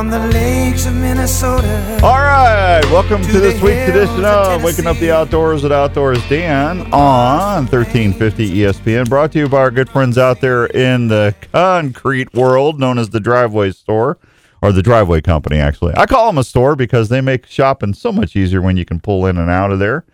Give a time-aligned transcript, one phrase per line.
[0.00, 2.00] From the lakes of Minnesota.
[2.02, 6.26] All right, welcome to, To this week's edition of Waking Up the Outdoors at Outdoors
[6.26, 9.10] Dan on 1350 ESPN.
[9.10, 13.10] Brought to you by our good friends out there in the concrete world known as
[13.10, 14.16] the Driveway Store,
[14.62, 15.92] or the Driveway Company, actually.
[15.98, 19.00] I call them a store because they make shopping so much easier when you can
[19.00, 20.06] pull in and out of there.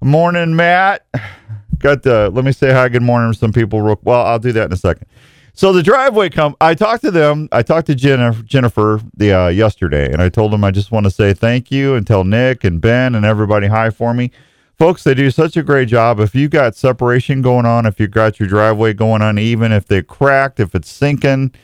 [0.00, 1.04] Morning, Matt.
[1.80, 3.82] Got the, let me say hi, good morning to some people.
[3.82, 5.08] Real, well, I'll do that in a second.
[5.56, 6.54] So the driveway come.
[6.60, 7.48] I talked to them.
[7.50, 11.04] I talked to Jennifer, Jennifer the uh, yesterday, and I told them I just want
[11.04, 14.32] to say thank you and tell Nick and Ben and everybody hi for me,
[14.78, 15.02] folks.
[15.02, 16.20] They do such a great job.
[16.20, 20.02] If you got separation going on, if you got your driveway going uneven, if they
[20.02, 21.54] cracked, if it's sinking,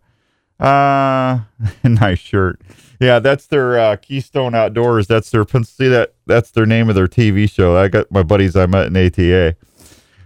[0.59, 1.39] Uh,
[1.83, 2.61] nice shirt.
[2.99, 5.07] Yeah, that's their uh, Keystone Outdoors.
[5.07, 7.75] That's their see that that's their name of their TV show.
[7.77, 9.55] I got my buddies I met in ATA.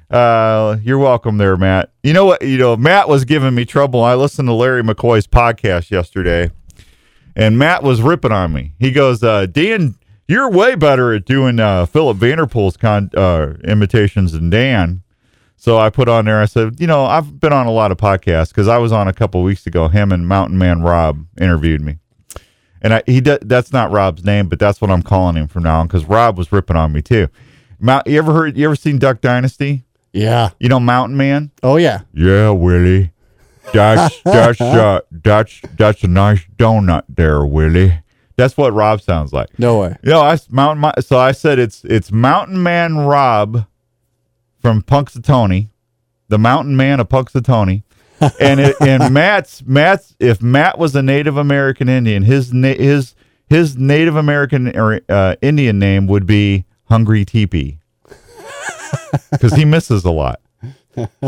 [0.10, 1.92] Uh, you're welcome there, Matt.
[2.04, 2.42] You know what?
[2.42, 4.04] You know, Matt was giving me trouble.
[4.04, 6.52] I listened to Larry McCoy's podcast yesterday,
[7.36, 8.74] and Matt was ripping on me.
[8.80, 9.96] He goes, uh, Dan,
[10.28, 15.04] you're way better at doing uh, Philip Vanderpool's con- uh, imitations than Dan.
[15.58, 16.40] So I put on there.
[16.40, 19.08] I said, you know, I've been on a lot of podcasts because I was on
[19.08, 19.90] a couple weeks ago.
[19.90, 21.98] Him and Mountain Man Rob interviewed me,
[22.82, 25.64] and I, he d- that's not Rob's name, but that's what I'm calling him from
[25.64, 27.28] now on because Rob was ripping on me too.
[27.80, 28.58] Mount, you ever heard?
[28.58, 29.84] You ever seen Duck Dynasty?
[30.14, 30.50] Yeah.
[30.60, 31.52] You know Mountain Man?
[31.64, 32.02] Oh yeah.
[32.14, 33.12] Yeah, Willie.
[33.74, 38.00] That's that's uh, that's that's a nice donut there, Willie.
[38.36, 39.58] That's what Rob sounds like.
[39.60, 39.96] No way.
[40.04, 40.82] You know, I Mountain.
[40.82, 43.66] Mi- So I said it's it's Mountain Man Rob
[44.62, 45.70] from Punxsutawney,
[46.30, 47.84] the Mountain Man of Punxsutawney,
[48.40, 53.16] and it, and Matt's Matt's if Matt was a Native American Indian, his na- his
[53.48, 57.80] his Native American or uh, Indian name would be Hungry Teepee
[59.32, 60.42] because he misses a lot.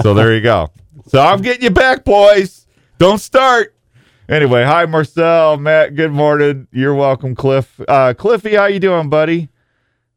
[0.01, 0.69] So there you go.
[1.07, 2.67] So I'm getting you back, boys.
[2.97, 3.75] Don't start.
[4.29, 5.95] Anyway, hi Marcel, Matt.
[5.95, 6.67] Good morning.
[6.71, 7.79] You're welcome, Cliff.
[7.87, 9.49] Uh, Cliffy, how you doing, buddy?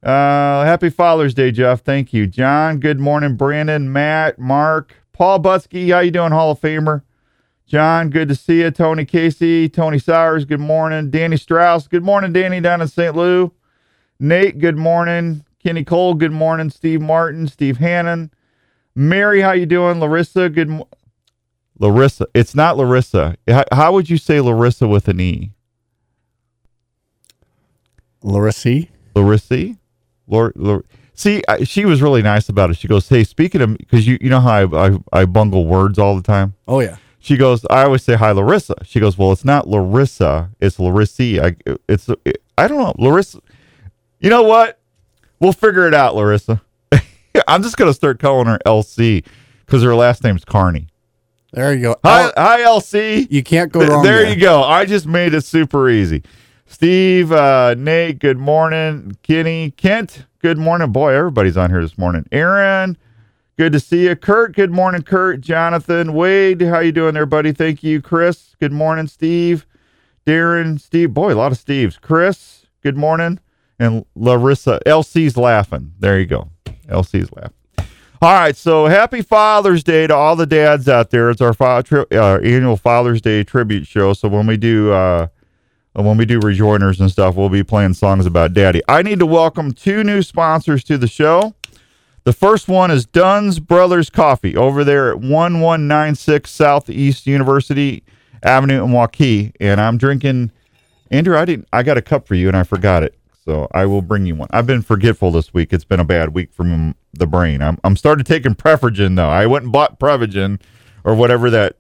[0.02, 1.82] Uh, happy Father's Day, Jeff.
[1.82, 2.78] Thank you, John.
[2.78, 5.90] Good morning, Brandon, Matt, Mark, Paul Butsky.
[5.92, 7.02] How you doing, Hall of Famer?
[7.66, 8.70] John, good to see you.
[8.70, 10.44] Tony Casey, Tony Sowers.
[10.44, 11.88] Good morning, Danny Strauss.
[11.88, 13.16] Good morning, Danny down in St.
[13.16, 13.50] Louis.
[14.20, 15.44] Nate, good morning.
[15.62, 16.68] Kenny Cole, good morning.
[16.68, 18.30] Steve Martin, Steve Hannon.
[18.94, 19.98] Mary, how you doing?
[19.98, 20.88] Larissa, good mo-
[21.78, 22.26] Larissa.
[22.34, 23.36] It's not Larissa.
[23.48, 25.52] How, how would you say Larissa with an E?
[28.22, 28.88] Larissa.
[29.14, 29.74] Larissa?
[30.26, 30.84] Lor, Lor,
[31.14, 32.76] see, I, she was really nice about it.
[32.76, 35.98] She goes, "Hey, speaking of, because you you know how I, I I bungle words
[35.98, 36.96] all the time." Oh yeah.
[37.18, 40.50] She goes, "I always say hi, Larissa." She goes, "Well, it's not Larissa.
[40.60, 41.44] It's Larissa.
[41.44, 41.56] I
[41.88, 43.40] it's it, I don't know, Larissa.
[44.20, 44.78] You know what?
[45.40, 46.62] We'll figure it out, Larissa.
[47.48, 49.24] I'm just gonna start calling her LC
[49.66, 50.88] because her last name's Carney.
[51.52, 51.96] There you go.
[52.04, 53.30] Hi, L- hi, LC.
[53.30, 54.02] you can't go wrong.
[54.02, 54.62] there you go.
[54.62, 56.24] I just made it super easy.
[56.66, 59.16] Steve, uh, Nate, good morning.
[59.22, 60.90] Kenny, Kent, good morning.
[60.92, 62.26] Boy, everybody's on here this morning.
[62.32, 62.96] Aaron,
[63.56, 64.16] good to see you.
[64.16, 65.02] Kurt, good morning.
[65.02, 67.52] Kurt, Jonathan, Wade, how you doing there, buddy?
[67.52, 68.00] Thank you.
[68.00, 69.06] Chris, good morning.
[69.06, 69.66] Steve,
[70.26, 71.12] Darren, Steve.
[71.12, 72.00] Boy, a lot of Steves.
[72.00, 73.38] Chris, good morning.
[73.78, 75.92] And Larissa, LC's laughing.
[75.98, 76.48] There you go.
[76.88, 77.52] LC's laughing.
[78.22, 81.28] All right, so happy Father's Day to all the dads out there.
[81.28, 84.14] It's our fa- tri- uh, annual Father's Day tribute show.
[84.14, 85.26] So when we do uh,
[86.02, 88.82] when we do rejoiners and stuff, we'll be playing songs about Daddy.
[88.88, 91.54] I need to welcome two new sponsors to the show.
[92.24, 98.02] The first one is Dunn's Brothers Coffee over there at 1196 Southeast University
[98.42, 100.50] Avenue in Waukee, and I'm drinking.
[101.10, 101.68] Andrew, I didn't.
[101.72, 103.14] I got a cup for you, and I forgot it,
[103.44, 104.48] so I will bring you one.
[104.50, 105.72] I've been forgetful this week.
[105.72, 107.62] It's been a bad week from the brain.
[107.62, 109.28] I'm I'm started taking Prevagen though.
[109.28, 110.60] I went and bought Prevagen
[111.04, 111.76] or whatever that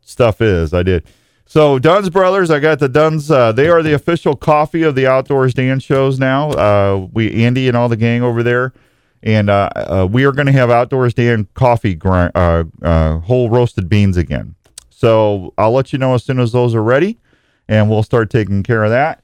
[0.00, 0.74] stuff is.
[0.74, 1.06] I did.
[1.52, 3.30] So Dunn's Brothers, I got the Dunn's.
[3.30, 6.48] Uh, they are the official coffee of the Outdoors Dan's shows now.
[6.52, 8.72] Uh, we Andy and all the gang over there,
[9.22, 13.50] and uh, uh, we are going to have Outdoors Dan coffee grind, uh, uh, whole
[13.50, 14.54] roasted beans again.
[14.88, 17.18] So I'll let you know as soon as those are ready,
[17.68, 19.22] and we'll start taking care of that.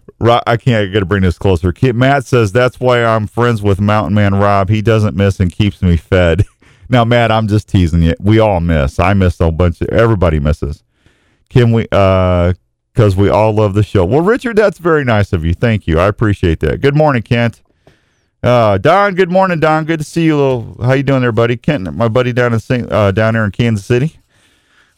[0.18, 0.88] Ro- I can't.
[0.88, 1.72] I got to bring this closer.
[1.94, 4.68] Matt says that's why I'm friends with Mountain Man Rob.
[4.68, 6.44] He doesn't miss and keeps me fed.
[6.88, 8.14] Now, Matt, I'm just teasing you.
[8.20, 9.00] We all miss.
[9.00, 9.80] I miss a bunch.
[9.80, 10.84] Of, everybody misses.
[11.48, 11.86] Can we?
[11.90, 12.52] uh
[12.92, 14.04] Because we all love the show.
[14.04, 15.52] Well, Richard, that's very nice of you.
[15.52, 15.98] Thank you.
[15.98, 16.80] I appreciate that.
[16.80, 17.60] Good morning, Kent.
[18.40, 19.16] Uh, Don.
[19.16, 19.84] Good morning, Don.
[19.84, 20.36] Good to see you.
[20.36, 21.56] Little, how you doing there, buddy?
[21.56, 24.20] Kent, my buddy down in Saint, uh, down there in Kansas City.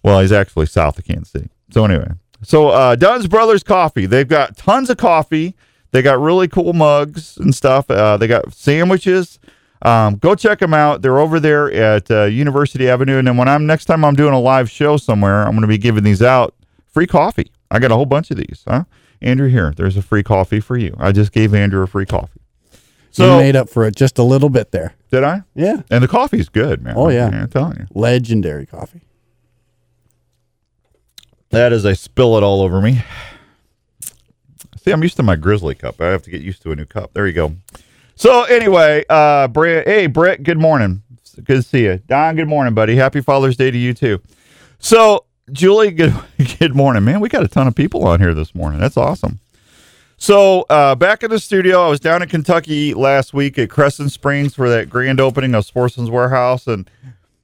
[0.03, 1.49] Well, he's actually south of Kansas City.
[1.71, 2.11] So anyway,
[2.43, 4.07] so uh, Dunn's Brothers Coffee.
[4.07, 5.55] They've got tons of coffee.
[5.91, 7.91] They got really cool mugs and stuff.
[7.91, 9.39] Uh, they got sandwiches.
[9.83, 11.03] Um, go check them out.
[11.03, 13.19] They're over there at uh, University Avenue.
[13.19, 15.69] And then when I'm next time I'm doing a live show somewhere, I'm going to
[15.69, 16.55] be giving these out
[16.87, 17.51] free coffee.
[17.71, 18.65] I got a whole bunch of these.
[18.67, 18.85] Huh?
[19.23, 19.73] Andrew, here.
[19.77, 20.95] There's a free coffee for you.
[20.99, 22.41] I just gave Andrew a free coffee.
[23.11, 24.95] So you made up for it just a little bit there.
[25.11, 25.43] did I?
[25.55, 25.83] Yeah.
[25.91, 26.95] And the coffee's good, man.
[26.97, 27.27] Oh, yeah.
[27.27, 27.87] I'm telling you.
[27.95, 29.01] Legendary coffee.
[31.51, 33.03] That is, I spill it all over me.
[34.83, 36.01] See, I'm used to my Grizzly cup.
[36.01, 37.13] I have to get used to a new cup.
[37.15, 37.57] There you go.
[38.15, 41.03] So anyway, uh, Brett, hey Brett, good morning.
[41.37, 42.37] Good to see you, Don.
[42.37, 42.97] Good morning, buddy.
[42.97, 44.21] Happy Father's Day to you too.
[44.79, 46.15] So Julie, good
[46.59, 47.21] good morning, man.
[47.21, 48.81] We got a ton of people on here this morning.
[48.81, 49.41] That's awesome.
[50.17, 54.11] So uh, back in the studio, I was down in Kentucky last week at Crescent
[54.11, 56.91] Springs for that grand opening of Sportsman's Warehouse, and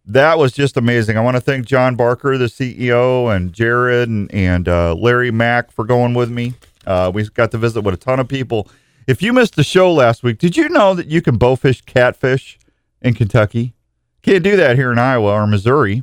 [0.07, 1.17] that was just amazing.
[1.17, 5.71] I want to thank John Barker, the CEO, and Jared and, and uh, Larry Mack
[5.71, 6.55] for going with me.
[6.87, 8.69] Uh, we got to visit with a ton of people.
[9.07, 12.59] If you missed the show last week, did you know that you can bowfish catfish
[13.01, 13.75] in Kentucky?
[14.23, 16.03] Can't do that here in Iowa or Missouri.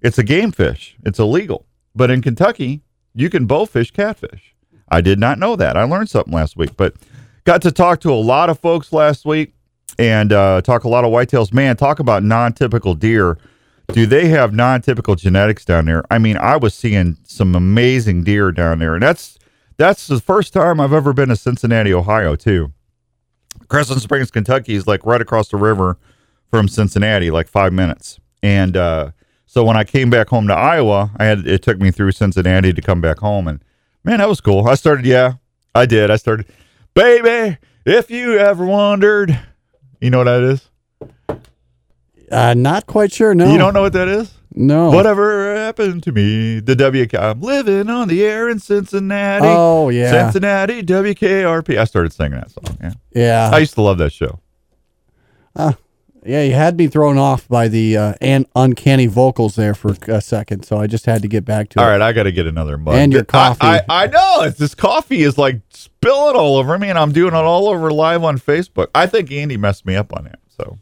[0.00, 0.96] It's a game fish.
[1.04, 1.66] It's illegal.
[1.94, 2.82] But in Kentucky,
[3.14, 4.54] you can bowfish catfish.
[4.88, 5.76] I did not know that.
[5.76, 6.94] I learned something last week, but
[7.44, 9.54] got to talk to a lot of folks last week
[9.98, 11.52] and uh, talk a lot of whitetails.
[11.52, 13.38] Man, talk about non-typical deer.
[13.88, 16.02] Do they have non-typical genetics down there?
[16.10, 19.38] I mean, I was seeing some amazing deer down there, and that's
[19.76, 22.72] that's the first time I've ever been to Cincinnati, Ohio, too.
[23.68, 25.98] Crescent Springs, Kentucky is like right across the river
[26.50, 28.20] from Cincinnati, like five minutes.
[28.42, 29.12] And uh,
[29.46, 32.72] so when I came back home to Iowa, I had it took me through Cincinnati
[32.72, 33.62] to come back home, and
[34.04, 34.68] man, that was cool.
[34.68, 35.34] I started, yeah,
[35.74, 36.10] I did.
[36.10, 36.46] I started,
[36.94, 39.38] baby, if you ever wondered,
[40.02, 40.68] you know what that is?
[42.30, 43.34] Uh, not quite sure.
[43.34, 43.50] No.
[43.50, 44.32] You don't know what that is?
[44.54, 44.90] No.
[44.90, 46.60] Whatever happened to me?
[46.60, 47.14] The WK.
[47.14, 49.46] I'm living on the air in Cincinnati.
[49.48, 50.30] Oh yeah.
[50.30, 51.78] Cincinnati, WKRP.
[51.78, 52.76] I started singing that song.
[52.82, 52.92] Yeah.
[53.14, 53.50] yeah.
[53.52, 54.40] I used to love that show.
[55.56, 55.72] yeah.
[56.24, 60.64] You had me thrown off by the uh, an uncanny vocals there for a second,
[60.64, 61.90] so I just had to get back to All it.
[61.90, 62.94] right, I got to get another mug.
[62.94, 63.58] And your I- coffee.
[63.66, 64.42] I, I, know.
[64.42, 65.60] It's this coffee is like
[66.02, 68.88] spilling all over me, and I'm doing it all over live on Facebook.
[68.94, 70.40] I think Andy messed me up on that.
[70.48, 70.78] So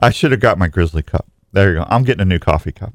[0.00, 1.26] I should have got my Grizzly cup.
[1.52, 1.86] There you go.
[1.88, 2.94] I'm getting a new coffee cup.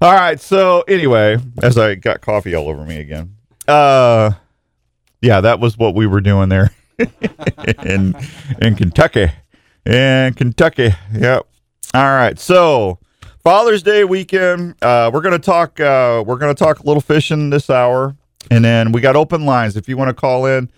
[0.00, 0.40] All right.
[0.40, 3.36] So anyway, as I got coffee all over me again.
[3.68, 4.32] Uh
[5.20, 6.70] yeah, that was what we were doing there
[7.84, 8.14] in
[8.60, 9.30] in Kentucky.
[9.86, 10.90] In Kentucky.
[11.14, 11.46] Yep.
[11.94, 12.38] All right.
[12.38, 12.98] So
[13.42, 14.74] Father's Day weekend.
[14.82, 15.78] Uh, we're gonna talk.
[15.80, 18.16] Uh, we're gonna talk a little fishing this hour,
[18.50, 19.76] and then we got open lines.
[19.76, 20.70] If you want to call in,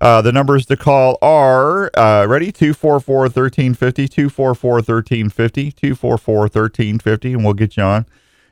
[0.00, 7.44] uh, the numbers to call are uh, ready 244 1350, 244 1350, 244 1350, and
[7.44, 8.06] we'll get you on.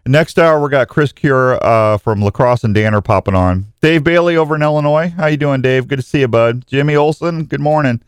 [0.06, 3.72] Next hour, we got Chris Currah uh, from LaCrosse and Danner popping on.
[3.80, 5.08] Dave Bailey over in Illinois.
[5.08, 5.88] How you doing, Dave?
[5.88, 6.66] Good to see you, bud.
[6.66, 7.44] Jimmy Olson.
[7.44, 8.02] Good morning.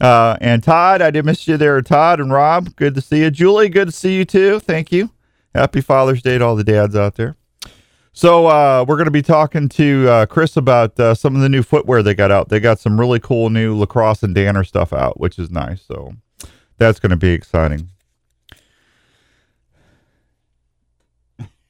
[0.00, 2.74] Uh, and Todd, I did miss you there, Todd and Rob.
[2.76, 3.30] Good to see you.
[3.30, 4.60] Julie, good to see you too.
[4.60, 5.10] Thank you.
[5.54, 7.36] Happy Father's Day to all the dads out there.
[8.18, 11.48] So uh, we're going to be talking to uh, Chris about uh, some of the
[11.48, 12.48] new footwear they got out.
[12.48, 15.82] They got some really cool new LaCrosse and Danner stuff out, which is nice.
[15.82, 16.14] So
[16.78, 17.90] that's going to be exciting.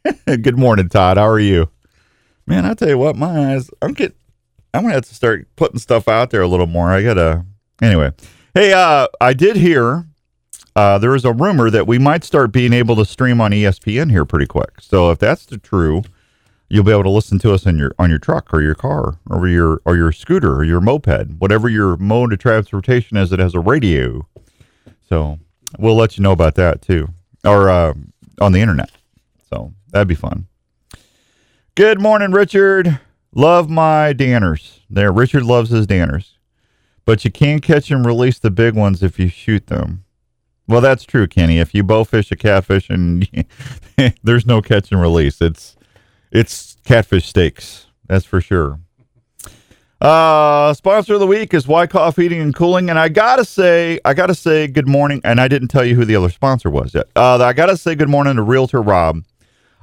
[0.25, 1.19] Good morning, Todd.
[1.19, 1.69] How are you?
[2.47, 3.71] Man, I tell you what, my eyes.
[3.83, 4.17] I'm get.
[4.73, 6.91] I'm gonna have to start putting stuff out there a little more.
[6.91, 7.45] I gotta.
[7.83, 8.13] Anyway,
[8.55, 10.07] hey, uh, I did hear
[10.75, 14.11] uh, there is a rumor that we might start being able to stream on ESPN
[14.11, 14.81] here pretty quick.
[14.81, 16.05] So if that's the true,
[16.69, 19.19] you'll be able to listen to us in your on your truck or your car
[19.29, 23.33] or your or your scooter or your moped, whatever your mode of transportation is.
[23.33, 24.27] It has a radio,
[25.09, 25.39] so
[25.79, 27.09] we'll let you know about that too,
[27.45, 27.95] or uh,
[28.41, 28.91] on the internet.
[29.49, 30.47] So that'd be fun.
[31.75, 33.01] Good morning, Richard.
[33.35, 34.81] Love my Danners.
[34.91, 36.33] There, Richard loves his Danners,
[37.05, 40.05] but you can't catch and release the big ones if you shoot them.
[40.67, 41.61] Well, that's true, Kenny.
[41.61, 43.27] If you bowfish a catfish and
[44.23, 45.78] there's no catch and release, it's
[46.31, 47.87] it's catfish steaks.
[48.07, 48.81] That's for sure.
[50.01, 54.15] Uh, sponsor of the week is Wyckoff Heating and Cooling, and I gotta say, I
[54.15, 55.21] gotta say good morning.
[55.25, 57.07] And I didn't tell you who the other sponsor was yet.
[57.17, 59.25] Uh, I gotta say good morning to Realtor Rob.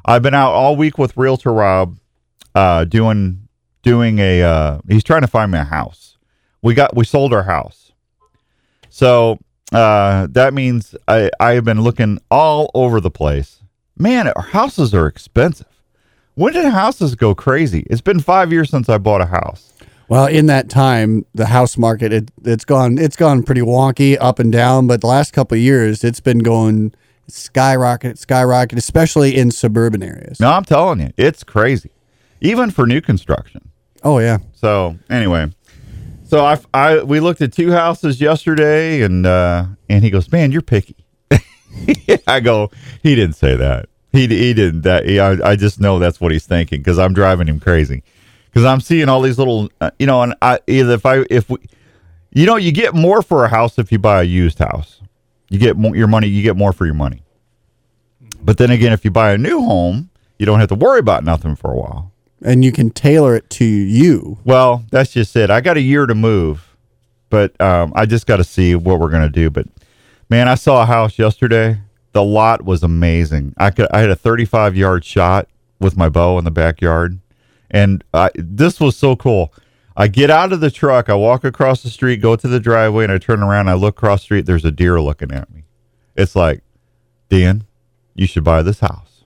[0.05, 1.97] I've been out all week with Realtor Rob,
[2.53, 3.47] uh, doing
[3.83, 4.41] doing a.
[4.41, 6.17] Uh, he's trying to find me a house.
[6.61, 7.91] We got we sold our house,
[8.89, 9.37] so
[9.73, 13.61] uh, that means I I have been looking all over the place.
[13.97, 15.67] Man, our houses are expensive.
[16.35, 17.87] When did houses go crazy?
[17.89, 19.71] It's been five years since I bought a house.
[20.09, 24.37] Well, in that time, the house market it, it's gone it's gone pretty wonky up
[24.37, 24.85] and down.
[24.85, 26.93] But the last couple of years, it's been going
[27.27, 30.39] skyrocket, skyrocket, especially in suburban areas.
[30.39, 31.91] No, I'm telling you, it's crazy,
[32.41, 33.71] even for new construction.
[34.03, 35.51] Oh yeah, So anyway,
[36.25, 40.51] so I, I we looked at two houses yesterday, and uh, and he goes, "Man,
[40.51, 40.97] you're picky."
[42.27, 42.69] I go,
[43.01, 43.87] he didn't say that.
[44.15, 44.81] He he didn't.
[44.81, 48.03] That he, I I just know that's what he's thinking because I'm driving him crazy
[48.45, 51.49] because I'm seeing all these little, uh, you know, and I either if I if
[51.49, 51.57] we,
[52.31, 55.01] you know, you get more for a house if you buy a used house.
[55.49, 56.27] You get more your money.
[56.27, 57.21] You get more for your money.
[58.41, 61.23] But then again, if you buy a new home, you don't have to worry about
[61.23, 62.11] nothing for a while.
[62.41, 64.37] and you can tailor it to you.
[64.43, 65.49] Well, that's just it.
[65.49, 66.75] I got a year to move,
[67.29, 69.49] but um, I just got to see what we're gonna do.
[69.49, 69.67] But
[70.29, 71.77] man, I saw a house yesterday.
[72.15, 73.53] The lot was amazing.
[73.57, 75.49] I could I had a 35 yard shot
[75.81, 77.19] with my bow in the backyard,
[77.69, 79.53] and I, this was so cool.
[79.97, 83.03] I get out of the truck, I walk across the street, go to the driveway,
[83.03, 83.67] and I turn around.
[83.67, 84.45] I look across the street.
[84.45, 85.65] There's a deer looking at me.
[86.15, 86.63] It's like,
[87.27, 87.65] Dan,
[88.13, 89.25] you should buy this house.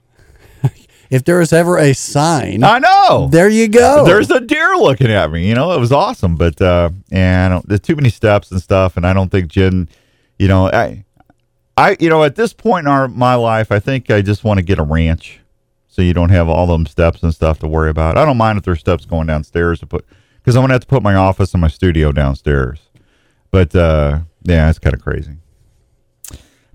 [1.11, 3.29] If there is ever a sign, I know.
[3.31, 4.03] there you go.
[4.03, 5.47] There's a deer looking at me.
[5.47, 8.59] You know, it was awesome, but uh, and I don't, there's too many steps and
[8.59, 9.89] stuff, and I don't think Jen,
[10.39, 11.05] you know, I,
[11.79, 14.57] I, you know, at this point in our my life, I think I just want
[14.57, 15.39] to get a ranch,
[15.87, 18.17] so you don't have all them steps and stuff to worry about.
[18.17, 20.05] I don't mind if there's steps going downstairs to put,
[20.35, 22.81] because I'm gonna have to put my office and my studio downstairs,
[23.49, 25.37] but uh, yeah, it's kind of crazy.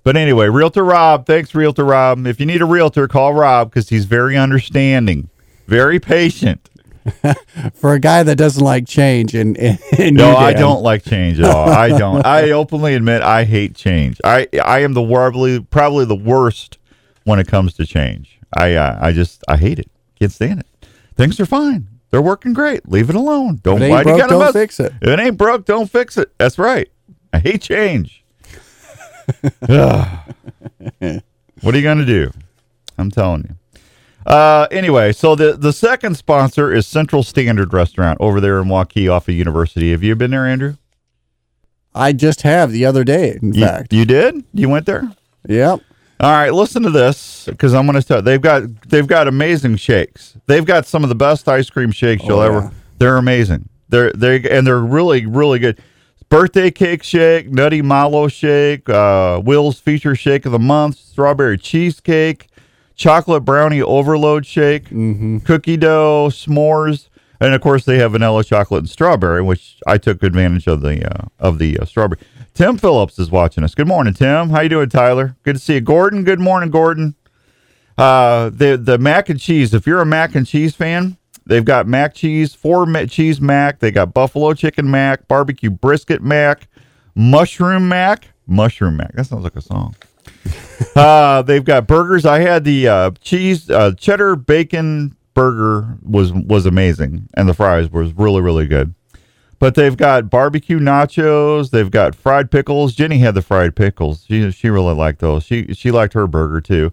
[0.04, 2.26] But anyway, Realtor Rob, thanks, Realtor Rob.
[2.26, 5.28] If you need a realtor, call Rob because he's very understanding,
[5.66, 6.70] very patient.
[7.74, 9.34] for a guy that doesn't like change.
[9.34, 9.56] And,
[9.98, 11.68] and, No, you, I don't like change at all.
[11.68, 12.24] I don't.
[12.24, 14.20] I openly admit I hate change.
[14.24, 16.78] I I am the probably probably the worst
[17.24, 18.38] when it comes to change.
[18.56, 19.90] I uh, I just I hate it.
[20.18, 20.88] Can't stand it.
[21.16, 21.88] Things are fine.
[22.10, 22.88] They're working great.
[22.88, 23.60] Leave it alone.
[23.62, 24.92] Don't If it ain't why you broke, gotta don't mess- fix it.
[25.02, 26.32] If it ain't broke, don't fix it.
[26.38, 26.88] That's right.
[27.32, 28.24] I hate change.
[29.66, 30.20] what
[31.00, 31.22] are
[31.76, 32.30] you gonna do?
[32.96, 33.56] I'm telling you.
[34.26, 39.10] Uh, anyway, so the the second sponsor is Central Standard Restaurant over there in Waukee
[39.10, 39.90] off of University.
[39.90, 40.76] Have you been there, Andrew?
[41.94, 43.38] I just have the other day.
[43.40, 44.42] In You, fact, you did?
[44.52, 45.10] You went there?
[45.48, 45.80] yep.
[46.20, 48.22] All right, listen to this because I'm going to tell.
[48.22, 50.36] They've got they've got amazing shakes.
[50.46, 52.72] They've got some of the best ice cream shakes you'll Oh, ever.
[52.98, 53.68] They're amazing.
[53.88, 55.80] They're they and they're really really good.
[56.30, 62.46] Birthday cake shake, nutty mallow shake, uh, Will's feature shake of the month, strawberry cheesecake,
[62.94, 64.88] chocolate brownie overload shake,
[65.44, 67.08] cookie dough, s'mores,
[67.40, 71.04] and of course they have vanilla chocolate and strawberry, which I took advantage of the
[71.04, 72.20] uh, of the uh, strawberry.
[72.54, 73.74] Tim Phillips is watching us.
[73.74, 74.50] Good morning, Tim.
[74.50, 75.36] How you doing, Tyler?
[75.42, 76.22] Good to see you, Gordon.
[76.22, 77.16] Good morning, Gordon.
[77.98, 79.74] Uh, the the mac and cheese.
[79.74, 83.80] If you're a mac and cheese fan, they've got mac cheese, four ma- cheese mac.
[83.80, 86.68] They got buffalo chicken mac, barbecue brisket mac,
[87.14, 89.12] mushroom mac, mushroom mac.
[89.14, 89.94] That sounds like a song.
[90.96, 92.24] uh, they've got burgers.
[92.24, 97.90] I had the uh, cheese uh, cheddar bacon burger was was amazing, and the fries
[97.90, 98.94] was really really good.
[99.58, 101.70] But they've got barbecue nachos.
[101.70, 102.94] They've got fried pickles.
[102.94, 104.24] Jenny had the fried pickles.
[104.28, 105.44] She she really liked those.
[105.44, 106.92] She she liked her burger too.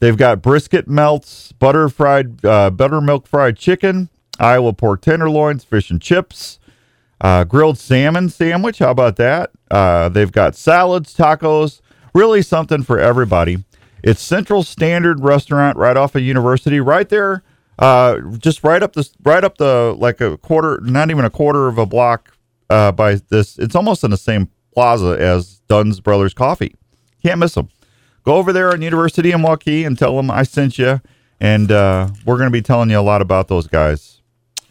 [0.00, 6.00] They've got brisket melts, butter fried, uh, buttermilk fried chicken, Iowa pork tenderloins, fish and
[6.00, 6.58] chips,
[7.20, 8.80] uh, grilled salmon sandwich.
[8.80, 9.50] How about that?
[9.70, 11.80] Uh, they've got salads, tacos,
[12.14, 13.64] really something for everybody.
[14.02, 17.42] It's Central Standard Restaurant right off of University, right there,
[17.78, 21.66] uh, just right up the right up the like a quarter, not even a quarter
[21.68, 22.36] of a block
[22.70, 23.58] uh, by this.
[23.58, 26.74] It's almost in the same plaza as Dunn's Brothers Coffee.
[27.22, 27.68] Can't miss them.
[28.24, 31.00] Go over there on University in Waukee and tell them I sent you,
[31.40, 34.22] and uh, we're going to be telling you a lot about those guys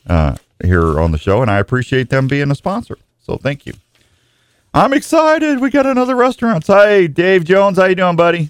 [0.08, 2.98] uh, here on the show, and I appreciate them being a sponsor.
[3.20, 3.74] So thank you.
[4.76, 5.60] I'm excited.
[5.60, 6.66] We got another restaurant.
[6.66, 7.78] Hi, Dave Jones.
[7.78, 8.50] How you doing, buddy?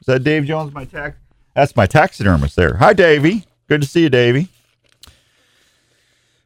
[0.00, 0.72] Is that Dave Jones?
[0.72, 1.16] My tax.
[1.54, 2.76] That's my taxidermist there.
[2.76, 3.44] Hi, Davey.
[3.66, 4.48] Good to see you, Davey.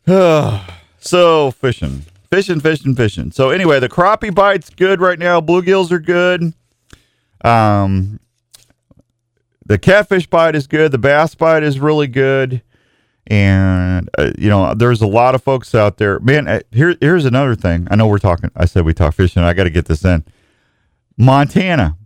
[0.99, 3.33] so fishing, fishing, fishing, fishing.
[3.33, 5.43] So anyway, the crappie bite's good right now.
[5.43, 6.55] Bluegills are good.
[7.45, 8.19] Um,
[9.67, 10.91] the catfish bite is good.
[10.91, 12.63] The bass bite is really good.
[13.27, 16.19] And uh, you know, there's a lot of folks out there.
[16.21, 17.87] Man, uh, here here's another thing.
[17.91, 18.51] I know we're talking.
[18.57, 19.43] I said we talk fishing.
[19.43, 20.25] I got to get this in.
[21.17, 21.97] Montana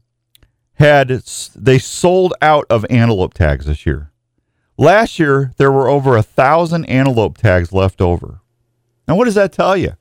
[0.74, 1.08] had
[1.56, 4.12] they sold out of antelope tags this year.
[4.76, 8.40] Last year there were over a thousand antelope tags left over.
[9.08, 9.94] Now, what does that tell you?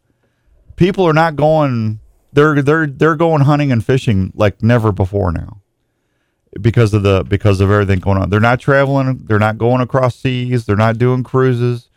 [0.76, 2.02] People are not going.
[2.34, 5.62] They're they're they're going hunting and fishing like never before now
[6.62, 8.30] because of the because of everything going on.
[8.30, 9.22] They're not traveling.
[9.26, 10.66] They're not going across seas.
[10.66, 11.90] They're not doing cruises.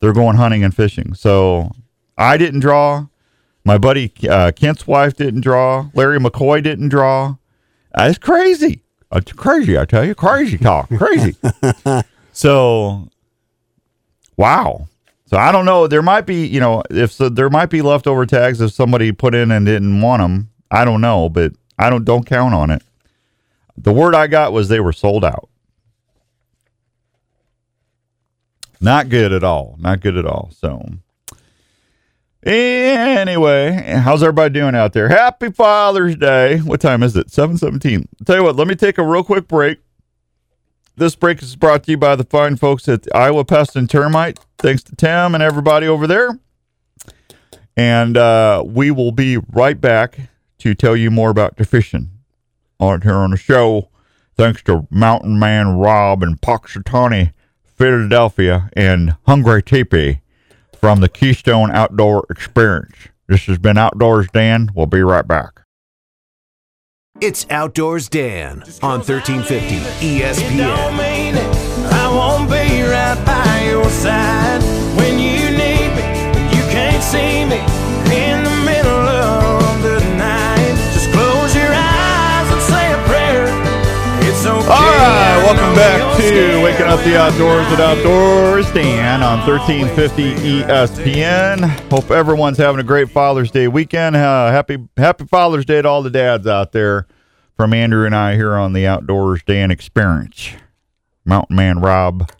[0.00, 1.14] They're going hunting and fishing.
[1.14, 1.72] So
[2.16, 3.06] I didn't draw.
[3.64, 5.88] My buddy uh, Kent's wife didn't draw.
[5.94, 7.36] Larry McCoy didn't draw.
[7.94, 8.82] Uh, it's crazy.
[9.12, 9.78] It's crazy.
[9.78, 11.36] I tell you, crazy talk, crazy.
[12.32, 13.08] so,
[14.36, 14.88] wow.
[15.26, 15.86] So I don't know.
[15.86, 19.34] There might be, you know, if so, there might be leftover tags if somebody put
[19.34, 20.50] in and didn't want them.
[20.70, 22.82] I don't know, but I don't don't count on it.
[23.76, 25.48] The word I got was they were sold out.
[28.80, 29.76] Not good at all.
[29.80, 30.50] Not good at all.
[30.52, 30.86] So,
[32.44, 35.08] anyway, how's everybody doing out there?
[35.08, 36.58] Happy Father's Day.
[36.58, 37.30] What time is it?
[37.30, 38.08] 717.
[38.26, 39.78] Tell you what, let me take a real quick break.
[40.96, 44.38] This break is brought to you by the fine folks at Iowa Pest and Termite.
[44.58, 46.38] Thanks to Tim and everybody over there.
[47.76, 50.18] And uh, we will be right back
[50.58, 52.10] to tell you more about the fishing
[52.84, 53.88] on here on the show.
[54.36, 57.32] Thanks to Mountain Man Rob in Punxsutawney,
[57.64, 60.20] Philadelphia, and Hungry Teepee
[60.80, 62.96] from the Keystone Outdoor Experience.
[63.26, 64.70] This has been Outdoors Dan.
[64.74, 65.62] We'll be right back.
[67.20, 71.24] It's Outdoors Dan on 1350 ESPN.
[84.64, 91.68] All right, welcome back to Waking Up the Outdoors at Outdoors Dan on 1350 ESPN.
[91.90, 94.16] Hope everyone's having a great Father's Day weekend.
[94.16, 97.06] Uh, happy Happy Father's Day to all the dads out there
[97.58, 100.52] from Andrew and I here on the Outdoors Dan Experience.
[101.26, 102.30] Mountain Man Rob.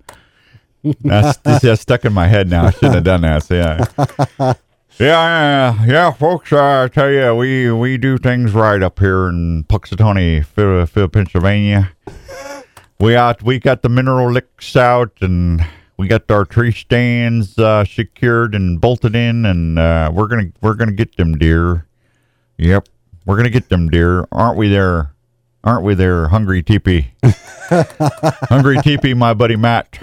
[1.03, 2.65] That's, that's stuck in my head now.
[2.65, 3.43] I shouldn't have done that.
[3.43, 4.55] So yeah.
[4.99, 6.53] Yeah, yeah, folks.
[6.53, 11.91] I tell you, we we do things right up here in Punxsutawney, Phil, Phil, Pennsylvania.
[13.01, 17.85] We out, we got the mineral licks out, and we got our tree stands uh,
[17.85, 21.87] secured and bolted in, and uh, we're gonna we're gonna get them deer.
[22.59, 22.89] Yep,
[23.27, 24.69] we're gonna get them deer, aren't we?
[24.69, 25.13] There,
[25.65, 25.95] aren't we?
[25.95, 27.11] There, hungry teepee,
[28.49, 29.99] hungry teepee, my buddy Matt.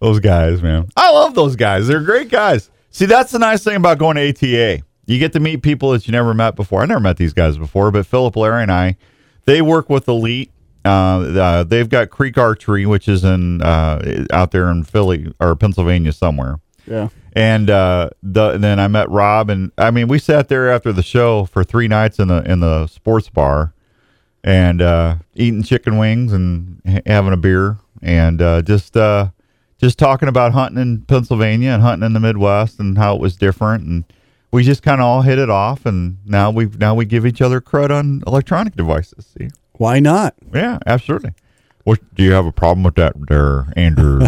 [0.00, 0.88] Those guys, man.
[0.96, 1.86] I love those guys.
[1.86, 2.70] They're great guys.
[2.90, 4.82] See, that's the nice thing about going to ATA.
[5.06, 6.82] You get to meet people that you never met before.
[6.82, 8.96] I never met these guys before, but Philip, Larry, and I,
[9.44, 10.50] they work with Elite.
[10.84, 15.54] Uh, uh, they've got Creek Archery, which is in uh, out there in Philly or
[15.54, 16.60] Pennsylvania somewhere.
[16.86, 17.08] Yeah.
[17.34, 20.92] And uh, the and then I met Rob, and I mean, we sat there after
[20.92, 23.74] the show for three nights in the in the sports bar,
[24.42, 29.28] and uh, eating chicken wings and ha- having a beer, and uh, just uh,
[29.80, 33.36] just talking about hunting in Pennsylvania and hunting in the Midwest and how it was
[33.36, 34.04] different, and
[34.52, 37.40] we just kind of all hit it off, and now we now we give each
[37.40, 39.26] other credit on electronic devices.
[39.38, 40.34] See, Why not?
[40.52, 41.32] yeah, absolutely.
[41.84, 44.20] What do you have a problem with that, there, Andrew?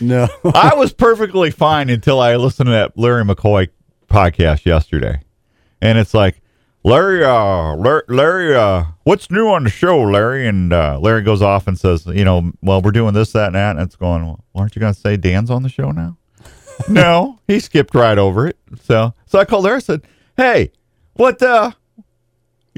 [0.00, 0.28] No.
[0.54, 3.68] I was perfectly fine until I listened to that Larry McCoy
[4.08, 5.20] podcast yesterday.
[5.82, 6.40] And it's like,
[6.82, 7.74] Larry, uh,
[8.08, 10.46] Larry, uh, what's new on the show, Larry?
[10.46, 13.54] And uh, Larry goes off and says, you know, well, we're doing this, that, and
[13.54, 13.76] that.
[13.76, 16.16] And it's going, well, aren't you going to say Dan's on the show now?
[16.88, 18.56] no, he skipped right over it.
[18.82, 20.02] So, so I called Larry and said,
[20.38, 20.72] hey,
[21.14, 21.72] what, uh,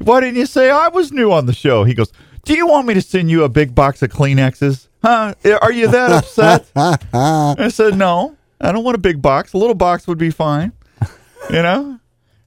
[0.02, 1.84] why didn't you say I was new on the show?
[1.84, 2.12] He goes,
[2.44, 4.88] do you want me to send you a big box of Kleenexes?
[5.02, 5.34] Huh?
[5.60, 6.68] Are you that upset?
[6.76, 9.52] I said, no, I don't want a big box.
[9.52, 10.72] A little box would be fine,
[11.50, 12.00] you know?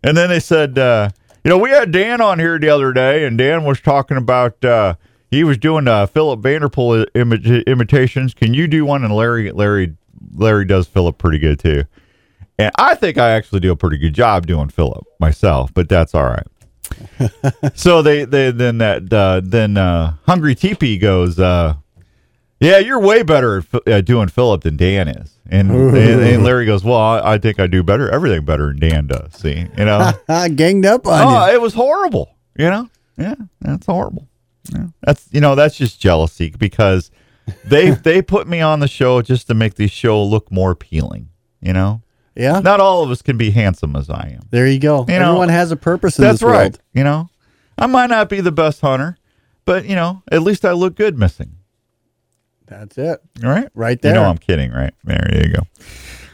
[0.04, 1.10] And then they said, uh,
[1.45, 4.65] you know, we had Dan on here the other day, and Dan was talking about
[4.65, 4.95] uh,
[5.29, 8.34] he was doing uh, Philip Vanderpool imi- imitations.
[8.34, 9.03] Can you do one?
[9.03, 9.95] And Larry, Larry,
[10.34, 11.84] Larry does Philip pretty good too.
[12.58, 16.15] And I think I actually do a pretty good job doing Philip myself, but that's
[16.15, 16.47] all right.
[17.75, 21.75] so they, they then that uh, then uh, Hungry Teepee goes, uh,
[22.60, 25.38] yeah, you're way better at uh, doing Philip than Dan is.
[25.50, 28.80] And, and, and Larry goes, well, I, I think I do better, everything better than
[28.80, 29.34] Dan does.
[29.34, 31.54] See, you know, I Ganged up on oh, you.
[31.54, 32.36] it was horrible.
[32.58, 34.28] You know, yeah, that's horrible.
[34.74, 34.88] Yeah.
[35.02, 37.12] That's you know, that's just jealousy because
[37.65, 41.30] they they put me on the show just to make the show look more appealing.
[41.62, 42.02] You know,
[42.36, 42.60] Yeah.
[42.62, 44.48] not all of us can be handsome as I am.
[44.50, 45.06] There you go.
[45.08, 46.58] You know, Everyone has a purpose in That's this right.
[46.58, 46.80] world.
[46.94, 47.30] You know,
[47.78, 49.18] I might not be the best hunter,
[49.65, 51.55] but you know, at least I look good missing.
[52.67, 53.21] That's it.
[53.43, 53.69] All right.
[53.73, 54.13] Right There.
[54.13, 54.93] You know I'm kidding, right?
[55.04, 55.62] There you go.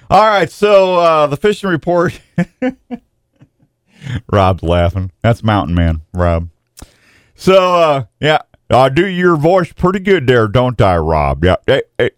[0.10, 2.20] All right, so uh, the fishing report.
[4.32, 5.12] Rob's laughing.
[5.22, 6.50] That's Mountain Man, Rob.
[7.36, 8.39] So uh, yeah,
[8.70, 11.46] I do your voice pretty good there, don't I, Rob?
[11.46, 11.56] Yeah.
[11.65, 12.12] Hey, hey.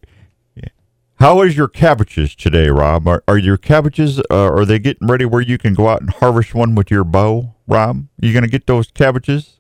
[1.18, 3.08] How is your cabbages today, Rob?
[3.08, 4.20] Are, are your cabbages?
[4.30, 7.04] Uh, are they getting ready where you can go out and harvest one with your
[7.04, 8.08] bow, Rob?
[8.20, 9.60] you gonna get those cabbages?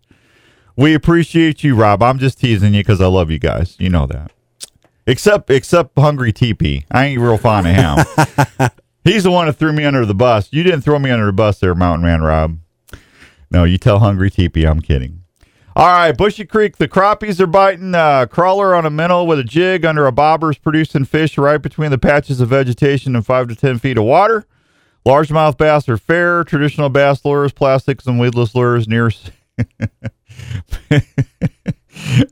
[0.75, 2.01] We appreciate you, Rob.
[2.01, 3.75] I'm just teasing you because I love you guys.
[3.79, 4.31] You know that.
[5.05, 6.85] Except except Hungry TP.
[6.89, 8.69] I ain't real fond of him.
[9.03, 10.47] He's the one that threw me under the bus.
[10.51, 12.57] You didn't throw me under the bus there, Mountain Man Rob.
[13.51, 15.23] No, you tell Hungry TP I'm kidding.
[15.75, 17.95] All right, Brushy Creek, the crappies are biting.
[17.95, 21.89] Uh, crawler on a minnow with a jig under a bobber's producing fish right between
[21.89, 24.45] the patches of vegetation and five to ten feet of water.
[25.05, 26.43] Largemouth bass are fair.
[26.43, 29.11] Traditional bass lures, plastics, and weedless lures near.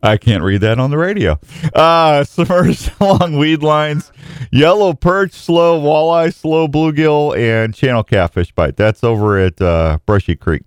[0.04, 1.40] I can't read that on the radio.
[1.74, 4.12] Uh, submerged along weed lines,
[4.52, 8.78] yellow perch, slow walleye, slow bluegill, and channel catfish bite.
[8.78, 10.64] That's over at uh, Brushy Creek.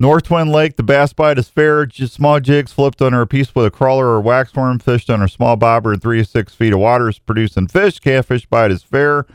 [0.00, 1.86] North Twin Lake, the bass bite is fair.
[1.86, 5.28] Just small jigs flipped under a piece with a crawler or waxworm, fished under a
[5.28, 8.00] small bobber in three to six feet of water is producing fish.
[8.00, 9.26] Catfish bite is fair.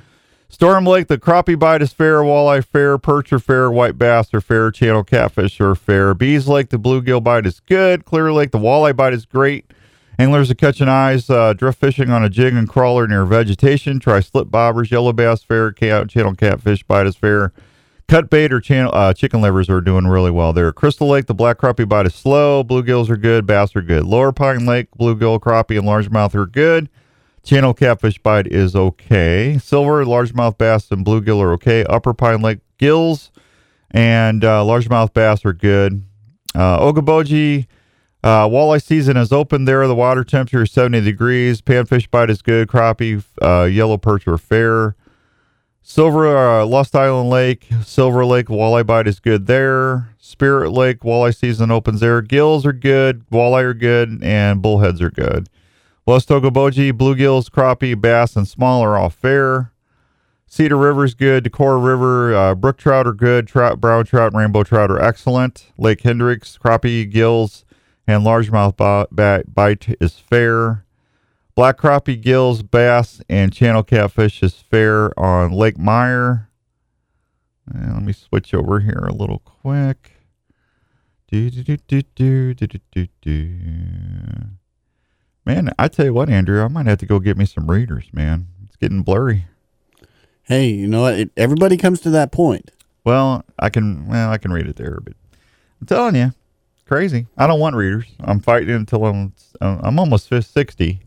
[0.50, 4.40] Storm Lake, the crappie bite is fair, walleye fair, perch are fair, white bass are
[4.40, 6.14] fair, channel catfish are fair.
[6.14, 8.06] Beeds Lake, the bluegill bite is good.
[8.06, 9.66] Clear Lake, the walleye bite is great.
[10.18, 14.00] Anglers are catching eyes, uh, drift fishing on a jig and crawler near vegetation.
[14.00, 17.52] Try slip bobbers, yellow bass fair, channel catfish bite is fair.
[18.08, 20.72] Cut bait or channel, uh, chicken livers are doing really well there.
[20.72, 22.64] Crystal Lake, the black crappie bite is slow.
[22.64, 23.46] Bluegills are good.
[23.46, 24.06] Bass are good.
[24.06, 26.88] Lower Pine Lake, bluegill, crappie, and largemouth are good.
[27.48, 29.58] Channel catfish bite is okay.
[29.58, 31.86] Silver, largemouth bass, and bluegill are okay.
[31.86, 33.32] Upper Pine Lake gills
[33.90, 36.04] and uh, largemouth bass are good.
[36.54, 37.68] Uh, Okoboji,
[38.22, 39.88] uh, walleye season is open there.
[39.88, 41.62] The water temperature is 70 degrees.
[41.62, 42.68] Panfish bite is good.
[42.68, 44.98] Crappie, uh, yellow perch are fair.
[45.82, 50.10] Silver, uh, Lost Island Lake, Silver Lake, walleye bite is good there.
[50.18, 52.22] Spirit Lake, walleye season opens there.
[52.22, 53.26] Gills are good.
[53.30, 54.22] Walleye are good.
[54.22, 55.48] And bullheads are good.
[56.08, 59.74] Plus, Togoboji, bluegills, crappie, bass, and small are all fair.
[60.46, 61.43] Cedar River's good.
[61.43, 63.46] Decorah River, uh, brook trout are good.
[63.46, 65.65] Trout, brown trout, and rainbow trout are excellent.
[65.78, 67.65] Lake Hendricks, crappie, gills,
[68.08, 68.78] and largemouth
[69.54, 70.86] bite is fair.
[71.56, 76.50] Black crappie, gills, bass, and channel catfish is fair on Lake Meyer.
[77.70, 80.13] Let me switch over here a little quick.
[81.30, 83.50] Do do do do do do do do.
[85.48, 88.04] Man, I tell you what, Andrew, I might have to go get me some readers,
[88.12, 88.48] man.
[88.66, 89.46] It's getting blurry.
[90.44, 91.14] Hey, you know what?
[91.14, 92.72] It, everybody comes to that point.
[93.06, 95.14] Well, I can well, I can read it there, but
[95.80, 96.34] I'm telling you,
[96.86, 97.28] crazy.
[97.38, 98.08] I don't want readers.
[98.20, 99.32] I'm fighting until I'm
[99.62, 101.00] I'm almost 60.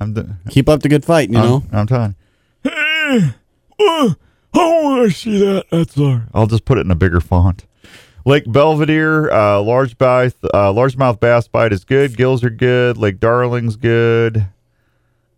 [0.00, 1.62] I'm the, Keep up the good fight, you I'm, know.
[1.72, 2.14] I'm telling.
[2.62, 3.30] Hey,
[3.80, 4.14] uh,
[4.54, 5.64] I want to see that.
[5.72, 6.20] That's all.
[6.32, 7.64] I'll just put it in a bigger font.
[8.26, 12.16] Lake Belva Deer, uh, large bass, uh, largemouth bass bite is good.
[12.16, 12.96] Gills are good.
[12.96, 14.46] Lake Darling's good.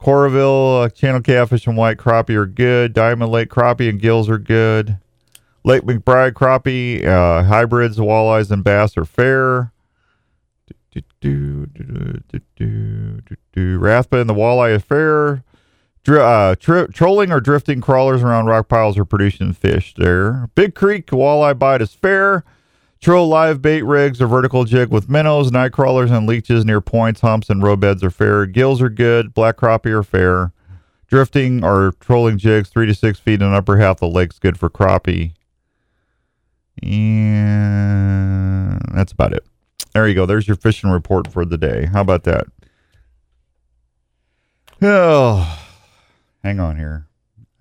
[0.01, 2.93] Coralville, uh, channel catfish and white crappie are good.
[2.93, 4.99] Diamond Lake crappie and gills are good.
[5.65, 9.73] Lake McBride crappie, uh, hybrids, walleyes, and bass are fair.
[10.95, 11.67] Do, do,
[13.53, 13.79] do.
[13.81, 15.43] Rathbun and the walleye is fair.
[16.05, 20.49] Dr- uh, tri- trolling or drifting crawlers around rock piles are producing fish there.
[20.55, 22.45] Big Creek walleye bite is fair.
[23.07, 27.21] Troll live bait rigs or vertical jig with minnows, night crawlers, and leeches near points,
[27.21, 28.47] humps, and roadbeds are fair.
[28.47, 29.33] Gills are good.
[29.33, 30.53] Black crappie are fair.
[31.07, 34.69] Drifting or trolling jigs, three to six feet in upper half the lake's good for
[34.69, 35.35] crappie.
[36.83, 39.47] And that's about it.
[39.95, 40.27] There you go.
[40.27, 41.87] There's your fishing report for the day.
[41.87, 42.49] How about that?
[44.83, 45.65] Oh,
[46.43, 47.07] hang on here.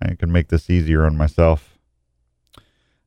[0.02, 1.78] I can make this easier on myself.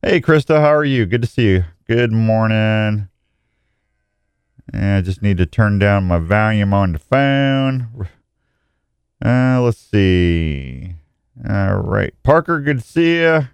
[0.02, 1.06] Hey, Krista, how are you?
[1.06, 1.66] Good to see you.
[1.90, 3.10] Good morning.
[4.72, 8.08] I just need to turn down my volume on the phone.
[9.26, 10.94] Uh, let's see.
[11.50, 12.14] All right.
[12.22, 13.48] Parker, good to see you.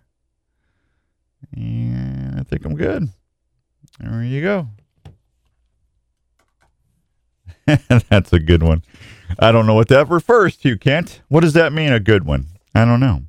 [1.56, 3.08] And I think I'm good.
[4.02, 4.68] There you go.
[8.10, 8.84] That's a good one.
[9.40, 11.22] I don't know what that refers to, Kent.
[11.30, 12.48] What does that mean, a good one?
[12.76, 13.22] I don't know.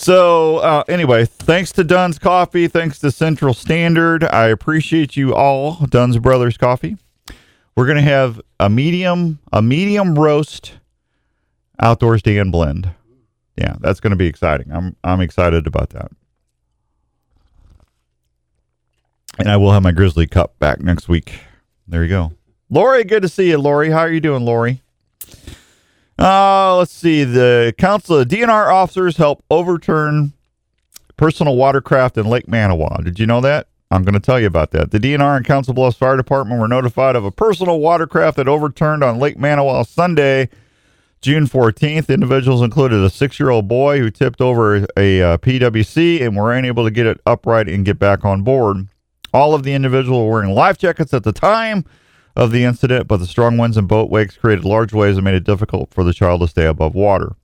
[0.00, 2.68] So, uh, anyway, thanks to Dunn's Coffee.
[2.68, 4.22] Thanks to Central Standard.
[4.22, 6.98] I appreciate you all, Dunn's Brothers Coffee.
[7.74, 10.74] We're going to have a medium, a medium roast
[11.80, 12.92] outdoors day and blend.
[13.56, 14.70] Yeah, that's going to be exciting.
[14.70, 16.12] I'm I'm excited about that.
[19.36, 21.40] And I will have my Grizzly Cup back next week.
[21.88, 22.32] There you go.
[22.70, 23.90] Lori, good to see you, Lori.
[23.90, 24.80] How are you doing, Lori?
[26.18, 27.22] Uh, let's see.
[27.24, 30.32] The Council of DNR officers help overturn
[31.16, 33.04] personal watercraft in Lake Manawa.
[33.04, 33.68] Did you know that?
[33.90, 34.90] I'm going to tell you about that.
[34.90, 39.02] The DNR and Council Bluffs Fire Department were notified of a personal watercraft that overturned
[39.02, 40.50] on Lake Manawa Sunday,
[41.22, 42.12] June 14th.
[42.12, 46.84] Individuals included a six year old boy who tipped over a, PWC and were unable
[46.84, 48.88] to get it upright and get back on board.
[49.32, 51.84] All of the individuals were wearing life jackets at the time
[52.38, 55.34] of the incident, but the strong winds and boat wakes created large waves and made
[55.34, 57.34] it difficult for the child to stay above water.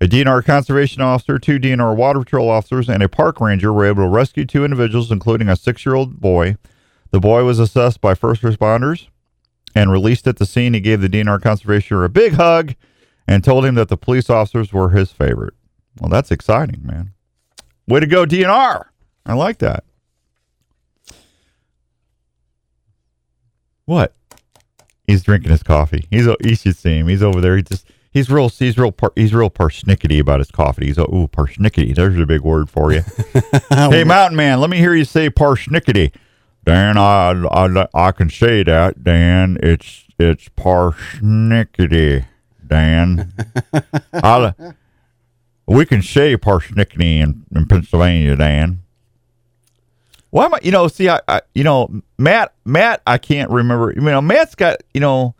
[0.00, 4.04] A DNR conservation officer, two DNR water patrol officers, and a park ranger were able
[4.04, 6.56] to rescue two individuals, including a six year old boy.
[7.10, 9.08] The boy was assessed by first responders
[9.74, 10.74] and released at the scene.
[10.74, 12.74] He gave the DNR conservation a big hug
[13.26, 15.54] and told him that the police officers were his favorite.
[16.00, 17.14] Well, that's exciting, man.
[17.88, 18.84] Way to go, DNR.
[19.26, 19.84] I like that.
[23.86, 24.14] What?
[25.06, 26.06] He's drinking his coffee.
[26.10, 27.08] He's uh, you should see him.
[27.08, 27.56] He's over there.
[27.56, 30.86] He just he's real he's real par, he's real persnickety about his coffee.
[30.86, 31.94] He's uh, ooh persnickety.
[31.94, 33.02] There's a big word for you.
[33.68, 36.12] hey, Mountain Man, let me hear you say persnickety.
[36.64, 39.04] Dan, I, I I can say that.
[39.04, 42.24] Dan, it's it's persnickety.
[42.66, 43.34] Dan,
[44.14, 44.54] I,
[45.66, 48.36] we can say persnickety in, in Pennsylvania.
[48.36, 48.83] Dan.
[50.34, 50.58] Why am I?
[50.64, 53.92] You know, see, I, I, you know, Matt, Matt, I can't remember.
[53.94, 55.36] You know, Matt's got, you know,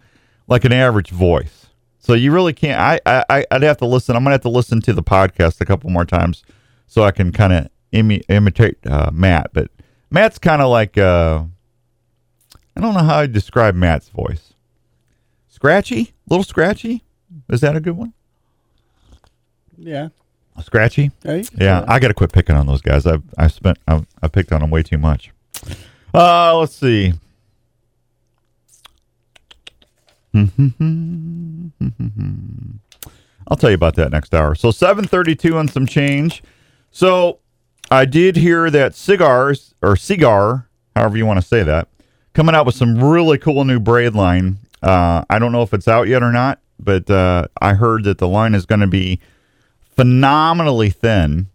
[0.46, 1.66] like an average voice,
[1.98, 2.80] so you really can't.
[2.80, 4.14] I, I, I'd have to listen.
[4.14, 6.44] I'm gonna have to listen to the podcast a couple more times
[6.86, 9.50] so I can kind of imi- imitate uh, Matt.
[9.52, 9.68] But
[10.12, 11.42] Matt's kind of like, uh,
[12.76, 14.54] I don't know how I describe Matt's voice.
[15.48, 17.02] Scratchy, little scratchy.
[17.48, 18.12] Is that a good one?
[19.76, 20.10] Yeah.
[20.62, 21.10] Scratchy.
[21.24, 21.84] Yeah, Yeah.
[21.88, 23.06] I got to quit picking on those guys.
[23.06, 25.30] I've I spent I've, I picked on them way too much.
[26.14, 27.12] Uh, let's see.
[33.46, 34.54] I'll tell you about that next hour.
[34.54, 36.42] So 732 and some change.
[36.90, 37.40] So
[37.90, 41.88] I did hear that Seaguars or Seaguar, however you want to say that,
[42.32, 44.58] coming out with some really cool new braid line.
[44.82, 48.18] Uh, I don't know if it's out yet or not, but uh, I heard that
[48.18, 49.20] the line is going to be
[49.96, 51.48] phenomenally thin,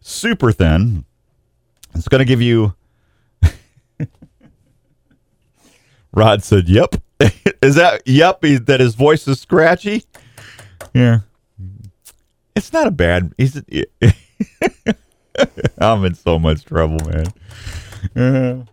[0.00, 1.04] super thin.
[1.94, 2.74] It's going to give you.
[6.12, 6.96] Rod said, "Yep."
[7.62, 8.40] is that yep?
[8.40, 10.04] That his voice is scratchy.
[10.92, 11.20] Yeah,
[12.54, 13.32] it's not a bad.
[13.36, 13.60] He's.
[15.78, 17.26] I'm in so much trouble, man.
[18.14, 18.64] Uh,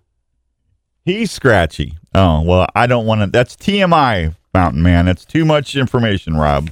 [1.06, 1.98] he's scratchy.
[2.14, 3.28] Oh well, I don't want to.
[3.28, 5.06] That's TMI, Mountain Man.
[5.06, 6.72] That's too much information, Rob.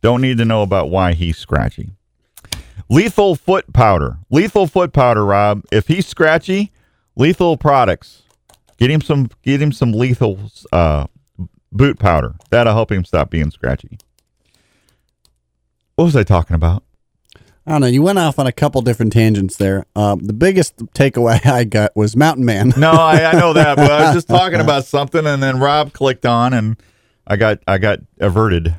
[0.00, 1.90] Don't need to know about why he's scratchy.
[2.88, 4.18] Lethal foot powder.
[4.30, 5.64] Lethal foot powder, Rob.
[5.70, 6.72] If he's scratchy,
[7.16, 8.22] lethal products.
[8.78, 10.38] Get him some get him some lethal
[10.72, 11.06] uh,
[11.72, 12.36] boot powder.
[12.50, 13.98] That'll help him stop being scratchy.
[15.96, 16.84] What was I talking about?
[17.66, 17.86] I don't know.
[17.88, 19.84] You went off on a couple different tangents there.
[19.94, 22.72] Um, the biggest takeaway I got was Mountain Man.
[22.78, 25.92] No, I, I know that, but I was just talking about something and then Rob
[25.92, 26.80] clicked on and
[27.26, 28.74] I got I got averted.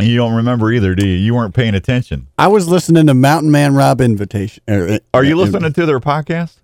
[0.00, 1.16] You don't remember either, do you?
[1.16, 2.28] You weren't paying attention.
[2.38, 4.62] I was listening to Mountain Man Rob invitation.
[4.68, 6.56] er, Are you uh, listening to their podcast?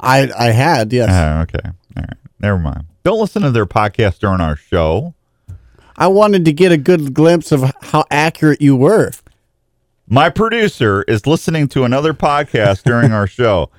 [0.00, 1.08] I I had yes.
[1.10, 1.68] Oh, okay.
[1.96, 2.16] All right.
[2.40, 2.84] Never mind.
[3.04, 5.14] Don't listen to their podcast during our show.
[5.96, 9.12] I wanted to get a good glimpse of how accurate you were.
[10.08, 13.70] my producer is listening to another podcast during our show.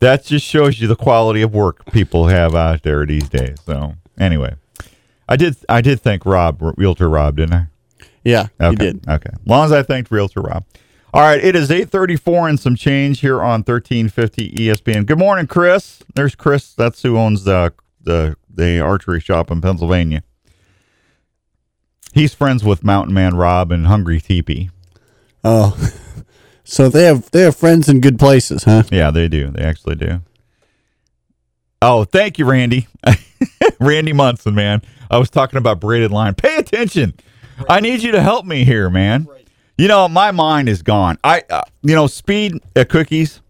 [0.00, 3.56] That just shows you the quality of work people have out there these days.
[3.64, 4.54] So anyway,
[5.28, 7.66] I did I did thank Rob, Realtor Rob, didn't I?
[8.28, 8.70] Yeah, Okay.
[8.70, 9.08] you did.
[9.08, 9.30] Okay.
[9.32, 10.64] As long as I thanked Realtor Rob.
[11.14, 11.42] All right.
[11.42, 15.06] It is 834 and some change here on 1350 ESPN.
[15.06, 16.02] Good morning, Chris.
[16.14, 16.74] There's Chris.
[16.74, 20.22] That's who owns the, the, the archery shop in Pennsylvania.
[22.12, 24.70] He's friends with Mountain Man Rob and Hungry Teepee.
[25.44, 25.76] Oh,
[26.64, 28.82] so they have they have friends in good places, huh?
[28.90, 29.48] Yeah, they do.
[29.50, 30.20] They actually do.
[31.80, 32.88] Oh, thank you, Randy.
[33.80, 34.82] Randy Munson, man.
[35.10, 36.34] I was talking about braided line.
[36.34, 37.14] Pay attention.
[37.68, 39.26] I need you to help me here, man.
[39.76, 41.18] You know, my mind is gone.
[41.22, 43.40] I, uh, you know, Speed at Cookies.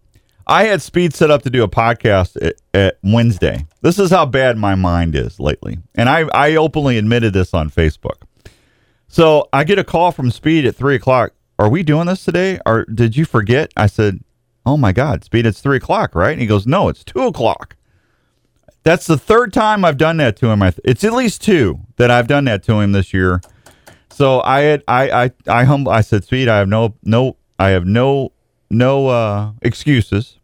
[0.45, 3.65] I had Speed set up to do a podcast at, at Wednesday.
[3.81, 7.69] This is how bad my mind is lately, and I, I openly admitted this on
[7.69, 8.23] Facebook.
[9.07, 11.33] So I get a call from Speed at three o'clock.
[11.57, 12.59] Are we doing this today?
[12.65, 13.71] Or did you forget?
[13.75, 14.23] I said,
[14.65, 16.31] Oh my God, Speed, it's three o'clock, right?
[16.31, 17.75] And he goes, No, it's two o'clock.
[18.83, 20.61] That's the third time I've done that to him.
[20.83, 23.41] It's at least two that I've done that to him this year.
[24.19, 27.69] So I had I I I humble I said, Speed, I have no no I
[27.69, 28.33] have no
[28.69, 30.37] no uh excuses.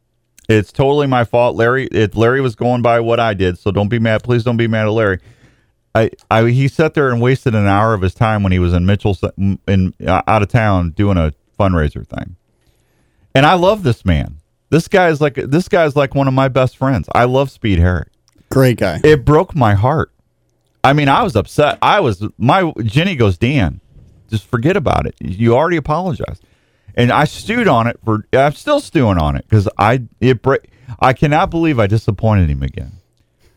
[0.47, 1.57] It's totally my fault.
[1.57, 4.23] Larry it Larry was going by what I did, so don't be mad.
[4.23, 5.19] Please don't be mad at Larry.
[5.93, 8.73] I, I he sat there and wasted an hour of his time when he was
[8.73, 9.17] in Mitchell
[9.67, 12.37] in uh, out of town doing a fundraiser thing.
[13.33, 14.37] And I love this man.
[14.69, 17.09] This guy is like this guy is like one of my best friends.
[17.13, 18.07] I love Speed Herrick.
[18.49, 19.01] Great guy.
[19.03, 20.13] It broke my heart.
[20.85, 21.79] I mean, I was upset.
[21.81, 23.81] I was my Jenny goes, Dan,
[24.29, 25.15] just forget about it.
[25.19, 26.43] You already apologized,
[26.93, 28.27] and I stewed on it for.
[28.31, 30.69] I'm still stewing on it because I it break.
[30.99, 32.99] I cannot believe I disappointed him again.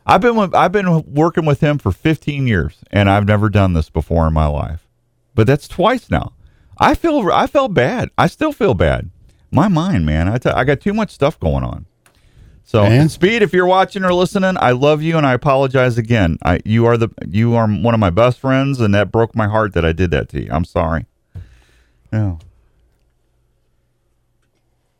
[0.07, 3.75] I've been with, I've been working with him for 15 years, and I've never done
[3.75, 4.89] this before in my life.
[5.35, 6.33] But that's twice now.
[6.79, 8.09] I feel I felt bad.
[8.17, 9.11] I still feel bad.
[9.51, 10.29] My mind, man.
[10.29, 11.85] I t- I got too much stuff going on.
[12.69, 13.09] So, Man.
[13.09, 16.37] Speed, if you're watching or listening, I love you and I apologize again.
[16.45, 19.49] I you are the you are one of my best friends, and that broke my
[19.49, 20.51] heart that I did that to you.
[20.53, 21.07] I'm sorry.
[22.13, 22.41] No.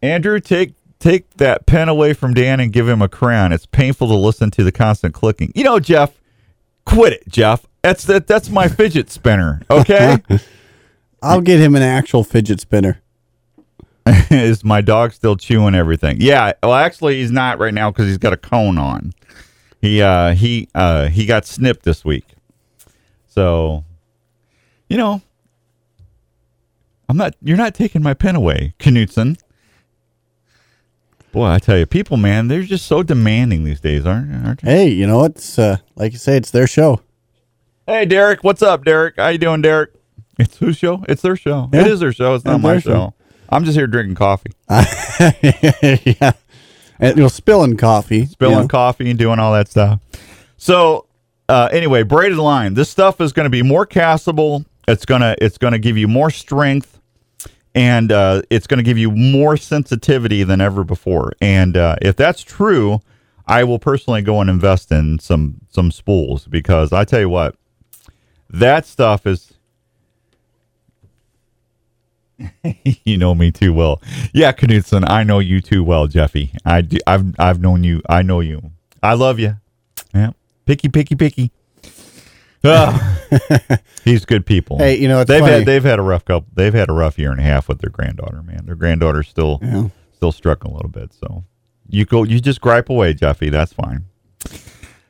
[0.01, 3.53] Andrew, take take that pen away from Dan and give him a crayon.
[3.53, 5.53] It's painful to listen to the constant clicking.
[5.55, 6.19] You know, Jeff,
[6.87, 7.67] quit it, Jeff.
[7.83, 9.61] That's that that's my fidget spinner.
[9.71, 10.17] Okay.
[11.23, 13.03] I'll get him an actual fidget spinner.
[14.31, 16.17] is my dog still chewing everything?
[16.21, 16.53] Yeah.
[16.63, 19.13] Well, actually, he's not right now because he's got a cone on.
[19.81, 22.25] He uh he uh he got snipped this week.
[23.27, 23.85] So,
[24.89, 25.23] you know,
[27.09, 27.35] I'm not.
[27.43, 29.39] You're not taking my pen away, Knutson.
[31.31, 34.71] Boy, I tell you, people, man, they're just so demanding these days, aren't aren't they?
[34.71, 35.33] Hey, you know what?
[35.33, 37.03] It's, uh, like you say, it's their show.
[37.87, 39.17] Hey, Derek, what's up, Derek?
[39.19, 39.93] How you doing, Derek?
[40.39, 41.05] It's whose show?
[41.09, 41.69] It's their show.
[41.73, 41.93] It Yeah.
[41.93, 42.35] is their show.
[42.35, 42.91] It's not It's my show.
[42.91, 43.15] show.
[43.49, 46.33] I'm just here drinking coffee, yeah.
[47.01, 48.27] And, you know, spilling coffee.
[48.27, 48.69] spilling you know.
[48.69, 50.01] coffee, and doing all that stuff.
[50.57, 51.07] So,
[51.49, 52.75] uh, anyway, braided line.
[52.75, 54.65] This stuff is going to be more castable.
[54.87, 57.01] It's gonna it's gonna give you more strength,
[57.75, 61.33] and uh, it's going to give you more sensitivity than ever before.
[61.41, 63.01] And uh, if that's true,
[63.47, 67.55] I will personally go and invest in some some spools because I tell you what,
[68.51, 69.55] that stuff is.
[73.05, 74.01] you know me too well.
[74.33, 76.53] Yeah, Knudsen, I know you too well, Jeffy.
[76.65, 78.03] I do, I've I've known you.
[78.09, 78.71] I know you.
[79.03, 79.57] I love you.
[80.15, 80.31] Yeah,
[80.67, 81.51] picky, picky, picky.
[82.65, 83.19] Ah,
[84.05, 84.79] he's good people.
[84.79, 85.53] Hey, you know, it's they've funny.
[85.53, 86.49] had they've had a rough couple.
[86.55, 88.43] They've had a rough year and a half with their granddaughter.
[88.43, 89.89] Man, their granddaughter's still Yeah.
[90.15, 91.13] still struggling a little bit.
[91.15, 91.45] So
[91.89, 93.49] you go, you just gripe away, Jeffy.
[93.49, 94.05] That's fine.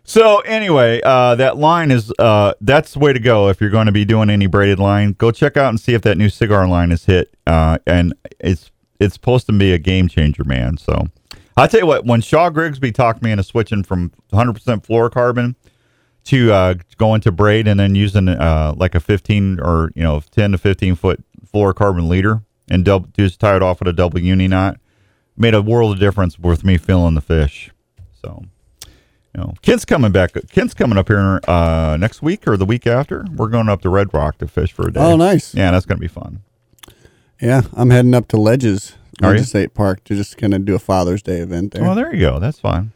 [0.09, 3.85] So anyway, uh, that line is uh, that's the way to go if you're going
[3.85, 5.13] to be doing any braided line.
[5.13, 8.71] Go check out and see if that new Seaguar line is hit, uh, and it's
[8.99, 10.79] it's supposed to be a game changer, man.
[10.79, 11.09] So
[11.59, 14.55] I tell you what, when Shaw Grigsby talked me into switching from 100%
[14.87, 15.57] fluorocarbon
[16.25, 20.23] to uh, going to braid and then using uh, like a 15 or you know
[20.31, 22.41] 10 to 15 foot fluorocarbon leader
[22.71, 24.81] and double, just tie it off with a double uni knot,
[25.37, 27.73] made a world of difference with me feeling the fish.
[28.23, 28.47] So.
[29.39, 30.33] You know, Kent's coming back.
[30.51, 33.25] Kent's coming up here uh, next week or the week after.
[33.37, 34.99] We're going up to Red Rock to fish for a day.
[35.01, 35.55] Oh, nice.
[35.55, 36.41] Yeah, that's going to be fun.
[37.41, 39.31] Yeah, I'm heading up to Ledges, Are?
[39.31, 41.85] Ledges State Park to just kind of do a Father's Day event there.
[41.85, 42.41] Well, there you go.
[42.41, 42.91] That's fine.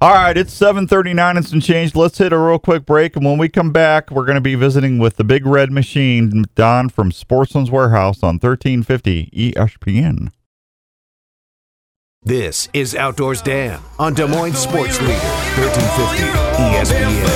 [0.00, 1.96] All right, it's 7:39 and some change.
[1.96, 4.54] Let's hit a real quick break, and when we come back, we're going to be
[4.54, 10.30] visiting with the Big Red Machine, Don from Sportsman's Warehouse on 1350 ESPN.
[12.24, 15.12] This is Outdoors Dan on Des Moines Sports Leader,
[15.58, 16.22] 1350
[16.62, 17.26] ESPN.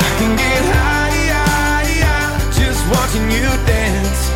[0.00, 4.30] I can get high, high, high, just watching you dance.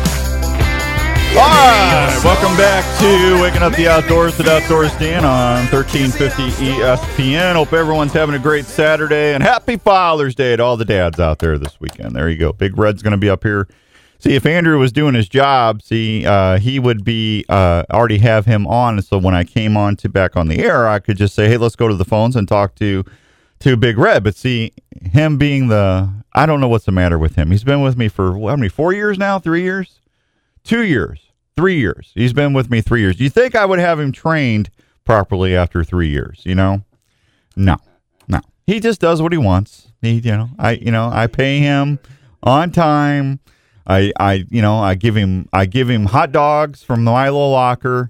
[1.35, 7.55] right, welcome back to Waking Up the Outdoors at Outdoors Dan on 1350 ESPN.
[7.55, 11.39] Hope everyone's having a great Saturday and happy Father's Day to all the dads out
[11.39, 12.15] there this weekend.
[12.15, 12.53] There you go.
[12.53, 13.67] Big Red's going to be up here.
[14.19, 18.45] See, if Andrew was doing his job, see, uh, he would be uh, already have
[18.45, 19.01] him on.
[19.03, 21.57] So when I came on to back on the air, I could just say, "Hey,
[21.57, 23.03] let's go to the phones and talk to
[23.59, 27.35] to Big Red." But see, him being the, I don't know what's the matter with
[27.35, 27.51] him.
[27.51, 28.69] He's been with me for how many?
[28.69, 29.37] Four years now?
[29.37, 29.99] Three years?
[30.63, 31.31] Two years?
[31.55, 32.11] Three years?
[32.15, 33.17] He's been with me three years.
[33.17, 34.69] Do you think I would have him trained
[35.05, 36.41] properly after three years?
[36.43, 36.83] You know,
[37.55, 37.77] no,
[38.27, 38.41] no.
[38.65, 39.91] He just does what he wants.
[40.01, 41.99] He, you know, I, you know, I pay him
[42.41, 43.39] on time.
[43.87, 47.49] I, I, you know, I give him, I give him hot dogs from the Milo
[47.49, 48.09] locker.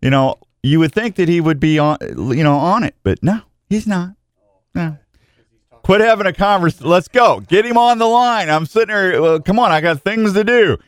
[0.00, 3.22] You know, you would think that he would be on, you know, on it, but
[3.22, 4.14] no, he's not.
[4.74, 4.98] No.
[5.84, 6.88] Quit having a conversation.
[6.88, 7.40] Let's go.
[7.40, 8.50] Get him on the line.
[8.50, 9.20] I'm sitting here.
[9.20, 10.78] Well, come on, I got things to do.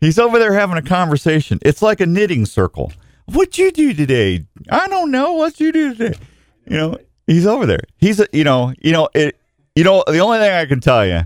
[0.00, 1.58] He's over there having a conversation.
[1.62, 2.92] It's like a knitting circle.
[3.26, 4.46] What'd you do today?
[4.70, 5.34] I don't know.
[5.34, 6.18] What'd you do today?
[6.66, 7.84] You know, he's over there.
[7.96, 9.38] He's you know, you know, it,
[9.74, 11.22] you know, the only thing I can tell you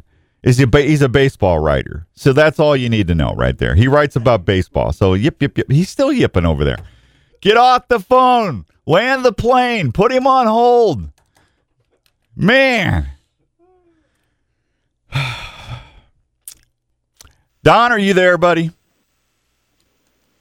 [0.47, 2.07] is he, he's a baseball writer.
[2.15, 3.75] So that's all you need to know right there.
[3.75, 4.93] He writes about baseball.
[4.93, 5.69] So yip, yip, yip.
[5.69, 6.79] He's still yipping over there.
[7.41, 8.65] Get off the phone.
[8.87, 9.91] Land the plane.
[9.91, 11.11] Put him on hold.
[12.37, 13.09] Man.
[17.65, 18.71] Don, are you there, buddy?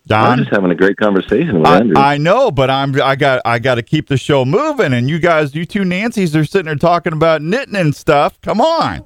[0.06, 1.98] Don, I'm just having a great conversation with I, Andrew.
[1.98, 5.18] I know, but I'm I got I got to keep the show moving, and you
[5.18, 8.40] guys, you two Nancy's, are sitting there talking about knitting and stuff.
[8.42, 9.04] Come on,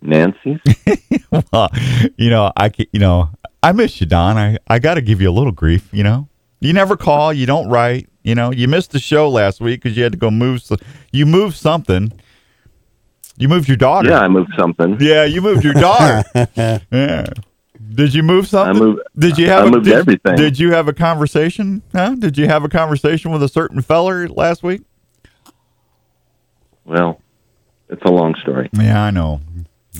[0.00, 0.60] Nancy,
[1.52, 1.70] well,
[2.16, 3.30] you know I you know
[3.62, 4.36] I miss you, Don.
[4.36, 5.88] I I got to give you a little grief.
[5.92, 6.28] You know,
[6.60, 8.08] you never call, you don't write.
[8.22, 10.62] You know, you missed the show last week because you had to go move.
[10.62, 10.76] So,
[11.12, 12.12] you moved something.
[13.38, 14.10] You moved your daughter.
[14.10, 14.98] yeah, I moved something.
[15.00, 16.24] Yeah, you moved your daughter.
[16.56, 17.26] yeah.
[17.94, 18.84] Did you move something?
[18.84, 20.36] moved- did you have I a, moved did, everything.
[20.36, 21.82] Did you have a conversation?
[21.92, 22.16] Huh?
[22.18, 24.82] Did you have a conversation with a certain feller last week?
[26.84, 27.20] Well,
[27.88, 28.68] it's a long story.
[28.72, 29.40] Yeah, I know.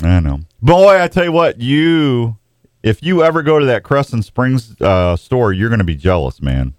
[0.03, 0.41] I know.
[0.63, 2.37] Boy, I tell you what, you
[2.83, 6.41] if you ever go to that Crescent Springs uh, store, you're going to be jealous,
[6.41, 6.75] man.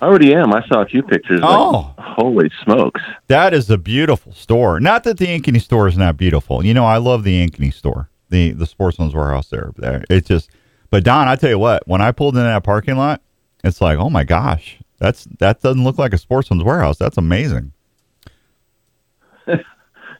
[0.00, 0.52] I already am.
[0.54, 1.40] I saw a few pictures.
[1.40, 1.94] like, Oh.
[1.98, 3.00] holy smokes!
[3.26, 4.78] That is a beautiful store.
[4.78, 6.64] Not that the Ankeny store is not beautiful.
[6.64, 9.72] You know, I love the Ankeny store, the the Sportsman's Warehouse there.
[9.76, 10.50] There, it's just.
[10.90, 13.20] But Don, I tell you what, when I pulled in that parking lot,
[13.64, 16.98] it's like, oh my gosh, that's that doesn't look like a Sportsman's Warehouse.
[16.98, 17.72] That's amazing.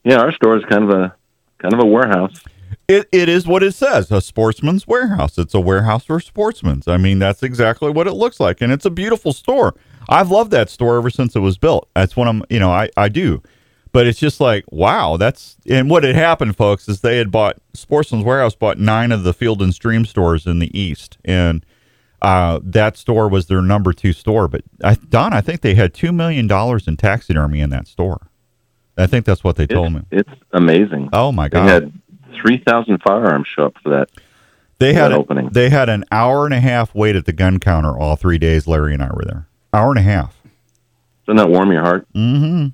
[0.04, 1.14] Yeah, our store is kind of a
[1.58, 2.42] kind of a warehouse.
[2.86, 5.38] It it is what it says, a sportsman's warehouse.
[5.38, 6.88] It's a warehouse for sportsmen's.
[6.88, 9.74] I mean, that's exactly what it looks like, and it's a beautiful store.
[10.08, 11.88] I've loved that store ever since it was built.
[11.94, 13.42] That's what I'm, you know, I I do.
[13.92, 17.56] But it's just like, wow, that's and what had happened, folks, is they had bought
[17.74, 21.64] Sportsman's Warehouse bought nine of the Field and Stream stores in the East, and
[22.20, 24.48] uh, that store was their number two store.
[24.48, 28.27] But I, Don, I think they had two million dollars in taxidermy in that store.
[28.98, 30.02] I think that's what they told me.
[30.10, 31.10] It's, it's amazing.
[31.12, 31.66] Oh my god!
[31.66, 31.92] They had
[32.40, 34.10] three thousand firearms show up for that.
[34.78, 35.48] They had that a- opening.
[35.50, 38.66] They had an hour and a half wait at the gun counter all three days.
[38.66, 39.46] Larry and I were there.
[39.72, 40.36] Hour and a half.
[41.26, 42.06] Doesn't that warm your heart?
[42.14, 42.68] Mm-hmm.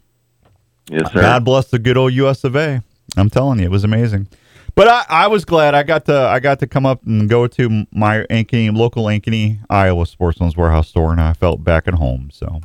[0.95, 1.21] Yes, sir.
[1.21, 2.45] God bless the good old U.S.
[2.45, 2.83] of A.
[3.17, 4.29] I'm telling you, it was amazing.
[4.75, 7.47] But I, I was glad I got to I got to come up and go
[7.47, 12.31] to my Ankeny local Ankeny, Iowa Sportsman's Warehouse store, and I felt back at home.
[12.33, 12.61] So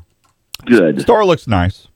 [0.66, 1.02] Good.
[1.02, 1.88] store looks nice.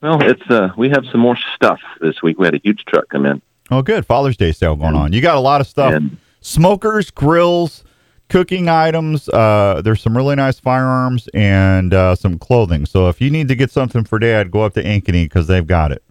[0.00, 2.38] Well, it's uh, we have some more stuff this week.
[2.38, 5.12] We had a huge truck come in, Oh, good Father's Day sale going on.
[5.12, 7.82] You got a lot of stuff: and smokers, grills,
[8.28, 9.28] cooking items.
[9.28, 12.86] Uh, there's some really nice firearms and uh, some clothing.
[12.86, 15.66] So if you need to get something for Dad, go up to Ankeny because they've
[15.66, 16.02] got it.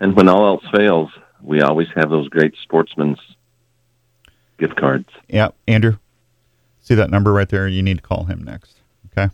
[0.00, 1.10] and when all else fails,
[1.42, 3.18] we always have those great sportsman's
[4.58, 5.08] gift cards.
[5.28, 5.96] Yep, Andrew.
[6.80, 7.66] See that number right there?
[7.66, 8.76] You need to call him next.
[9.18, 9.32] Okay.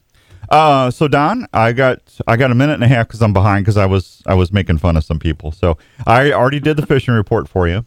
[0.53, 3.65] Uh, so Don, I got I got a minute and a half because I'm behind
[3.65, 5.51] because I was I was making fun of some people.
[5.51, 7.87] So I already did the fishing report for you.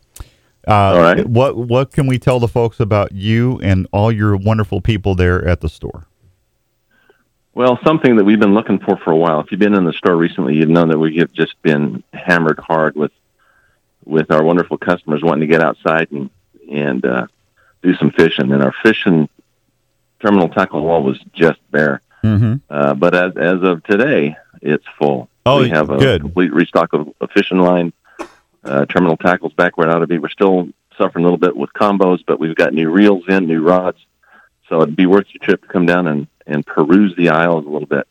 [0.68, 1.28] Uh, All right.
[1.28, 5.48] What what can we tell the folks about you and all your wonderful people there
[5.48, 6.08] at the store?
[7.54, 9.42] Well, something that we've been looking for for a while.
[9.42, 12.58] If you've been in the store recently, you've known that we have just been hammered
[12.58, 13.12] hard with
[14.06, 16.32] with our wonderful customers wanting to get outside and
[16.72, 17.28] and uh,
[17.84, 18.52] do some fishing.
[18.52, 19.30] And our fishing
[20.20, 22.02] terminal tackle wall was just bare.
[22.26, 22.56] Mm-hmm.
[22.70, 25.30] Uh, but as as of today, it's full.
[25.46, 26.22] Oh, we have a good.
[26.22, 27.94] complete restock of a fishing line.
[28.64, 30.18] Uh, terminal tackles back where it ought to be.
[30.18, 33.62] We're still suffering a little bit with combos, but we've got new reels in, new
[33.62, 34.00] rods.
[34.68, 37.70] So it'd be worth your trip to come down and, and peruse the aisles a
[37.70, 38.08] little bit.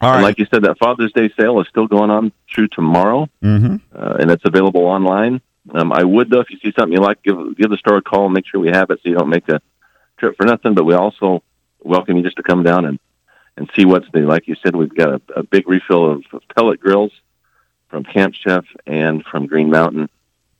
[0.00, 3.28] All And like you said, that Father's Day sale is still going on through tomorrow,
[3.42, 3.76] mm-hmm.
[3.94, 5.40] uh, and it's available online.
[5.72, 8.02] Um, I would though, if you see something you like, give give the store a
[8.02, 9.60] call and make sure we have it, so you don't make a
[10.18, 10.74] trip for nothing.
[10.74, 11.42] But we also
[11.80, 12.98] welcome you just to come down and
[13.56, 14.26] and see what's new.
[14.26, 17.12] Like you said, we've got a, a big refill of, of pellet grills
[17.88, 20.08] from Camp Chef and from Green Mountain,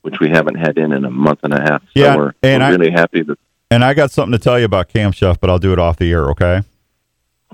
[0.03, 1.83] which we haven't had in in a month and a half.
[1.83, 3.39] So Yeah, we're, and we're I- really happy that.
[3.71, 5.97] And I got something to tell you about Camp Chef, but I'll do it off
[5.97, 6.61] the air, okay?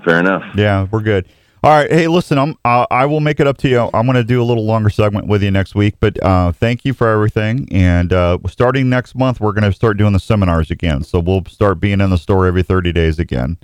[0.03, 0.43] Fair enough.
[0.55, 1.25] Yeah, we're good.
[1.63, 1.89] All right.
[1.91, 3.89] Hey, listen, I'm uh, I will make it up to you.
[3.93, 6.83] I'm going to do a little longer segment with you next week, but uh, thank
[6.85, 7.67] you for everything.
[7.71, 11.03] And uh, starting next month, we're going to start doing the seminars again.
[11.03, 13.57] So we'll start being in the store every 30 days again.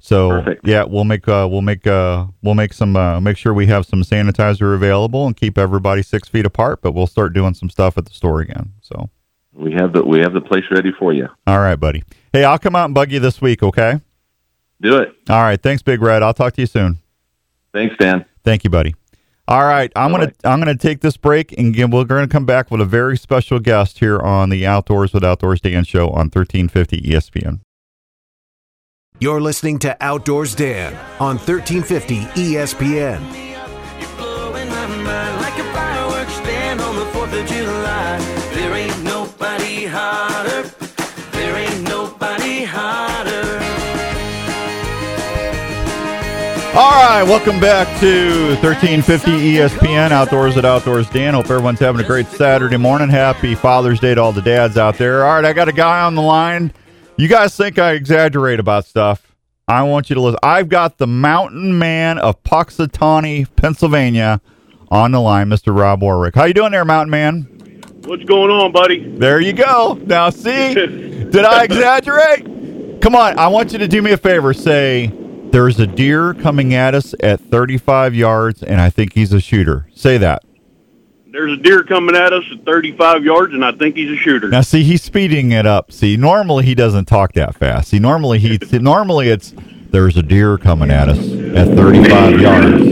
[0.00, 0.66] So Perfect.
[0.66, 3.84] yeah, we'll make uh, we'll make uh, we'll make some uh, make sure we have
[3.84, 6.80] some sanitizer available and keep everybody six feet apart.
[6.82, 8.72] But we'll start doing some stuff at the store again.
[8.80, 9.10] So
[9.52, 11.28] We have the we have the place ready for you.
[11.46, 12.04] all right, buddy.
[12.32, 13.62] Hey, I'll come out and bug you this week.
[13.62, 14.00] Okay.
[14.80, 15.12] Do it.
[15.28, 15.60] All right.
[15.60, 16.22] Thanks, Big Red.
[16.22, 16.98] I'll talk to you soon.
[17.74, 18.24] Thanks, Dan.
[18.44, 18.94] Thank you, buddy.
[19.48, 22.70] All right, I'm gonna I'm gonna take this break and again, we're gonna come back
[22.70, 27.00] with a very special guest here on the Outdoors with Outdoors Dan show on 1350
[27.00, 27.60] ESPN.
[29.20, 33.18] You're listening to Outdoors Dan on 1350 ESPN.
[33.98, 38.18] You're blowing my mind like a fireworks stand on the 4th of July.
[38.54, 40.68] There ain't nobody hotter.
[41.32, 43.58] There ain't nobody hotter.
[46.78, 51.34] All right, welcome back to 1350 ESPN Outdoors at Outdoors Dan.
[51.34, 53.08] Hope everyone's having a great Saturday morning.
[53.08, 55.24] Happy Father's Day to all the dads out there.
[55.24, 56.72] All right, I got a guy on the line.
[57.18, 59.34] You guys think I exaggerate about stuff?
[59.66, 60.38] I want you to listen.
[60.40, 64.40] I've got the mountain man of Punxsutawney, Pennsylvania,
[64.88, 65.76] on the line, Mr.
[65.76, 66.36] Rob Warwick.
[66.36, 67.42] How you doing there, mountain man?
[68.04, 69.16] What's going on, buddy?
[69.16, 69.98] There you go.
[70.06, 73.02] Now, see, did I exaggerate?
[73.02, 74.54] Come on, I want you to do me a favor.
[74.54, 75.12] Say,
[75.50, 79.88] there's a deer coming at us at 35 yards, and I think he's a shooter.
[79.92, 80.44] Say that.
[81.30, 84.48] There's a deer coming at us at 35 yards, and I think he's a shooter.
[84.48, 85.92] Now, see, he's speeding it up.
[85.92, 87.88] See, normally he doesn't talk that fast.
[87.88, 89.52] See, normally he, normally it's
[89.90, 92.82] there's a deer coming at us at 35 yards,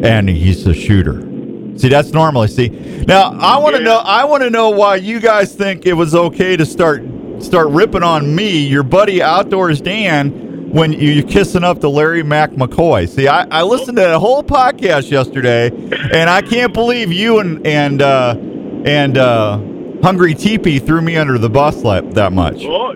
[0.06, 1.22] and he's a shooter.
[1.76, 2.46] See, that's normally.
[2.46, 3.98] See, now I want to know.
[3.98, 7.02] I want to know why you guys think it was okay to start
[7.40, 12.22] start ripping on me, your buddy Outdoors Dan, when you- you're kissing up to Larry
[12.22, 13.08] Mac McCoy.
[13.08, 15.68] See, I, I listened to that whole podcast yesterday,
[16.12, 18.34] and I can't believe you and and uh,
[18.84, 19.58] and uh,
[20.02, 22.64] Hungry Teepee threw me under the bus like that much.
[22.64, 22.94] Well,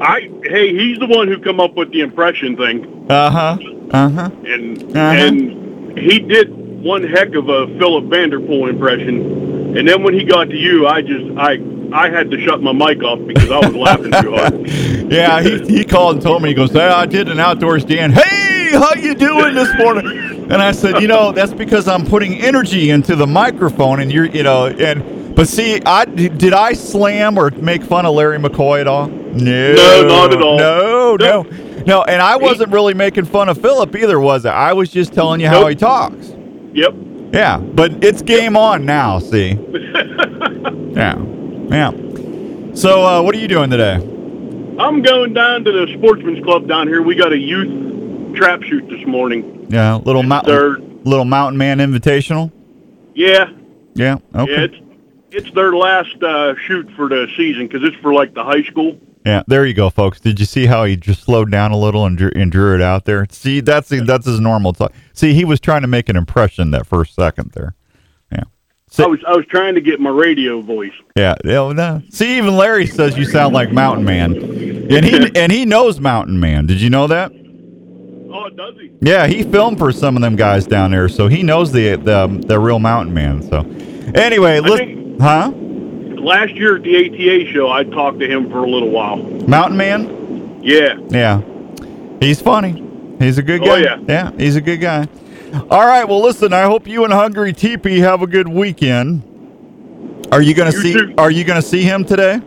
[0.00, 3.58] I hey, he's the one who come up with the impression thing, Uh huh.
[3.90, 4.30] Uh huh.
[4.46, 4.98] and Uh-huh.
[5.00, 6.50] and he did
[6.82, 9.61] one heck of a Philip Vanderpool impression.
[9.76, 11.58] And then when he got to you, I just I
[11.92, 14.68] I had to shut my mic off because I was laughing too hard.
[15.12, 16.48] Yeah, he, he called and told me.
[16.48, 18.12] He goes, hey, "I did an outdoors Dan.
[18.12, 20.06] Hey, how you doing this morning?"
[20.50, 24.24] And I said, "You know, that's because I'm putting energy into the microphone, and you're,
[24.24, 28.80] you know, and but see, I did I slam or make fun of Larry McCoy
[28.80, 29.08] at all?
[29.08, 30.58] No, No, not at all.
[30.58, 31.42] No, no,
[31.86, 32.02] no.
[32.04, 34.54] And I wasn't really making fun of Philip either, was I?
[34.54, 36.32] I was just telling you how he talks.
[36.72, 36.94] Yep.
[37.32, 39.18] Yeah, but it's game on now.
[39.18, 39.50] See,
[40.92, 41.18] yeah,
[41.68, 41.90] yeah.
[42.74, 43.94] So, uh, what are you doing today?
[44.78, 47.02] I'm going down to the Sportsman's Club down here.
[47.02, 49.66] We got a youth trap shoot this morning.
[49.70, 52.52] Yeah, little mountain, little mountain man invitational.
[53.14, 53.50] yeah,
[53.94, 54.16] Yeah.
[54.34, 54.52] Okay.
[54.52, 54.76] yeah, it's
[55.30, 58.98] it's their last uh, shoot for the season because it's for like the high school.
[59.24, 60.18] Yeah, there you go, folks.
[60.18, 62.82] Did you see how he just slowed down a little and drew, and drew it
[62.82, 63.26] out there?
[63.30, 64.92] See, that's that's his normal talk.
[65.12, 67.74] See, he was trying to make an impression that first second there.
[68.32, 68.42] Yeah.
[68.98, 70.92] I was I was trying to get my radio voice.
[71.16, 71.34] Yeah.
[71.44, 72.02] yeah, no.
[72.10, 76.40] See, even Larry says you sound like Mountain Man, and he and he knows Mountain
[76.40, 76.66] Man.
[76.66, 77.30] Did you know that?
[77.32, 78.90] Oh, does he?
[79.02, 82.44] Yeah, he filmed for some of them guys down there, so he knows the the,
[82.46, 83.42] the real Mountain Man.
[83.42, 83.60] So,
[84.14, 85.52] anyway, listen, huh?
[86.22, 89.16] Last year at the ATA show, I talked to him for a little while.
[89.16, 90.60] Mountain Man.
[90.62, 90.96] Yeah.
[91.10, 91.42] Yeah.
[92.20, 92.82] He's funny.
[93.18, 93.78] He's a good Oh, guy.
[93.78, 93.98] yeah.
[94.08, 95.08] Yeah, he's a good guy.
[95.70, 96.04] All right.
[96.08, 99.22] Well, listen, I hope you and Hungry Teepee have a good weekend.
[100.30, 101.14] Are you going to see too.
[101.18, 102.40] are you going to see him today?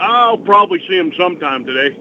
[0.00, 1.98] I'll probably see him sometime today.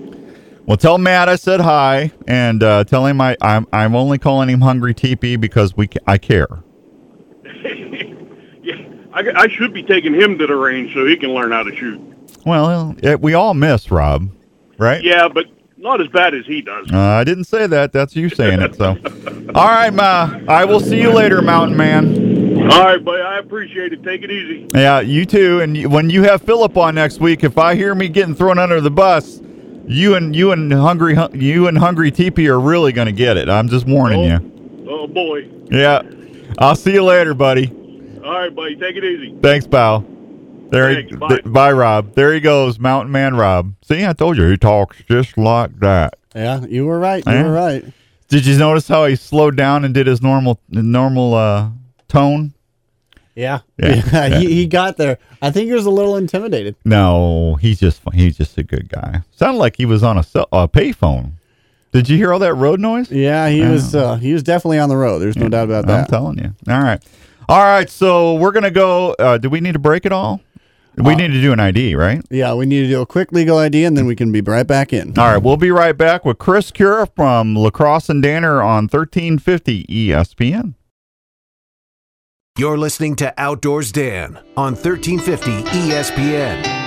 [0.66, 4.47] Well, tell Matt I said hi and uh, tell him I I'm I'm only calling
[4.49, 6.47] him Hungry Teepee because we I care.
[9.14, 11.76] I, I should be taking him to the range so he can learn how to
[11.76, 11.99] shoot.
[12.45, 14.30] Well, it, we all miss Rob,
[14.78, 15.03] right?
[15.03, 15.45] Yeah, but
[15.78, 16.91] not as bad as he does.
[16.91, 17.91] Uh, I didn't say that.
[17.91, 18.76] That's you saying it.
[18.76, 18.89] So,
[19.55, 20.39] all right, Ma.
[20.47, 22.62] I will see you later, Mountain Man.
[22.72, 23.22] All right, buddy.
[23.22, 24.03] I appreciate it.
[24.03, 24.70] Take it easy.
[24.74, 25.62] Yeah, you too.
[25.62, 28.80] And when you have Philip on next week, if I hear me getting thrown under
[28.80, 29.41] the bus,
[29.88, 33.49] you and you and hungry you and hungry Teepee are really going to get it.
[33.49, 34.86] I'm just warning you.
[34.88, 35.49] Oh boy.
[35.70, 36.01] Yeah,
[36.59, 37.76] I'll see you later, buddy.
[38.24, 38.76] All right, buddy.
[38.76, 39.36] Take it easy.
[39.41, 40.05] Thanks, pal.
[40.69, 41.28] There, Thanks, he, bye.
[41.28, 42.13] th- bye, Rob.
[42.15, 43.74] There he goes, Mountain Man Rob.
[43.84, 46.15] See, I told you he talks just like that.
[46.34, 47.24] Yeah, you were right.
[47.26, 47.43] You Yeah.
[47.43, 47.84] were right.
[48.30, 51.69] Did you notice how he slowed down and did his normal normal uh,
[52.07, 52.53] tone?
[53.36, 53.59] Yeah.
[53.78, 54.39] Yeah, yeah.
[54.39, 55.17] He, he got there.
[55.41, 56.76] I think he was a little intimidated.
[56.86, 59.22] No, he's just he's just a good guy.
[59.32, 61.34] Sounded like he was on a cell, a payphone.
[61.91, 63.11] Did you hear all that road noise?
[63.11, 63.93] Yeah, he was.
[63.93, 65.19] Uh, he was definitely on the road.
[65.19, 65.99] There's no doubt about that.
[66.01, 66.53] I'm telling you.
[66.74, 67.03] All right,
[67.50, 67.89] all right.
[67.89, 69.14] So we're gonna go.
[69.20, 70.42] Uh, do we need to break it all?
[71.00, 72.22] Uh, We need to do an ID, right?
[72.30, 74.68] yeah, we need to do a quick legal ID, and then we can be right
[74.68, 75.18] back in.
[75.18, 79.86] All right, we'll be right back with Chris Currah from LaCrosse and Danner on 1350
[79.86, 80.74] ESPN.
[82.58, 86.81] You're listening to Outdoors Dan on 1350 ESPN.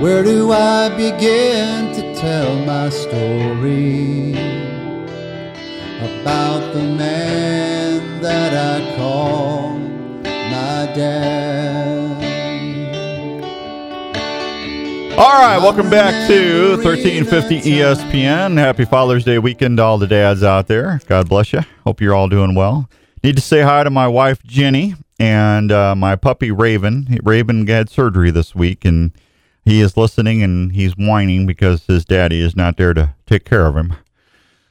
[0.00, 4.32] Where do I begin to tell my story
[6.00, 9.78] about the man that I call
[10.24, 11.60] my dad?
[15.18, 18.56] All right, welcome back to 1350 ESPN.
[18.56, 21.02] Happy Father's Day weekend to all the dads out there.
[21.08, 21.60] God bless you.
[21.84, 22.88] Hope you're all doing well.
[23.22, 27.18] Need to say hi to my wife Jenny and uh, my puppy Raven.
[27.22, 29.12] Raven had surgery this week, and
[29.70, 33.66] he is listening and he's whining because his daddy is not there to take care
[33.66, 33.94] of him.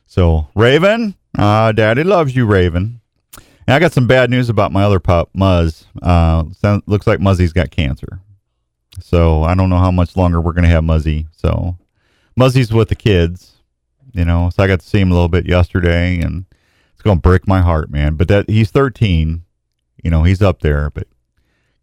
[0.05, 2.99] So Raven, uh, Daddy loves you, Raven.
[3.37, 5.85] And I got some bad news about my other pup, Muzz.
[6.01, 8.19] Uh, sound, looks like Muzzy's got cancer.
[8.99, 11.27] So I don't know how much longer we're gonna have Muzzy.
[11.31, 11.77] So
[12.35, 13.53] Muzzy's with the kids,
[14.11, 14.49] you know.
[14.53, 16.45] So I got to see him a little bit yesterday, and
[16.91, 18.15] it's gonna break my heart, man.
[18.15, 19.43] But that he's 13,
[20.03, 20.89] you know, he's up there.
[20.89, 21.07] But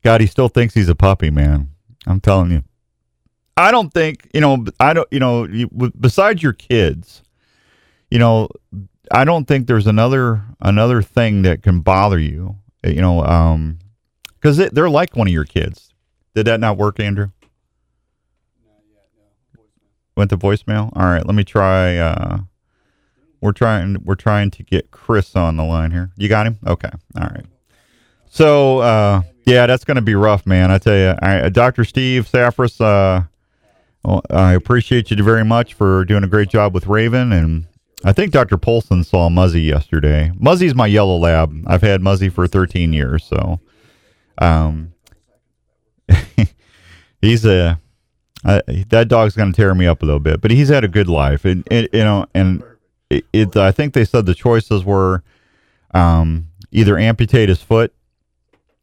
[0.04, 1.70] God, he still thinks he's a puppy, man.
[2.06, 2.62] I'm telling you.
[3.56, 4.64] I don't think you know.
[4.78, 5.08] I don't.
[5.10, 5.48] You know,
[5.98, 7.22] besides your kids,
[8.10, 8.48] you know,
[9.10, 12.56] I don't think there's another another thing that can bother you.
[12.84, 13.78] You know, um,
[14.34, 15.94] because they're like one of your kids.
[16.34, 17.30] Did that not work, Andrew?
[20.16, 20.92] Went to voicemail.
[20.94, 21.96] All right, let me try.
[21.96, 22.40] Uh,
[23.40, 23.96] we're trying.
[24.04, 26.10] We're trying to get Chris on the line here.
[26.16, 26.58] You got him?
[26.66, 26.90] Okay.
[27.18, 27.46] All right.
[28.28, 30.70] So uh, yeah, that's going to be rough, man.
[30.70, 31.84] I tell you, I, uh, Dr.
[31.84, 32.80] Steve Saffris.
[32.80, 33.24] Uh,
[34.06, 37.66] well, I appreciate you very much for doing a great job with Raven, and
[38.04, 38.56] I think Dr.
[38.56, 40.30] Polson saw Muzzy yesterday.
[40.38, 41.52] Muzzy's my yellow lab.
[41.66, 43.58] I've had Muzzy for 13 years, so
[44.38, 44.94] um,
[47.20, 47.80] he's a
[48.44, 51.08] that dog's going to tear me up a little bit, but he's had a good
[51.08, 52.62] life, and, and you know, and
[53.10, 53.56] it, it.
[53.56, 55.24] I think they said the choices were
[55.94, 57.92] um, either amputate his foot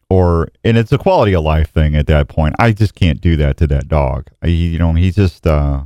[0.10, 2.56] or, and it's a quality of life thing at that point.
[2.60, 4.28] I just can't do that to that dog.
[4.41, 5.84] I, you know, he's just uh,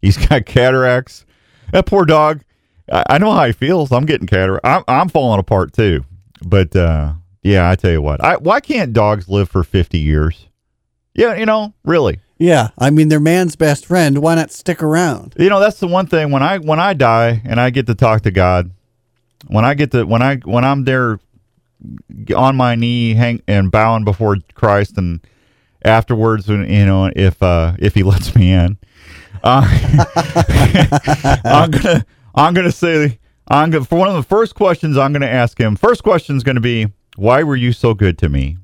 [0.00, 1.24] he's got cataracts.
[1.72, 2.42] That poor dog.
[2.90, 3.92] I, I know how he feels.
[3.92, 4.64] I'm getting cataract.
[4.64, 6.04] I'm, I'm falling apart too.
[6.44, 8.22] But uh, yeah, I tell you what.
[8.22, 10.48] I, why can't dogs live for 50 years?
[11.14, 12.20] Yeah, you know, really.
[12.38, 14.18] Yeah, I mean they're man's best friend.
[14.18, 15.34] Why not stick around?
[15.38, 17.94] You know, that's the one thing when I when I die and I get to
[17.94, 18.70] talk to God,
[19.46, 21.18] when I get to when I when I'm there
[22.34, 25.20] on my knee hang and bowing before Christ and
[25.84, 28.78] afterwards you know if uh if he lets me in.
[29.42, 29.62] Uh,
[31.44, 33.18] I'm gonna I'm gonna say
[33.48, 36.42] I'm gonna for one of the first questions I'm gonna ask him first question is
[36.42, 38.58] gonna be why were you so good to me?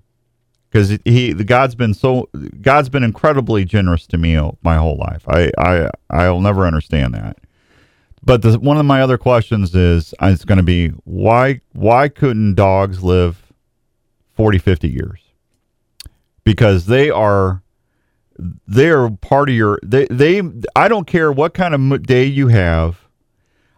[0.70, 2.28] Because he the God's been so
[2.60, 5.24] God's been incredibly generous to me my whole life.
[5.28, 7.36] I I I'll never understand that
[8.24, 12.08] but the, one of my other questions is uh, it's going to be why why
[12.08, 13.52] couldn't dogs live
[14.34, 15.20] 40 50 years?
[16.44, 17.62] Because they are
[18.66, 20.42] they are part of your they they
[20.76, 23.00] I don't care what kind of day you have.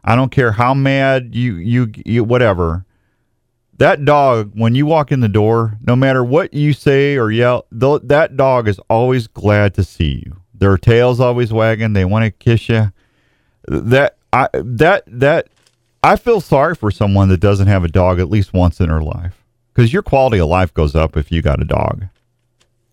[0.05, 2.85] I don't care how mad you you, you whatever.
[3.79, 7.67] That dog when you walk in the door no matter what you say or yell
[7.79, 10.37] th- that dog is always glad to see you.
[10.53, 11.95] Their tail's always wagging.
[11.95, 12.93] They want to kiss you
[13.67, 15.49] that I that that
[16.03, 19.01] I feel sorry for someone that doesn't have a dog at least once in her
[19.01, 22.07] life because your quality of life goes up if you got a dog.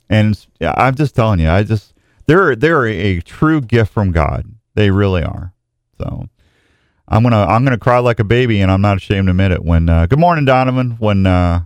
[0.08, 1.94] And I'm just telling you, I just
[2.28, 4.46] they're they're a true gift from God.
[4.76, 5.54] They really are.
[5.98, 6.28] So
[7.08, 9.66] I'm gonna I'm gonna cry like a baby, and I'm not ashamed to admit it.
[9.66, 10.92] When uh, good morning, Donovan.
[10.92, 11.66] When uh,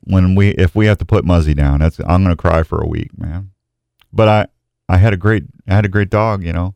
[0.00, 2.86] when we if we have to put Muzzy down, that's I'm gonna cry for a
[2.86, 3.50] week, man.
[4.12, 4.46] But I
[4.88, 6.74] I had a great I had a great dog, you know.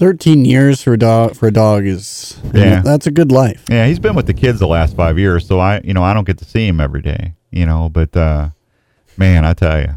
[0.00, 2.80] Thirteen years for a dog for a dog is Yeah.
[2.80, 3.66] That's a good life.
[3.68, 6.14] Yeah, he's been with the kids the last five years, so I, you know, I
[6.14, 7.90] don't get to see him every day, you know.
[7.90, 8.48] But uh,
[9.18, 9.96] man, I tell you,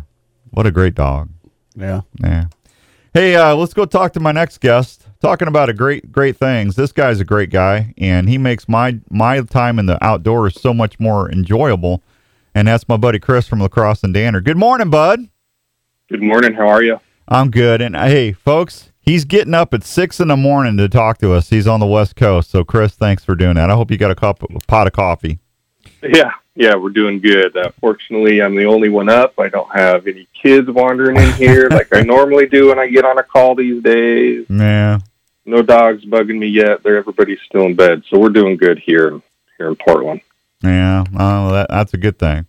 [0.49, 1.29] what a great dog.
[1.73, 2.01] Yeah.
[2.21, 2.47] Yeah.
[3.13, 5.07] Hey, uh, let's go talk to my next guest.
[5.21, 6.75] Talking about a great, great things.
[6.75, 10.73] This guy's a great guy, and he makes my my time in the outdoors so
[10.73, 12.03] much more enjoyable.
[12.53, 14.41] And that's my buddy Chris from LaCrosse and Danner.
[14.41, 15.29] Good morning, bud.
[16.09, 16.55] Good morning.
[16.55, 16.99] How are you?
[17.29, 17.81] I'm good.
[17.81, 21.49] And hey, folks, he's getting up at six in the morning to talk to us.
[21.49, 22.49] He's on the West Coast.
[22.49, 23.69] So, Chris, thanks for doing that.
[23.69, 25.39] I hope you got a cup, a pot of coffee.
[26.01, 27.55] Yeah, yeah, we're doing good.
[27.55, 29.39] Uh, fortunately, I'm the only one up.
[29.39, 33.05] I don't have any kids wandering in here like I normally do when I get
[33.05, 34.45] on a call these days.
[34.49, 34.99] Yeah.
[35.45, 36.83] No dogs bugging me yet.
[36.83, 39.21] They're everybody's still in bed, so we're doing good here
[39.57, 40.21] here in Portland.
[40.61, 41.03] Yeah.
[41.17, 42.45] Oh, that, that's a good thing.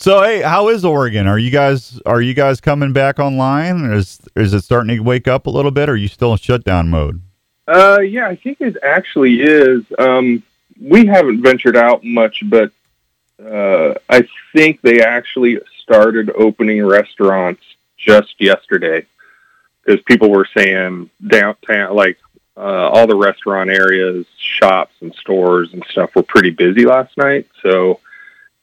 [0.00, 1.26] So, hey, how is Oregon?
[1.26, 3.92] Are you guys are you guys coming back online?
[3.92, 5.90] Is is it starting to wake up a little bit?
[5.90, 7.20] Or are you still in shutdown mode?
[7.68, 9.84] Uh, yeah, I think it actually is.
[9.98, 10.42] Um,
[10.80, 12.72] we haven't ventured out much, but
[13.44, 17.62] uh, I think they actually started opening restaurants
[17.98, 19.04] just yesterday
[19.84, 22.16] because people were saying downtown, like
[22.56, 27.46] uh, all the restaurant areas, shops, and stores and stuff were pretty busy last night.
[27.62, 28.00] So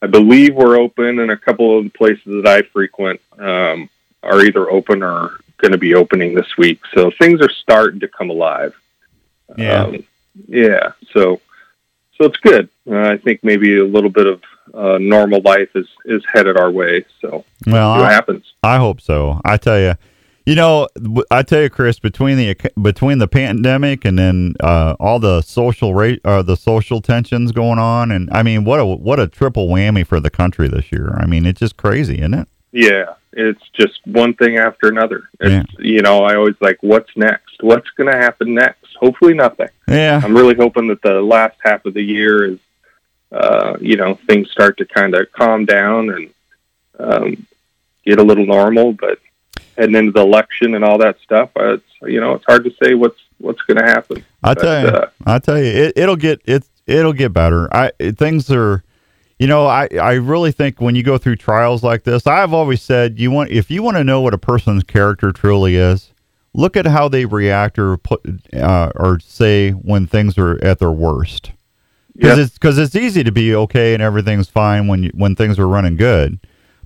[0.02, 3.90] I believe we're open, and a couple of the places that I frequent um,
[4.24, 6.80] are either open or going to be opening this week.
[6.94, 8.74] So things are starting to come alive.
[9.58, 9.84] Yeah.
[9.84, 10.06] Um,
[10.48, 10.92] yeah.
[11.14, 11.42] So,
[12.16, 12.70] so it's good.
[12.90, 14.42] Uh, I think maybe a little bit of
[14.74, 17.06] uh, normal life is is headed our way.
[17.22, 18.54] So Well, I, happens.
[18.64, 19.42] I hope so.
[19.46, 19.96] I tell you,
[20.48, 20.88] you know,
[21.30, 25.94] I tell you, Chris, between the between the pandemic and then uh, all the social
[25.94, 29.68] rate, uh, the social tensions going on, and I mean, what a what a triple
[29.68, 31.18] whammy for the country this year.
[31.20, 32.48] I mean, it's just crazy, isn't it?
[32.72, 35.30] Yeah, it's just one thing after another.
[35.42, 37.62] It's you know, I always like, what's next?
[37.62, 38.88] What's going to happen next?
[39.02, 39.68] Hopefully, nothing.
[39.86, 40.22] Yeah.
[40.24, 42.60] I'm really hoping that the last half of the year is,
[43.34, 46.34] uh, you know, things start to kind of calm down and
[47.00, 47.48] um,
[48.06, 48.94] get a little normal.
[48.94, 49.20] But
[49.78, 52.72] heading into the election and all that stuff, uh, it's you know, it's hard to
[52.84, 54.24] say what's what's going to happen.
[54.44, 57.74] I tell you, uh, I tell you, it, it'll get it it'll get better.
[57.74, 58.84] I it, things are,
[59.40, 62.82] you know, I I really think when you go through trials like this, I've always
[62.82, 66.12] said you want if you want to know what a person's character truly is,
[66.54, 68.22] look at how they react or put
[68.54, 71.52] uh, or say when things are at their worst.
[72.16, 72.44] Because Yeah.
[72.46, 75.68] it's because it's easy to be okay and everything's fine when you, when things are
[75.68, 76.40] running good,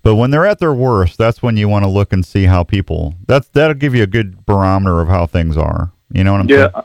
[0.03, 2.63] but when they're at their worst, that's when you want to look and see how
[2.63, 3.15] people.
[3.27, 5.91] That's that'll give you a good barometer of how things are.
[6.11, 6.69] You know what I'm saying?
[6.73, 6.81] Yeah,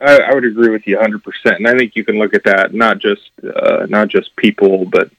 [0.00, 2.44] I, I would agree with you 100, percent and I think you can look at
[2.44, 5.10] that not just uh, not just people, but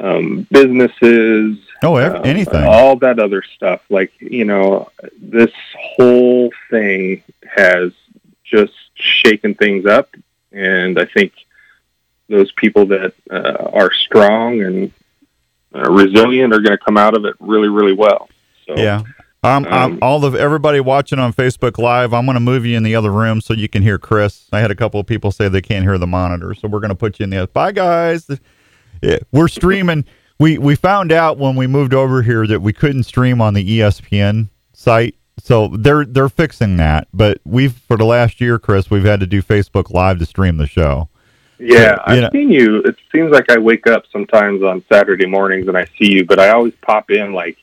[0.00, 2.64] um, businesses, Oh, ev- um, anything.
[2.64, 3.80] all that other stuff.
[3.88, 4.90] Like you know,
[5.20, 7.92] this whole thing has
[8.44, 10.10] just shaken things up,
[10.52, 11.32] and I think
[12.28, 14.92] those people that uh, are strong and
[15.74, 18.28] uh, resilient are going to come out of it really, really well.
[18.66, 19.02] So Yeah.
[19.44, 22.76] Um, I'm, Um, all of everybody watching on Facebook Live, I'm going to move you
[22.76, 24.46] in the other room so you can hear Chris.
[24.52, 26.90] I had a couple of people say they can't hear the monitor, so we're going
[26.90, 27.46] to put you in the other.
[27.48, 28.30] Bye, guys.
[29.02, 30.04] Yeah, we're streaming.
[30.38, 33.80] we we found out when we moved over here that we couldn't stream on the
[33.80, 37.08] ESPN site, so they're they're fixing that.
[37.12, 40.56] But we've for the last year, Chris, we've had to do Facebook Live to stream
[40.56, 41.08] the show.
[41.64, 42.76] Yeah, I've You know- seen you.
[42.82, 46.38] It seems like I wake up sometimes on Saturday mornings and I see you, but
[46.40, 47.56] I always pop in like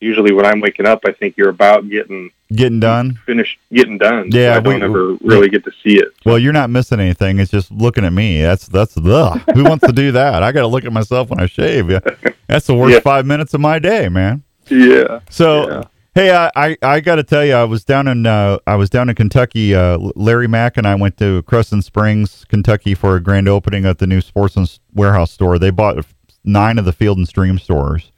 [0.00, 3.18] usually when I'm waking up I think you're about getting Getting done.
[3.26, 4.30] finished getting done.
[4.32, 6.08] Yeah, so I don't we- ever really get to see it.
[6.24, 7.38] Well, you're not missing anything.
[7.38, 8.42] It's just looking at me.
[8.42, 9.40] That's that's ugh.
[9.54, 10.42] Who wants to do that?
[10.42, 11.90] I got to look at myself when I shave.
[11.90, 12.00] Yeah,
[12.48, 13.00] that's the worst Yeah.
[13.00, 14.42] five minutes of my day, man.
[14.68, 15.20] Yeah.
[15.30, 15.82] So, Yeah.
[16.14, 18.90] Hey, I I, I got to tell you, I was down in uh, I was
[18.90, 19.74] down in Kentucky.
[19.74, 23.98] Uh, Larry Mack and I went to Crescent Springs, Kentucky, for a grand opening at
[23.98, 25.58] the new Sportsman's Warehouse store.
[25.58, 26.04] They bought
[26.44, 28.12] nine of the Field and Stream stores,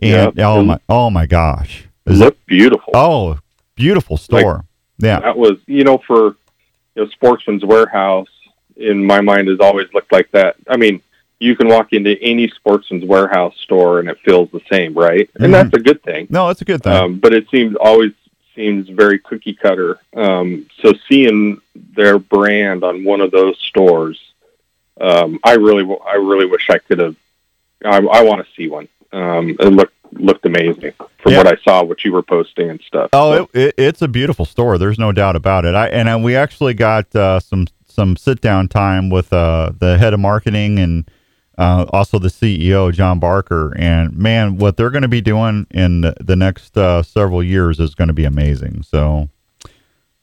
[0.00, 0.48] and Yeah.
[0.48, 2.92] oh my oh my gosh, Is it- Look beautiful.
[2.94, 3.38] oh
[3.74, 4.64] beautiful store.
[4.98, 6.36] yeah, That was you know for
[6.94, 8.28] you know Sportsman's Warehouse
[8.76, 10.56] in my mind has always looked like that.
[10.68, 11.00] I mean,
[11.42, 15.28] you can walk into any Sportsman's Warehouse store and it feels the same, right?
[15.40, 16.28] And that's a good thing.
[16.30, 16.92] no, it's a good thing.
[16.92, 18.12] um, but it seems always
[18.54, 19.98] seems very cookie cutter.
[20.14, 21.60] Um, so seeing
[21.96, 24.20] their brand on one of those stores,
[25.00, 27.16] um, I really, I really wish I could have.
[27.84, 28.88] I, I want to see one.
[29.12, 31.38] Um, it looked looked amazing from Yeah.
[31.38, 33.08] what I saw, what you were posting and stuff.
[33.14, 34.76] Oh, So, it, it, it's a beautiful store.
[34.78, 35.74] There's no doubt about it.
[35.74, 39.98] I and uh, we actually got uh, some some sit down time with uh, the
[39.98, 41.10] head of marketing and
[41.58, 43.72] uh, also the CEO John Barker.
[43.76, 47.94] And man, what they're going to be doing in the, next uh, several years is
[47.94, 48.82] going to be amazing.
[48.82, 49.28] So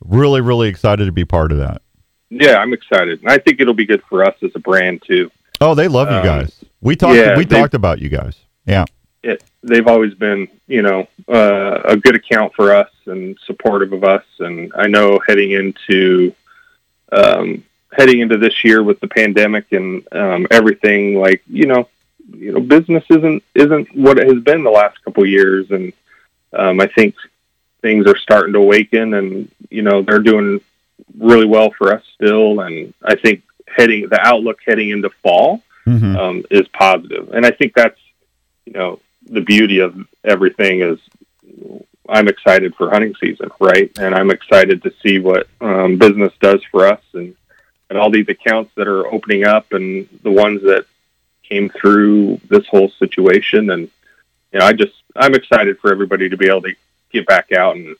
[0.02, 1.82] Really, really excited to be part of that.
[2.30, 3.20] Yeah, I'm excited.
[3.22, 5.30] And I think it'll be good for us as a brand too.
[5.60, 6.64] Oh, they love you Um, guys.
[6.80, 7.18] We talked.
[7.18, 8.38] yeah, we talked about you guys.
[8.66, 8.86] Yeah.
[9.24, 14.06] It, they've always been, you know, uh, a good account for us and supportive of
[14.06, 14.24] us.
[14.40, 16.34] And I know heading into
[17.12, 21.88] um, heading into this year with the pandemic and um, everything, like you know,
[22.34, 25.94] you know, business isn't isn't what it has been the last couple of years, and
[26.54, 27.16] um, I think
[27.82, 30.62] things are starting to awaken, and you know, they're doing
[31.18, 32.60] really well for us still.
[32.60, 36.18] And I think heading the outlook heading into fall Mhm.
[36.18, 38.00] um, is positive, and I think that's
[38.66, 41.00] you know the beauty of everything is
[42.08, 43.92] I'm excited for hunting season, right?
[44.00, 47.36] And I'm excited to see what um, business does for us and
[47.90, 50.86] and all these accounts that are opening up and the ones that
[51.44, 53.90] came through this whole situation and
[54.52, 56.76] you know I just I'm excited for everybody to be able to
[57.12, 57.96] get back out and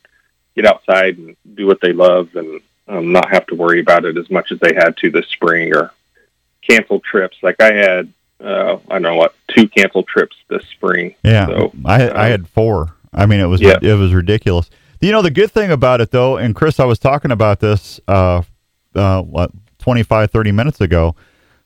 [0.56, 4.18] get outside and do what they love and um, not have to worry about it
[4.18, 5.92] as much as they had to this spring or
[6.68, 7.38] cancel trips.
[7.42, 8.12] Like I had,
[8.44, 11.16] uh, I don't know what, two canceled trips this spring.
[11.24, 12.96] Yeah, So, I I um, had four.
[13.14, 13.78] I mean, it was Yeah.
[13.82, 14.70] it was ridiculous.
[15.02, 18.00] You know, the good thing about it though, and Chris, I was talking about this
[18.08, 18.42] uh,
[18.96, 21.16] uh, what 25, 30 minutes ago.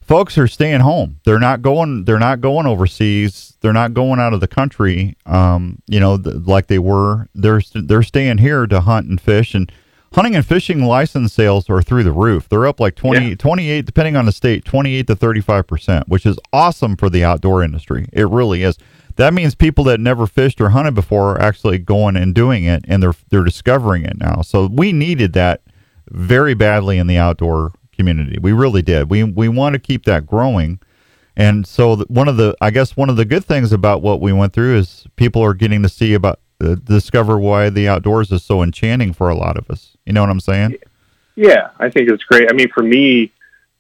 [0.02, 1.20] Folks are staying home.
[1.24, 2.04] They're not going.
[2.06, 3.56] They're not going overseas.
[3.62, 5.16] They're not going out of the country.
[5.26, 7.28] Um, you know, th- like they were.
[7.34, 9.72] They're they're staying here to hunt and fish and.
[10.16, 12.48] Hunting and fishing license sales are through the roof.
[12.48, 13.36] They're up like 20, Yeah.
[13.36, 18.06] 28, depending on the state, 28 to 35%, which is awesome for the outdoor industry.
[18.14, 18.78] It really is.
[19.16, 22.86] That means people that never fished or hunted before are actually going and doing it
[22.88, 24.44] and they're they're discovering it now.
[24.44, 25.62] So we needed that
[26.12, 27.72] very badly in the outdoor
[28.04, 28.38] community.
[28.40, 29.10] We really did.
[29.10, 30.80] We we want to keep that growing.
[31.36, 34.34] And so one of the I guess one of the good things about what we
[34.34, 38.44] went through is people are getting to see about uh, discover why the outdoors is
[38.44, 39.96] so enchanting for a lot of us.
[40.06, 40.76] You know what I'm saying?
[41.36, 42.50] Yeah, I think it's great.
[42.50, 43.32] I mean, for me,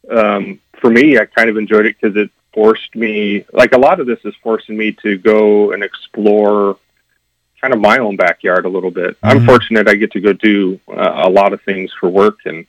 [0.10, 3.46] um, for me, I kind of enjoyed it because it forced me.
[3.54, 6.78] Like a lot of this is forcing me to go and explore
[7.62, 9.16] kind of my own backyard a little bit.
[9.22, 9.46] I'm Mhm.
[9.46, 12.66] fortunate I get to go do uh, a lot of things for work and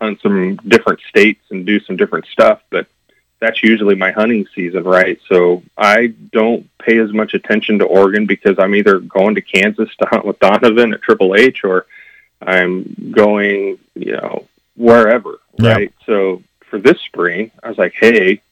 [0.00, 2.86] hunt some different states and do some different stuff, but
[3.40, 5.18] that's usually my hunting season, right?
[5.28, 9.88] So I don't pay as much attention to Oregon because I'm either going to Kansas
[9.98, 11.86] to hunt with Donovan at Triple H or
[12.42, 14.46] I'm going, you know,
[14.76, 15.72] wherever, Yeah.
[15.72, 15.92] right?
[16.06, 18.42] So for this spring, I was like, hey,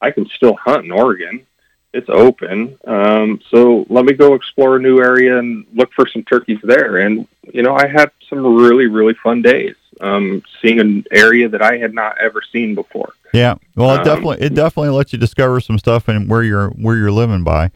[0.00, 1.46] I can still hunt in Oregon.
[1.92, 2.78] It's open.
[2.86, 6.98] Um, so let me go explore a new area and look for some turkeys there.
[6.98, 11.62] And, you know, I had some really, really fun days um, seeing an area that
[11.62, 13.12] I had not ever seen before.
[13.32, 13.56] Yeah.
[13.76, 16.96] Well, it Um, definitely it definitely lets you discover some stuff and where you're where
[16.96, 17.70] you're living by.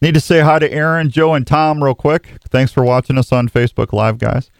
[0.00, 2.36] Need to say hi to Aaron, Joe, and Tom real quick.
[2.50, 4.50] Thanks for watching us on Facebook Live, guys.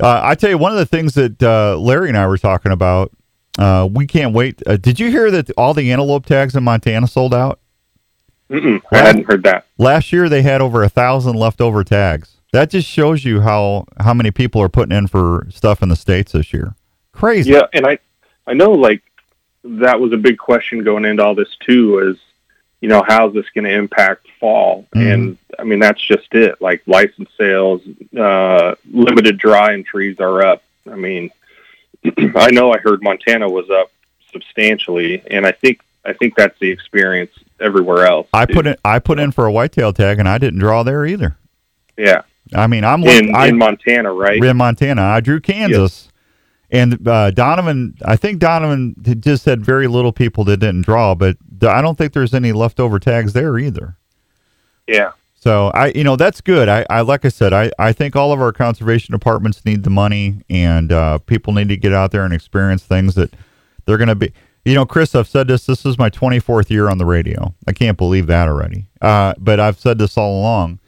[0.00, 2.72] Uh, I tell you, one of the things that uh, Larry and I were talking
[2.72, 3.12] about,
[3.58, 4.62] uh, we can't wait.
[4.66, 7.60] Uh, did you hear that all the antelope tags in Montana sold out?
[8.50, 9.66] I hadn't heard that.
[9.78, 12.39] Last year they had over a thousand leftover tags.
[12.52, 15.96] That just shows you how how many people are putting in for stuff in the
[15.96, 16.74] states this year.
[17.12, 17.52] Crazy.
[17.52, 17.98] Yeah, and I,
[18.46, 19.02] I know like
[19.62, 22.10] that was a big question going into all this too.
[22.10, 22.16] Is
[22.80, 24.86] you know how's this going to impact fall?
[24.94, 25.12] Mhm.
[25.14, 26.60] And I mean that's just it.
[26.60, 27.82] Like license sales,
[28.18, 30.62] uh, limited dry and trees are up.
[30.90, 31.30] I mean,
[32.34, 33.92] I know I heard Montana was up
[34.32, 37.30] substantially, and I think I think that's the experience
[37.60, 38.26] everywhere else.
[38.32, 38.54] I too.
[38.54, 41.36] put in I put in for a whitetail tag and I didn't draw there either.
[41.96, 42.22] yeah
[42.54, 44.42] I mean, I'm in I, in Montana, right?
[44.42, 45.02] in Montana.
[45.02, 46.08] I drew Kansas,
[46.70, 47.96] and uh, Donovan.
[48.04, 52.12] I think Donovan just had very little people that didn't draw, but I don't think
[52.12, 53.96] there's any leftover tags there either.
[54.86, 56.68] Yeah, So I, you know, that's good.
[56.68, 59.90] I, I like I said, I, I think all of our conservation departments need the
[59.90, 63.32] money, and uh, people need to get out there and experience things that
[63.84, 64.32] they're going to be.
[64.64, 65.64] You know, Chris, I've said this.
[65.64, 67.54] This is my 24th year on the radio.
[67.66, 68.86] I can't believe that already.
[69.00, 70.80] Uh, but I've said this all along.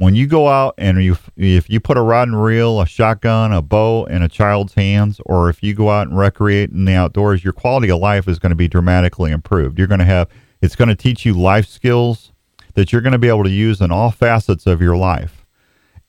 [0.00, 3.52] When you go out and you, if you put a rod and reel, a shotgun,
[3.52, 6.94] a bow in a child's hands, or if you go out and recreate in the
[6.94, 9.76] outdoors, your quality of life is going to be dramatically improved.
[9.76, 10.28] You're going to have,
[10.62, 12.32] it's going to teach you life skills
[12.76, 15.44] that you're going to be able to use in all facets of your life.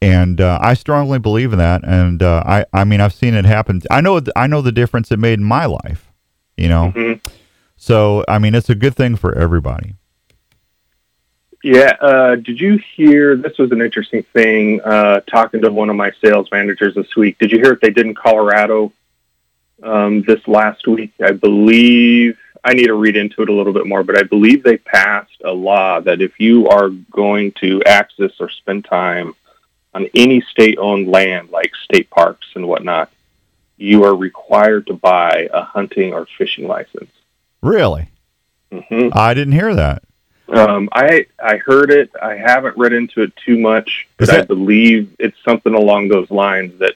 [0.01, 1.81] And uh, I strongly believe in that.
[1.83, 3.81] And uh, I, I mean, I've seen it happen.
[3.91, 6.07] I know, I know the difference it made in my life.
[6.55, 7.19] You know, Mhm.
[7.75, 9.95] so I mean, it's a good thing for everybody.
[11.63, 11.95] Yeah.
[11.99, 13.35] Uh, did you hear?
[13.35, 14.81] This was an interesting thing.
[14.81, 17.37] Uh, talking to one of my sales managers this week.
[17.37, 18.91] Did you hear what they did in Colorado
[19.83, 21.13] um, this last week?
[21.23, 22.37] I believe.
[22.63, 25.41] I need to read into it a little bit more, but I believe they passed
[25.43, 29.33] a law that if you are going to access or spend time
[29.95, 33.11] on any state-owned land, like state parks and whatnot,
[33.77, 37.09] you are required to buy a hunting or fishing license.
[37.63, 38.09] Really?
[38.71, 40.03] hmm I didn't hear that.
[40.51, 42.11] Um, I I heard it.
[42.21, 46.29] I haven't read into it too much, but Is I believe it's something along those
[46.29, 46.77] lines.
[46.79, 46.95] That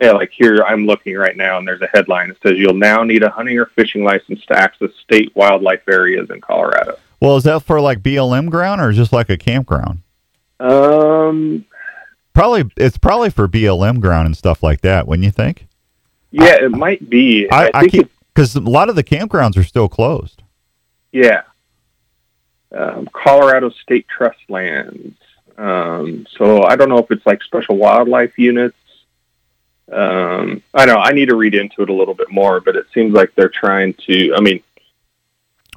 [0.00, 3.02] yeah, like here I'm looking right now, and there's a headline that says you'll now
[3.02, 6.98] need a hunting or fishing license to access state wildlife areas in Colorado.
[7.20, 10.02] Well, is that for like BLM ground or just like a campground?
[10.60, 11.64] Um,
[12.32, 15.08] Probably it's probably for BLM ground and stuff like that.
[15.08, 15.66] Wouldn't you think?
[16.30, 17.50] yeah, it might be.
[17.50, 20.42] I, I think keep because a lot of the campgrounds are still closed.
[21.12, 21.42] yeah.
[22.76, 25.16] Um, Colorado State Trust lands.
[25.56, 28.76] Um, so I don't know if it's like special wildlife units.
[29.90, 32.86] Um, I know I need to read into it a little bit more, but it
[32.92, 34.34] seems like they're trying to.
[34.34, 34.62] I mean,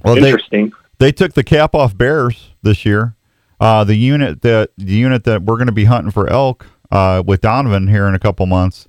[0.03, 0.73] Well, they interesting.
[0.99, 3.15] they took the cap off bears this year.
[3.59, 7.23] Uh, the unit that the unit that we're going to be hunting for elk uh,
[7.25, 8.87] with Donovan here in a couple months.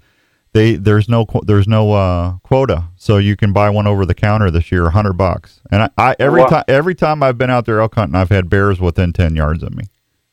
[0.55, 4.50] They there's no there's no uh, quota, so you can buy one over the counter
[4.50, 5.61] this year, hundred bucks.
[5.70, 6.48] And I, I every Wow.
[6.48, 9.62] time every time I've been out there elk hunting, I've had bears within ten yards
[9.62, 9.84] of me.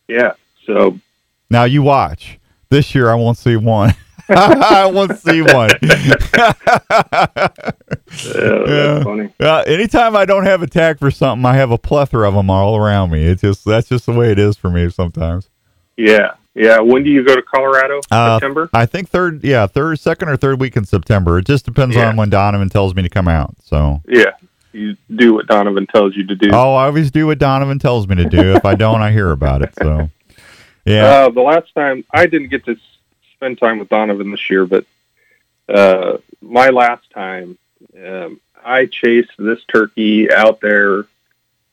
[0.10, 0.34] Yeah.
[0.66, 1.00] So
[1.50, 2.38] Now you watch.
[2.70, 3.94] This year I won't see one.
[4.30, 5.72] I won't see one.
[8.26, 8.64] Yeah.
[8.66, 9.34] that's funny.
[9.40, 12.50] Uh, anytime I don't have a tag for something, I have a plethora of them
[12.50, 13.24] all around me.
[13.24, 15.50] It's just that's just the way it is for me sometimes.
[15.98, 16.34] Yeah.
[16.56, 16.80] Yeah.
[16.80, 18.02] When do you go to Colorado?
[18.12, 18.70] Uh, September.
[18.74, 21.38] I think third, yeah, third, second or third week in September.
[21.40, 22.10] It just depends Yeah.
[22.10, 23.56] on when Donovan tells me to come out.
[23.64, 24.32] So, Yeah.
[24.72, 26.52] You do what Donovan tells you to do.
[26.54, 28.54] oh, I always do what Donovan tells me to do.
[28.56, 29.74] If I don't, I hear about it.
[29.82, 30.10] So,
[30.86, 32.78] yeah, Uh, the last time I didn't get to
[33.34, 34.86] spend time with Donovan this year, but
[35.68, 37.58] uh, my last time,
[38.06, 41.06] um, I chased this turkey out there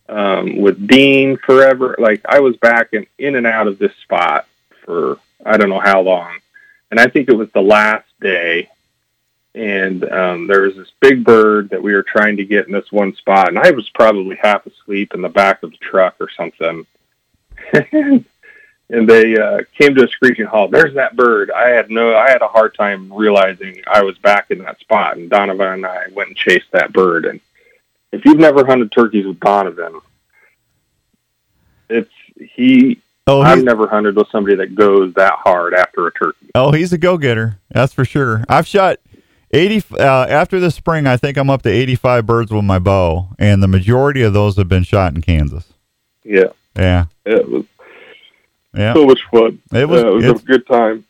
[0.09, 1.97] um, with Dean forever.
[1.99, 4.47] Like I was back and in and out of this spot
[4.87, 6.39] for I don't know how long,
[6.91, 8.71] and I think it was the last day.
[9.55, 12.93] And um, there was this big bird that we were trying to get in this
[12.93, 16.29] one spot, and I was probably half asleep in the back of the truck or
[16.31, 16.87] something.
[18.89, 20.71] and they uh, came to a screeching halt.
[20.71, 21.51] There's that bird.
[21.51, 25.17] I had no, I had a hard time realizing I was back in that spot.
[25.17, 27.25] And Donovan and I went and chased that bird.
[27.25, 27.41] And
[28.13, 30.01] if you've never hunted turkeys with Donovan,
[31.89, 33.01] it's he.
[33.29, 36.47] Oh, I've never hunted with somebody that goes that hard after a turkey.
[36.55, 37.59] oh, he's a go getter.
[37.71, 38.45] That's for sure.
[38.49, 38.99] I've shot
[39.51, 41.07] eighty uh, after this spring.
[41.09, 44.57] I think I'm up to eighty-five birds with my bow, and the majority of those
[44.57, 45.73] have been shot in Kansas.
[46.23, 47.65] Yeah, Yeah, it was
[48.75, 48.95] yeah.
[48.95, 49.61] so much fun.
[49.73, 51.05] It was- it was a good time.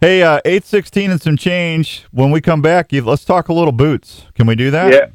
[0.00, 2.04] Hey, uh, eight sixteen and some change.
[2.12, 4.24] When we come back, you, let's talk a little boots.
[4.34, 4.92] Can we do that?
[4.92, 5.06] Yeah,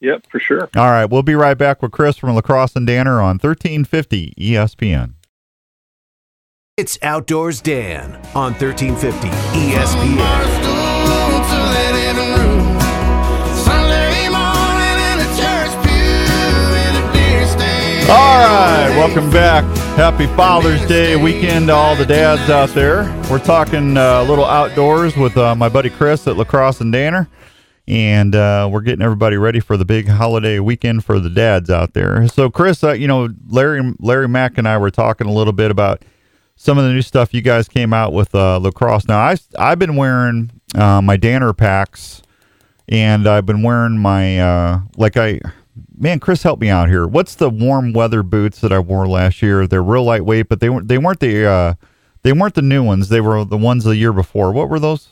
[0.00, 0.68] yep, for sure.
[0.76, 4.32] All right, we'll be right back with Chris from LaCrosse and Danner on thirteen fifty
[4.38, 5.14] E ESPN.
[6.80, 10.16] It's Outdoors Dan on E 1350 ESPN.
[18.08, 19.62] All right, welcome back.
[19.98, 23.02] Happy Father's Day weekend to all the dads out there.
[23.30, 27.28] We're talking uh, a little outdoors with uh, my buddy Chris at LaCrosse and Danner,
[27.88, 31.92] and uh, we're getting everybody ready for the big holiday weekend for the dads out
[31.92, 32.26] there.
[32.28, 35.70] So, Chris, uh, you know, Larry Larry Mack and I were talking a little bit
[35.70, 36.02] about
[36.62, 39.08] some of the new stuff you guys came out with uh, LaCrosse.
[39.08, 42.20] Now, I I've been wearing uh, my Danner packs,
[42.86, 45.40] and I've been wearing my uh, like I
[45.96, 47.06] man, Chris, help me out here.
[47.06, 49.66] What's the warm weather boots that I wore last year?
[49.66, 51.74] They're real lightweight, but they weren't they weren't the uh,
[52.24, 53.08] they weren't the new ones.
[53.08, 54.52] They were the ones the year before.
[54.52, 55.08] What were those?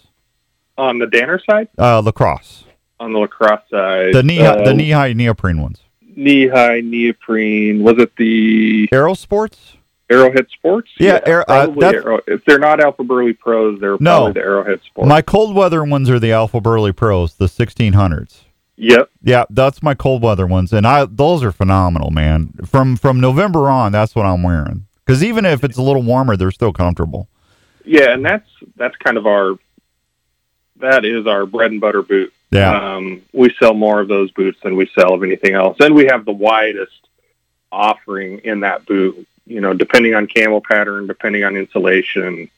[0.77, 2.65] On the Danner side, Uh, LaCrosse.
[3.01, 5.81] on the LaCrosse side, The knee uh, the knee high neoprene ones.
[6.15, 7.83] knee high neoprene.
[7.83, 9.78] Was it the Aero Sports.
[10.11, 10.89] Aerohead Sports?
[10.99, 12.21] Yeah, Arrow- uh, that's- Arrow.
[12.27, 14.33] If they're not Alpha Burly Pros, they're No.
[14.33, 15.09] probably the Aerohead Sports.
[15.09, 18.45] My cold weather ones are the Alpha Burly Pros, the sixteen hundreds.
[18.77, 19.11] yep.
[19.23, 22.51] Yeah, that's my cold weather ones, and I those are phenomenal, man.
[22.65, 24.85] From from November on, that's what I'm wearing.
[25.05, 27.29] Because even if it's a little warmer, they're still comfortable.
[27.85, 29.57] Yeah, and that's that's kind of our
[30.81, 32.33] that is our bread and butter boot.
[32.51, 35.95] Yeah, Um, we sell more of those boots than we sell of anything else, and
[35.95, 37.09] we have the widest
[37.71, 39.27] offering in that boot.
[39.49, 42.51] You know, depending on camo pattern, depending on insulation,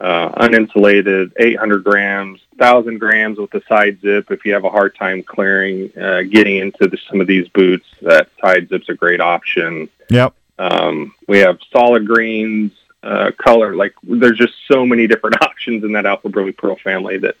[0.00, 4.30] uh, uninsulated, 800 grams, 1,000 grams with the side zip.
[4.30, 7.86] If you have a hard time clearing, uh, getting into the, some of these boots,
[8.02, 9.88] that side zip's a great option.
[10.10, 10.34] yep.
[10.58, 12.72] Um, we have solid greens,
[13.04, 13.74] uh, color.
[13.76, 17.36] Like there's just so many different options in that Alpha Burly Pro family that,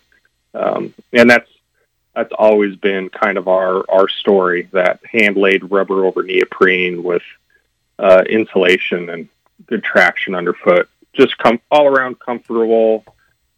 [0.52, 1.48] um, and that's
[2.14, 4.68] that's always been kind of our our story.
[4.72, 7.22] That hand laid rubber over neoprene with
[7.98, 9.28] uh, insulation and
[9.66, 10.88] good traction underfoot.
[11.12, 13.04] Just come all around comfortable,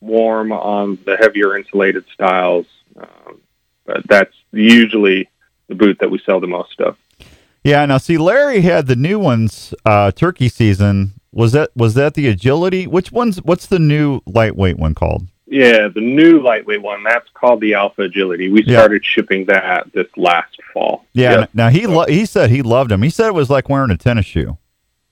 [0.01, 2.67] warm on the heavier insulated styles.
[2.97, 3.41] Um,
[3.85, 5.29] but that's usually
[5.69, 6.97] the boot that we sell the most of.
[7.65, 7.85] Yeah.
[7.87, 9.75] Now, see, Larry had the new ones.
[9.85, 12.87] Uh, turkey season was that was that the agility?
[12.87, 15.29] Which one's what's the new lightweight one called?
[15.47, 18.49] Yeah, the new lightweight one that's called the Alpha Agility.
[18.49, 18.79] We Yeah.
[18.79, 21.05] started shipping that this last fall.
[21.13, 21.41] Yeah.
[21.41, 21.51] Yep.
[21.55, 23.03] Now he lo- he said he loved them.
[23.03, 24.59] He said it was like wearing a tennis shoe.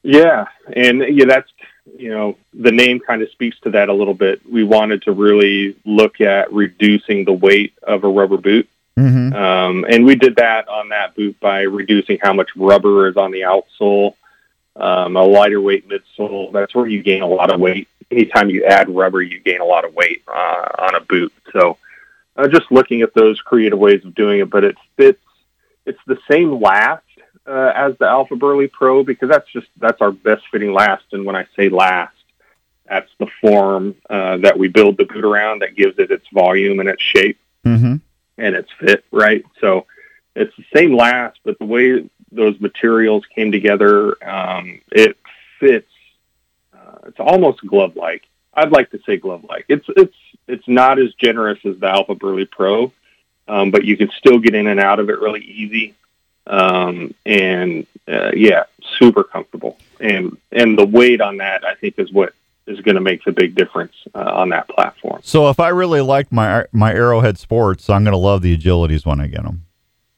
[0.03, 1.51] Yeah, and yeah, that's
[1.99, 4.41] you know the name kind of speaks to that a little bit.
[4.51, 8.68] We wanted to really look at reducing the weight of a rubber boot,
[8.99, 9.35] Mm-hmm.
[9.35, 13.30] um, and we did that on that boot by reducing how much rubber is on
[13.30, 14.14] the outsole,
[14.77, 16.53] um, a lighter weight midsole.
[16.53, 17.89] That's where you gain a lot of weight.
[18.11, 21.33] Anytime you add rubber, you gain a lot of weight uh, on a boot.
[21.53, 21.79] So,
[22.37, 25.20] uh, just looking at those creative ways of doing it, but it fits.
[25.87, 27.05] It's the same last
[27.47, 31.05] uh, as the Alpha Burly Pro because that's just that's our best fitting last.
[31.12, 32.14] And when I say last,
[32.89, 36.81] that's the form uh, that we build the boot around that gives it its volume
[36.81, 37.95] and its shape Mm-hmm.
[38.37, 39.43] and its fit, right?
[39.61, 39.87] So
[40.37, 45.16] it's the same last, but the way those materials came together, um, it
[45.61, 45.89] fits.
[46.72, 48.22] Uh, it's almost glove-like.
[48.53, 49.66] I'd like to say glove-like.
[49.68, 50.16] It's it's
[50.47, 52.93] it's not as generous as the Alpha Burly Pro,
[53.49, 55.95] um, but you can still get in and out of it really easy.
[56.47, 58.64] Um, and uh, yeah,
[58.99, 59.78] super comfortable.
[60.01, 62.35] And and the weight on that, I think, is what
[62.66, 65.20] is going to make the big difference uh, on that platform.
[65.24, 69.20] So if I really like my my Aerohead Sports, I'm gonna love the agilities when
[69.20, 69.64] I get them.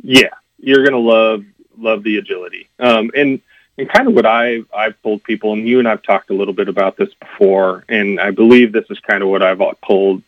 [0.03, 1.45] yeah, you're gonna love
[1.79, 2.69] love the agility.
[2.79, 3.41] Um, and
[3.79, 6.55] and kind of what I I've told people, and you and I've talked a little
[6.55, 10.23] bit about this before, and I believe this is kind of what I've told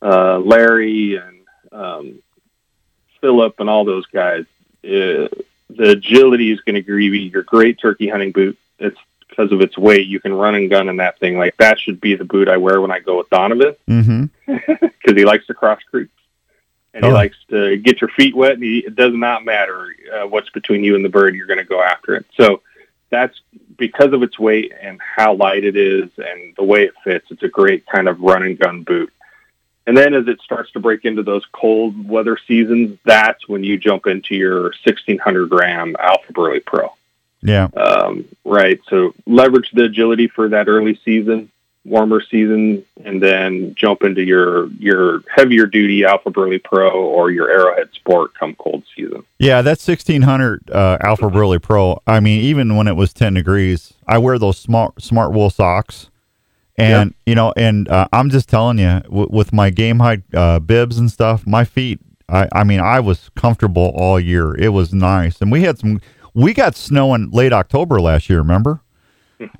[0.00, 1.40] uh, Larry and
[1.72, 2.22] um,
[3.20, 4.44] Philip and all those guys.
[4.84, 5.28] Uh,
[5.70, 8.58] the agility is going to give you your great turkey hunting boot.
[8.78, 8.98] It's
[9.28, 10.06] because of its weight.
[10.06, 11.38] You can run and gun in that thing.
[11.38, 14.24] Like that should be the boot I wear when I go with Donovan Mm-hmm.
[14.78, 16.12] because he likes to cross creeks
[16.94, 17.14] and he Oh.
[17.14, 18.52] likes to get your feet wet.
[18.54, 21.58] And he, it does not matter uh, what's between you and the bird; you're going
[21.58, 22.24] to go after it.
[22.36, 22.62] So
[23.10, 23.38] that's
[23.76, 27.26] because of its weight and how light it is and the way it fits.
[27.30, 29.12] It's a great kind of run and gun boot.
[29.86, 33.76] And then as it starts to break into those cold weather seasons, that's when you
[33.76, 36.94] jump into your 1600 gram Alpha Burly Pro
[37.42, 37.64] Yeah.
[37.76, 38.80] um, right?
[38.88, 41.50] So leverage the agility for that early season,
[41.84, 47.48] warmer season, and then jump into your your heavier duty Alpha Burly Pro or your
[47.48, 49.24] Aerohead Sport come cold season.
[49.38, 52.00] Yeah, that 1600 uh, Alpha Burly Pro.
[52.06, 56.10] I mean, even when it was 10 degrees, I wear those smart smart wool socks,
[56.76, 60.98] and you know, and uh, I'm just telling you, w- with my Gamehide uh, bibs
[60.98, 62.00] and stuff, my feet.
[62.26, 64.56] I, I mean, I was comfortable all year.
[64.56, 66.00] It was nice, and we had some.
[66.32, 68.38] We got snow in late October last year.
[68.38, 68.80] Remember?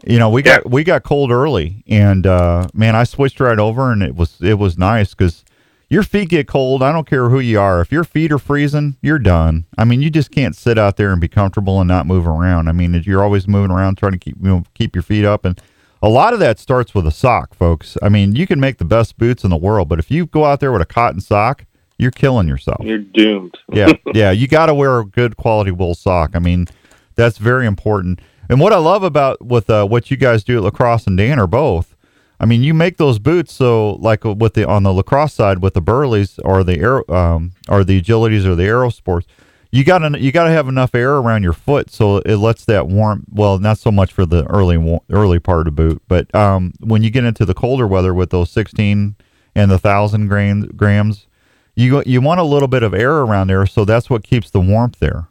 [0.07, 3.93] You know, we got we got cold early, and uh, man, I switched right over,
[3.93, 5.45] and it was it was nice because
[5.89, 6.83] your feet get cold.
[6.83, 7.81] I don't care who you are.
[7.81, 9.67] If your feet are freezing, you're done.
[9.79, 12.69] I mean, you just can't sit out there and be comfortable and not move around.
[12.69, 15.45] I mean, you're always moving around trying to keep you know keep your feet up,
[15.45, 15.61] and
[16.03, 17.97] a lot of that starts with a sock, folks.
[18.03, 20.45] I mean, you can make the best boots in the world, but if you go
[20.45, 21.65] out there with a cotton sock,
[21.99, 22.85] you're killing yourself.
[22.85, 23.57] You're doomed.
[23.73, 24.31] yeah, yeah.
[24.31, 26.33] You got to wear a good quality wool sock.
[26.35, 26.67] I mean,
[27.15, 28.21] that's very important.
[28.49, 31.47] And what I love about with uh, what you guys do at LaCrosse and Danner
[31.47, 31.97] both.
[32.41, 35.75] I mean, you make those boots so like with the on the LaCrosse side with
[35.75, 39.27] the Burlys or the air um, or the agilities or the aero sports,
[39.71, 42.65] you got to you got to have enough air around your foot so it lets
[42.67, 43.25] that warm.
[43.31, 47.03] Well, not so much for the early early part of the boot, but um, when
[47.03, 49.17] you get into the colder weather with those sixteen
[49.55, 51.27] and the thousand grams grams,
[51.75, 54.61] you you want a little bit of air around there, so that's what keeps the
[54.61, 55.29] warmth there.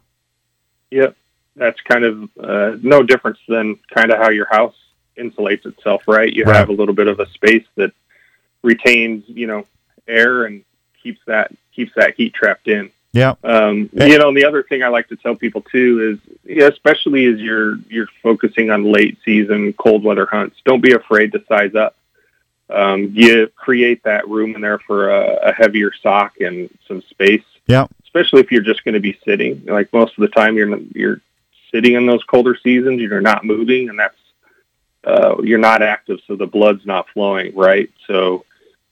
[0.90, 1.16] Yep,
[1.56, 4.74] that's kind of uh, no difference than kind of how your house
[5.16, 6.32] insulates itself, right?
[6.32, 6.56] You Right.
[6.56, 7.92] have a little bit of a space that
[8.62, 9.66] retains, you know,
[10.08, 10.64] air and
[11.02, 12.90] keeps that keeps that heat trapped in.
[13.12, 14.06] Yeah, Um, Eh.
[14.08, 17.26] you know, and the other thing I like to tell people too is, yeah, especially
[17.26, 21.74] as you're you're focusing on late season cold weather hunts, don't be afraid to size
[21.76, 21.94] up.
[22.70, 27.44] Um, you create that room in there for a, a heavier sock and some space.
[27.68, 29.62] yeah, Especially if you're just going to be sitting.
[29.66, 31.20] Like most of the time, you're you're
[31.74, 33.00] sitting in those colder seasons.
[33.00, 34.16] You're not moving, and that's
[35.02, 37.90] uh, you're not active, so the blood's not flowing, right?
[38.06, 38.44] So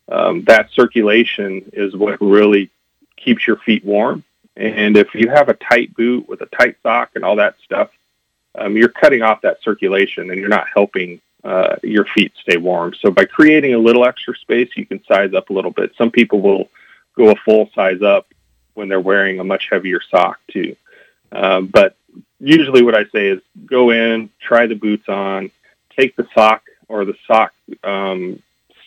[0.09, 2.71] um, that circulation is what really
[3.17, 4.25] keeps your feet warm.
[4.57, 7.91] And if you have a tight boot with a tight sock and all that stuff,
[8.55, 12.93] um, you're cutting off that circulation and you're not helping uh, your feet stay warm.
[13.01, 15.93] So by creating a little extra space, you can size up a little bit.
[15.97, 16.69] Some people will
[17.17, 18.27] go a full size up
[18.75, 20.77] when they're wearing a much heavier sock too.
[21.33, 21.97] Um, but
[22.43, 25.51] usually what I say is go in, try the boots on,
[25.97, 27.55] take the sock or the sock
[27.85, 28.43] um,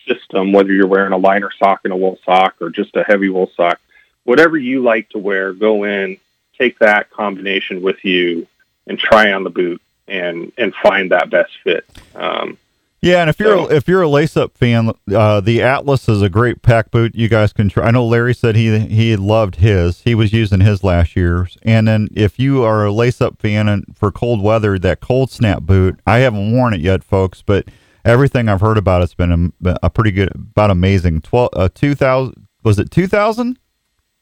[0.06, 3.30] system, whether you're wearing a liner sock and a wool sock or just a heavy
[3.30, 3.80] wool sock,
[4.24, 6.18] whatever you like to wear, go in,
[6.58, 8.46] take that combination with you,
[8.86, 11.84] and try on the boot and and find that best fit.
[12.14, 12.58] Um,
[13.02, 16.22] Yeah, and if you're So- if you're a lace up fan, uh, the Atlas is
[16.22, 17.14] a great pack boot.
[17.14, 17.86] You guys can try.
[17.86, 20.00] I know Larry said he he loved his.
[20.00, 21.56] He was using his last year's.
[21.62, 25.30] And then if you are a lace up fan and for cold weather, that cold
[25.30, 26.00] snap boot.
[26.06, 27.66] I haven't worn it yet, folks, but
[28.04, 31.20] everything I've heard about it's been a, a pretty good, about amazing.
[31.20, 33.58] Twelve, uh, two thousand was it two thousand?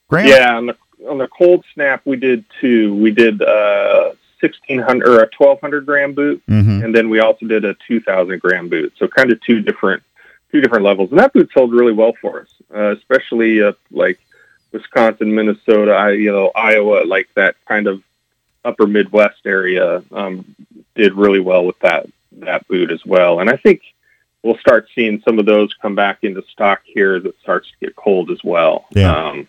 [0.09, 0.27] Graham?
[0.29, 0.77] Yeah, on the
[1.09, 2.95] on the cold snap we did two.
[2.97, 4.13] We did uh
[4.45, 7.75] sixteen hundred or a twelve hundred gram boot, hmm and then we also did a
[7.87, 8.93] two thousand gram boot.
[8.99, 10.03] So kind of two different
[10.51, 14.19] two different levels, and that boot sold really well for us, uh, especially uh, like
[14.73, 18.03] Wisconsin, Minnesota, I, you know Iowa, like that kind of
[18.65, 20.55] upper Midwest area um,
[20.95, 22.07] did really well with that
[22.39, 23.41] that boot as well.
[23.41, 23.83] And I think
[24.43, 27.97] we'll start seeing some of those come back into stock here that starts to get
[27.97, 28.87] cold as well.
[28.91, 29.15] Yeah.
[29.15, 29.49] Um,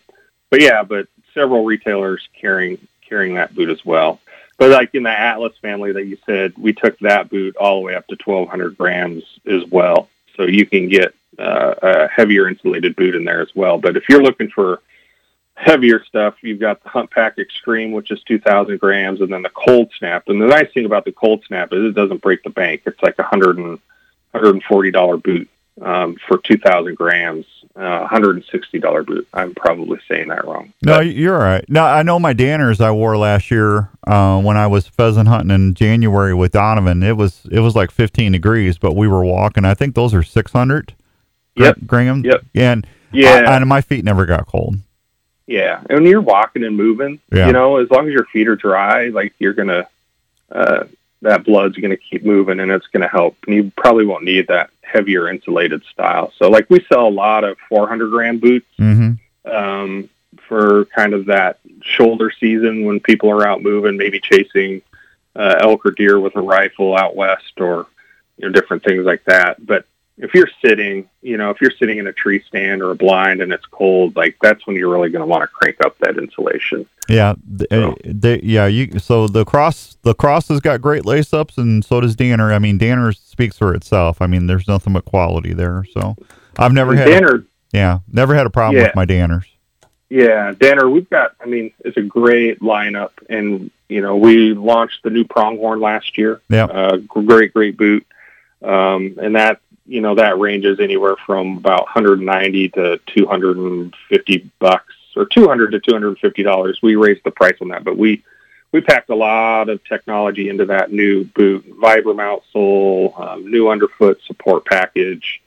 [0.49, 2.77] but yeah, but several retailers carrying
[3.07, 4.19] carrying that boot as well.
[4.57, 7.82] But like in the Atlas family that you said, we took that boot all the
[7.82, 10.10] way up to 1,200 grams as well.
[10.36, 13.77] So you can get uh, a heavier insulated boot in there as well.
[13.77, 14.82] But if you're looking for
[15.56, 19.49] heavier stuff, you've got the Hunt Pack Extreme, which is 2,000 grams, and then the
[19.49, 20.27] Cold Snap.
[20.27, 22.84] And the nice thing about the Cold Snap is it doesn't break the bank.
[22.86, 23.80] It's like a hundred and
[24.34, 25.49] $140 boot
[25.81, 27.45] um, for 2,000 grams,
[27.76, 29.27] uh, $160 boot.
[29.34, 30.72] I'm probably saying that wrong.
[30.81, 31.65] No, you're all right.
[31.69, 35.53] No, I know my Danners I wore last year uh, when I was pheasant hunting
[35.53, 37.03] in January with Donovan.
[37.03, 39.65] It was it was like 15 degrees, but we were walking.
[39.65, 40.93] I think those are 600.
[41.57, 41.77] Yep.
[41.85, 42.23] Graham.
[42.23, 42.45] Yep.
[42.56, 43.43] And Yeah.
[43.47, 44.76] I, and my feet never got cold.
[45.47, 47.47] Yeah, and when you're walking and moving, Yeah.
[47.47, 49.88] you know, as long as your feet are dry, like you're gonna,
[50.52, 50.85] uh,
[51.22, 53.38] that blood's gonna keep moving, and it's gonna help.
[53.45, 56.32] And you probably won't need that heavier insulated style.
[56.38, 59.49] So, like, we sell a lot of 400 gram boots Mm-hmm.
[59.49, 60.10] um,
[60.48, 64.82] for kind of that shoulder season when people are out moving, maybe chasing
[65.36, 67.88] uh, elk or deer with a rifle out west, or
[68.38, 69.66] you know, different things like that.
[69.66, 69.86] But
[70.18, 73.42] if you're sitting, you know, if you're sitting in a tree stand or a blind
[73.42, 76.18] and it's cold, like that's when you're really going to want to crank up that
[76.18, 76.86] insulation.
[77.10, 77.34] Yeah.
[77.70, 78.66] So- they, yeah.
[78.68, 78.98] You.
[79.00, 82.54] So LaCrosse the cross has got great lace ups, and so does Danner.
[82.54, 84.22] I mean, Danner speaks for itself.
[84.22, 85.84] I mean, there's nothing but quality there.
[85.94, 86.16] So
[86.58, 87.08] I've never had.
[87.08, 87.44] Danner,
[87.74, 88.00] yeah.
[88.12, 88.88] Never had a problem Yeah.
[88.88, 89.46] with my Danners.
[90.10, 91.34] yeah, Danner, we've got.
[91.42, 96.18] I mean, it's a great lineup, and you know, we launched the new pronghorn last
[96.18, 96.40] year.
[96.50, 96.66] Yeah.
[96.66, 98.06] uh, great, great boot,
[98.64, 105.26] um, and that you know that ranges anywhere from about 190 to 250 bucks, or
[105.26, 106.80] 200 to 250 dollars.
[106.82, 108.24] We raised the price on that, but we
[108.72, 114.20] we packed a lot of technology into that new boot, Vibram outsole, um, new underfoot
[114.26, 115.41] support package,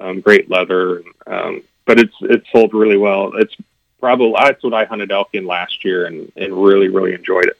[0.00, 3.32] um, great leather, um, but it's it's sold really well.
[3.36, 3.56] It's
[3.98, 7.58] probably that's what I hunted elk in last year and and really really enjoyed it.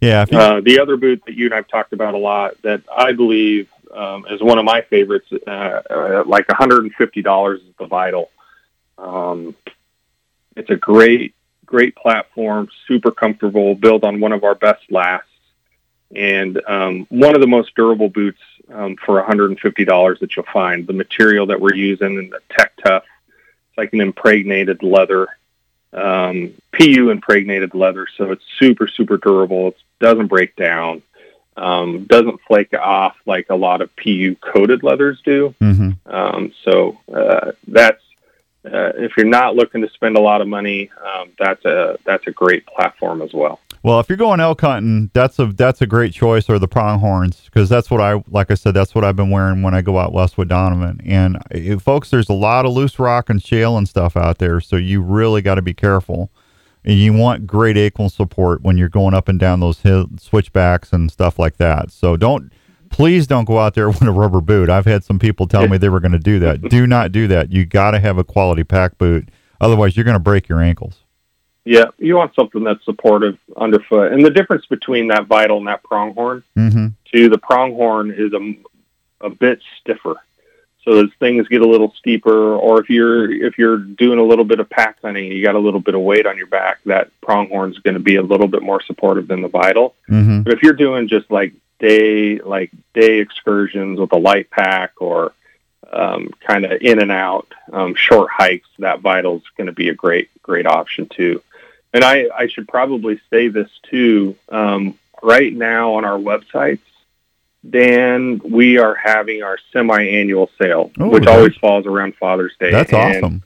[0.00, 0.24] Yeah.
[0.28, 3.12] You, Uh, the other boot that you and I've talked about a lot that I
[3.12, 8.30] believe um, is one of my favorites, uh, uh, like $150 is the Vital.
[8.98, 9.54] Um,
[10.56, 15.28] it's a great, great platform, super comfortable, built on one of our best lasts,
[16.14, 18.40] and um, one of the most durable boots
[18.72, 20.86] um, for $150 that you'll find.
[20.86, 23.04] The material that we're using and the Tech Tough,
[23.68, 25.28] it's like an impregnated leather
[25.92, 29.68] um, PU impregnated leather, so it's super super durable.
[29.68, 31.02] It doesn't break down,
[31.56, 35.54] um, doesn't flake off like a lot of PU coated leathers do.
[35.60, 35.96] mhm.
[36.06, 38.02] Um, so uh, that's
[38.64, 42.26] uh, if you're not looking to spend a lot of money, um, that's a that's
[42.26, 43.60] a great platform as well.
[43.84, 47.42] Well, if you're going elk hunting, that's a that's a great choice, or the pronghorns,
[47.46, 48.52] because that's what I like.
[48.52, 51.00] I said that's what I've been wearing when I go out west with Donovan.
[51.04, 54.60] And uh, folks, there's a lot of loose rock and shale and stuff out there,
[54.60, 56.30] so you really got to be careful.
[56.84, 60.92] And you want great ankle support when you're going up and down those hill switchbacks
[60.92, 61.90] and stuff like that.
[61.92, 62.52] So don't,
[62.90, 64.68] please don't go out there with a rubber boot.
[64.68, 66.60] I've had some people tell me they were going to do that.
[66.62, 67.52] do not do that.
[67.52, 69.28] You got to have a quality pack boot,
[69.60, 70.98] otherwise you're going to break your ankles.
[71.64, 75.84] Yeah, you want something that's supportive underfoot, and the difference between that vital and that
[75.84, 76.88] pronghorn Mm-hmm.
[77.14, 78.56] to the pronghorn is a,
[79.24, 80.16] a bit stiffer.
[80.84, 84.44] So as things get a little steeper, or if you're if you're doing a little
[84.44, 87.10] bit of pack hunting, you got a little bit of weight on your back, that
[87.20, 89.94] pronghorn's going to be a little bit more supportive than the vital.
[90.08, 90.42] Mm-hmm.
[90.42, 95.32] But if you're doing just like day like day excursions with a light pack or
[95.92, 99.94] um, kind of in and out um, short hikes, that vital's going to be a
[99.94, 101.42] great great option too.
[101.94, 104.34] And I, I should probably say this too.
[104.48, 106.80] Um, right now on our websites,
[107.68, 112.70] Dan, we are having our semi-annual sale, Oh, which that- always falls around Father's Day.
[112.72, 113.42] That's And awesome.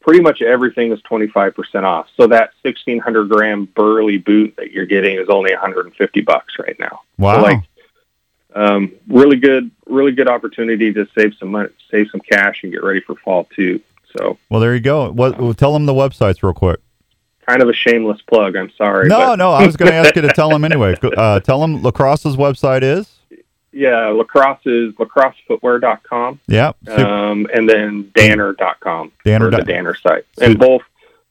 [0.00, 2.06] Pretty much everything is 25% off.
[2.16, 7.00] So that 1600 gram burly boot that you're getting is only 150 bucks right now.
[7.18, 7.36] Wow.
[7.36, 7.58] So like,
[8.54, 12.82] um, really good, really good opportunity to save some money, save some cash, and get
[12.82, 13.80] ready for fall too.
[14.16, 15.10] So well, there you go.
[15.12, 15.38] What?
[15.38, 16.80] well, tell them the websites real quick.
[17.46, 18.56] kind of a shameless plug.
[18.56, 19.06] I'm sorry.
[19.06, 19.50] No, but- no.
[19.52, 20.96] I was going to ask you to tell them anyway.
[21.02, 23.18] Uh, tell them LaCrosse's website is.
[23.72, 26.40] Yeah, LaCrosse is lacrossefootwear.com.
[26.48, 26.72] Yeah.
[26.88, 30.24] Um, and then danner.com Danner the Danner site.
[30.40, 30.82] And both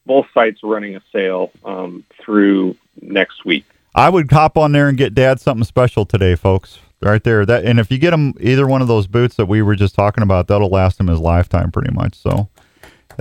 [0.06, 3.66] both sites are running a sale um, through next week.
[3.94, 6.80] I would hop on there and get Dad something special today, folks.
[7.02, 7.46] Right there.
[7.46, 9.96] That and if you get him either one of those boots that we were just
[9.96, 12.16] talking about, that'll last him his lifetime pretty much.
[12.16, 12.50] So.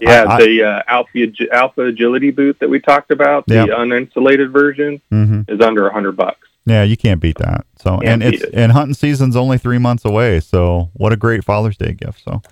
[0.01, 3.67] Yeah, I- the uh, Alpha Alpha Agility boot that we talked about, Yeah.
[3.67, 6.48] the uninsulated version, hmm is under a hundred bucks.
[6.69, 7.65] Yeah, you can't beat that.
[7.79, 8.51] So, Can't and it's it.
[8.55, 10.41] and hunting season's only three months away.
[10.41, 12.23] So, what a great Father's Day gift.
[12.25, 12.43] So,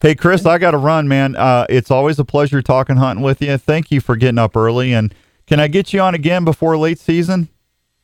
[0.00, 1.34] hey, Chris, I got to run, man.
[1.36, 3.56] Uh, it's always a pleasure talking hunting with you.
[3.58, 4.92] Thank you for getting up early.
[4.92, 5.14] And
[5.46, 7.48] can I get you on again before late season?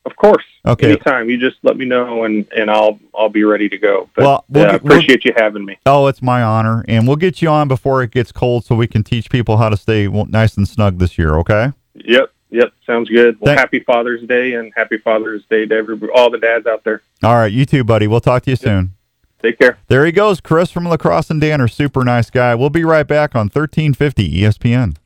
[0.05, 0.43] Of course.
[0.65, 0.87] Okay.
[0.93, 4.09] Anytime you just let me know and, and I'll I'll be ready to go.
[4.15, 5.77] But Well, we'll uh, get- we'll- appreciate you having me.
[5.85, 8.87] Oh, it's my honor, and we'll get you on before it gets cold, so we
[8.87, 11.35] can teach people how to stay nice and snug this year.
[11.37, 11.71] Okay.
[11.95, 13.37] Yep, yep, sounds good.
[13.39, 16.83] Well, Thank- happy Father's Day and happy Father's Day to every all the dads out
[16.83, 17.01] there.
[17.23, 18.07] All right, you too, buddy.
[18.07, 18.93] We'll talk to you soon.
[19.41, 19.79] Take care.
[19.87, 21.67] There he goes, Chris from LaCrosse and Danner.
[21.67, 22.53] Super nice guy.
[22.53, 24.97] We'll be right back on 1350 ESPN.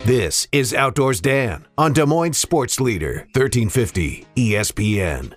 [0.00, 5.34] This is Outdoors Dan on Des Moines Sports Leader, E 1350 ESPN.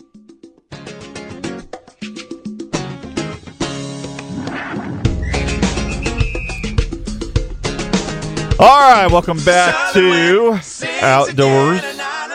[8.59, 10.59] All right, welcome back to
[11.01, 11.81] Outdoors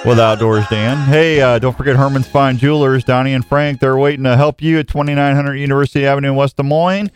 [0.04, 0.96] with Outdoors Dan.
[1.08, 3.80] Hey, uh, don't forget Herman's Fine Jewelers, Donnie and Frank.
[3.80, 7.10] They're waiting to help you at 2900 University Avenue in West Des Moines.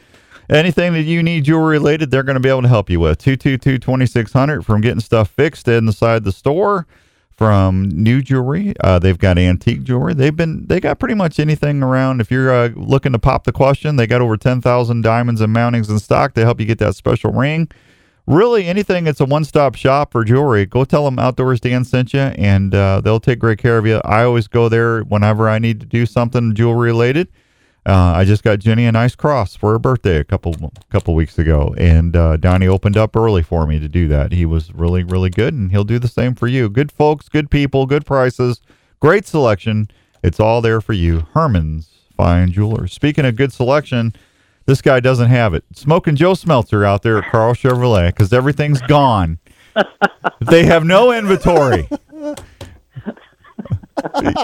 [0.51, 3.19] Anything that you need jewelry related, they're going to be able to help you with.
[3.19, 6.85] 222 2600 from getting stuff fixed inside the store
[7.31, 8.75] from new jewelry.
[8.81, 10.15] Uh, they've got antique jewelry.
[10.15, 12.21] They've been they got pretty much anything around.
[12.21, 15.89] If you're uh, looking to pop the question, they got over 10,000 diamonds and mountings
[15.89, 17.69] in stock to help you get that special ring
[18.27, 22.21] really anything that's a one-stop shop for jewelry go tell them outdoors dan sent you
[22.21, 24.01] and uh, they'll take great care of you.
[24.05, 27.29] I always go there whenever i need to do something jewelry related
[27.87, 31.39] uh, i just got jenny a nice cross for her birthday a couple couple weeks
[31.39, 34.33] ago and uh, donnie opened up early for me to do that.
[34.33, 36.69] He was really really good and he'll do the same for you.
[36.69, 38.61] Good folks good people good prices
[39.01, 39.89] great selection.
[40.23, 41.27] It's all there for you.
[41.35, 42.93] Herman's fine jewelers.
[42.93, 44.15] Speaking of good selection
[44.67, 45.65] this guy doesn't have it.
[45.75, 49.39] Smoking Joe Smelter out there at Karl Chevrolet because everything's gone.
[50.41, 51.89] they have no inventory.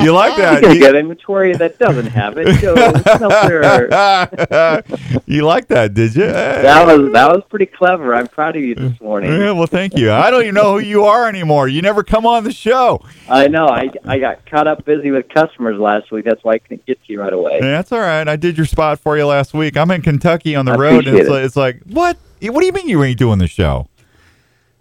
[0.01, 0.63] You like that?
[0.63, 2.63] You- get inventory that doesn't have it.
[5.27, 6.27] You like that, did you?
[6.27, 8.15] That was that was pretty clever.
[8.15, 9.31] I'm proud of you this morning.
[9.31, 10.13] Yeah, well, thank you.
[10.13, 11.69] I don't even know who you are anymore.
[11.69, 13.05] You never come on the show.
[13.29, 13.69] I know.
[13.69, 16.25] I I got caught up busy with customers last week.
[16.25, 17.59] That's why I couldn't get to you right away.
[17.63, 18.27] Yeah, That's all right.
[18.27, 19.77] I did your spot for you last week.
[19.77, 22.17] I'm in Kentucky on the I road, and it's appreciate like, it's like, what?
[22.53, 23.89] What do you mean you ain't doing the show?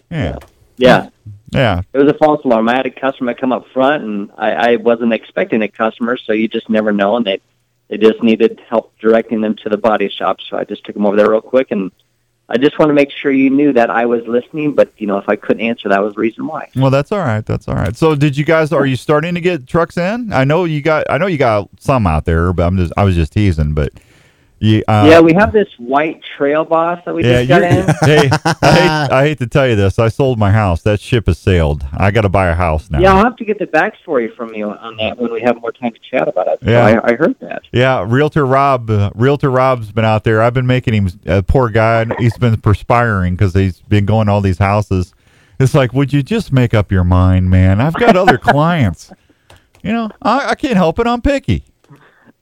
[0.09, 0.37] Yeah,
[0.77, 1.09] Yeah, yeah.
[1.93, 2.69] It was a false alarm.
[2.69, 6.33] I had a customer come up front, and I, I wasn't expecting a customer, so
[6.33, 7.17] you just never know.
[7.17, 7.41] And they
[7.89, 11.05] they just needed help directing them to the body shop, so I just took them
[11.05, 11.71] over there real quick.
[11.71, 11.91] And
[12.47, 14.73] I just want to make sure you knew that I was listening.
[14.75, 16.69] But you know, if I couldn't answer, that was the reason why.
[16.75, 17.45] Well, that's all right.
[17.45, 17.95] That's all right.
[17.95, 18.71] So, did you guys?
[18.71, 20.31] Are you starting to get trucks in?
[20.31, 21.05] I know you got.
[21.09, 22.93] I know you got some out there, but I'm just.
[22.95, 23.73] I was just teasing.
[23.73, 23.93] But
[24.61, 24.83] you.
[24.87, 27.85] Uh, yeah, we have this white trail boss that we yeah, just got in.
[28.01, 28.29] hey,
[28.61, 29.99] I hate, I hate to tell you this.
[29.99, 30.81] I sold my house.
[30.83, 31.85] That ship has sailed.
[31.93, 32.99] I got to buy a house now.
[32.99, 35.71] Yeah, I'll have to get the backstory from you on that when we have more
[35.71, 36.59] time to chat about it.
[36.63, 36.85] So Yeah.
[36.85, 37.63] I, I heard that.
[37.71, 38.89] Yeah, Realtor Rob.
[38.89, 40.41] Uh, Realtor Rob's been out there.
[40.41, 42.05] I've been making him a poor guy.
[42.19, 45.13] He's been perspiring because he's been going to all these houses.
[45.59, 47.79] It's like, would you just make up your mind, man?
[47.79, 49.11] I've got other clients.
[49.83, 51.07] You know, I, I can't help it.
[51.07, 51.63] I'm picky.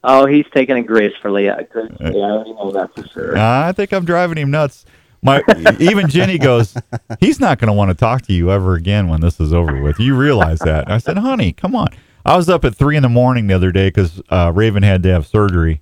[0.04, 1.50] Oh, he's taking it gracefully.
[1.50, 2.22] Uh, gracefully.
[2.22, 3.38] I already know that for sure.
[3.38, 4.86] I think I'm driving him nuts.
[5.22, 5.44] My
[5.80, 6.78] even Jenny goes,
[7.20, 9.82] he's not going to want to talk to you ever again when this is over
[9.82, 10.00] with.
[10.00, 10.86] You realize that?
[10.86, 11.90] And I said, honey, come on.
[12.26, 15.04] I was up at three in the morning the other day because uh, Raven had
[15.04, 15.82] to have surgery,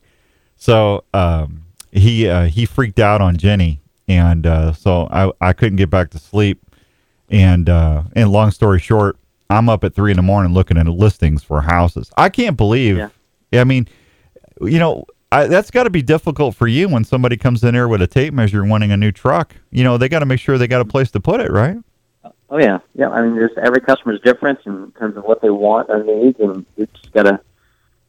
[0.56, 5.78] so um, he uh, he freaked out on Jenny, and uh, so I I couldn't
[5.78, 6.62] get back to sleep.
[7.30, 9.18] And uh, and long story short,
[9.50, 12.12] I'm up at three in the morning looking at listings for houses.
[12.16, 12.98] I can't believe.
[12.98, 13.10] Yeah.
[13.54, 13.88] I mean,
[14.62, 17.88] you know, I, that's got to be difficult for you when somebody comes in there
[17.88, 19.56] with a tape measure wanting a new truck.
[19.72, 21.78] You know, they got to make sure they got a place to put it, right?
[22.50, 23.10] Oh yeah, yeah.
[23.10, 26.66] I mean, there's every customer's different in terms of what they want or need, and
[26.78, 27.42] we just gotta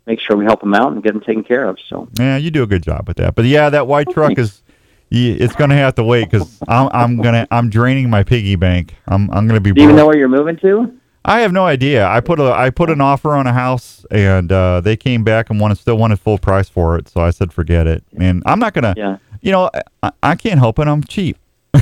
[0.06, 1.78] make sure we help them out and get them taken care of.
[1.88, 3.34] So Yeah, you do a good job with that.
[3.34, 4.62] But yeah, that white oh, truck is.
[5.10, 8.94] Yeah, it's gonna have to wait because I'm I'm gonna I'm draining my piggy bank.
[9.06, 9.72] I'm I'm gonna be.
[9.72, 9.96] do you broke.
[9.96, 10.97] know where you're moving to?
[11.24, 12.07] I have no idea.
[12.07, 15.51] I put a I put an offer on a house and uh, they came back
[15.51, 17.09] and wanted still wanted full price for it.
[17.09, 18.03] So I said forget it.
[18.19, 18.95] And I'm not gonna.
[18.97, 19.19] Yeah.
[19.43, 19.70] You know
[20.03, 20.89] I, I can't help it.
[20.89, 21.36] I'm cheap.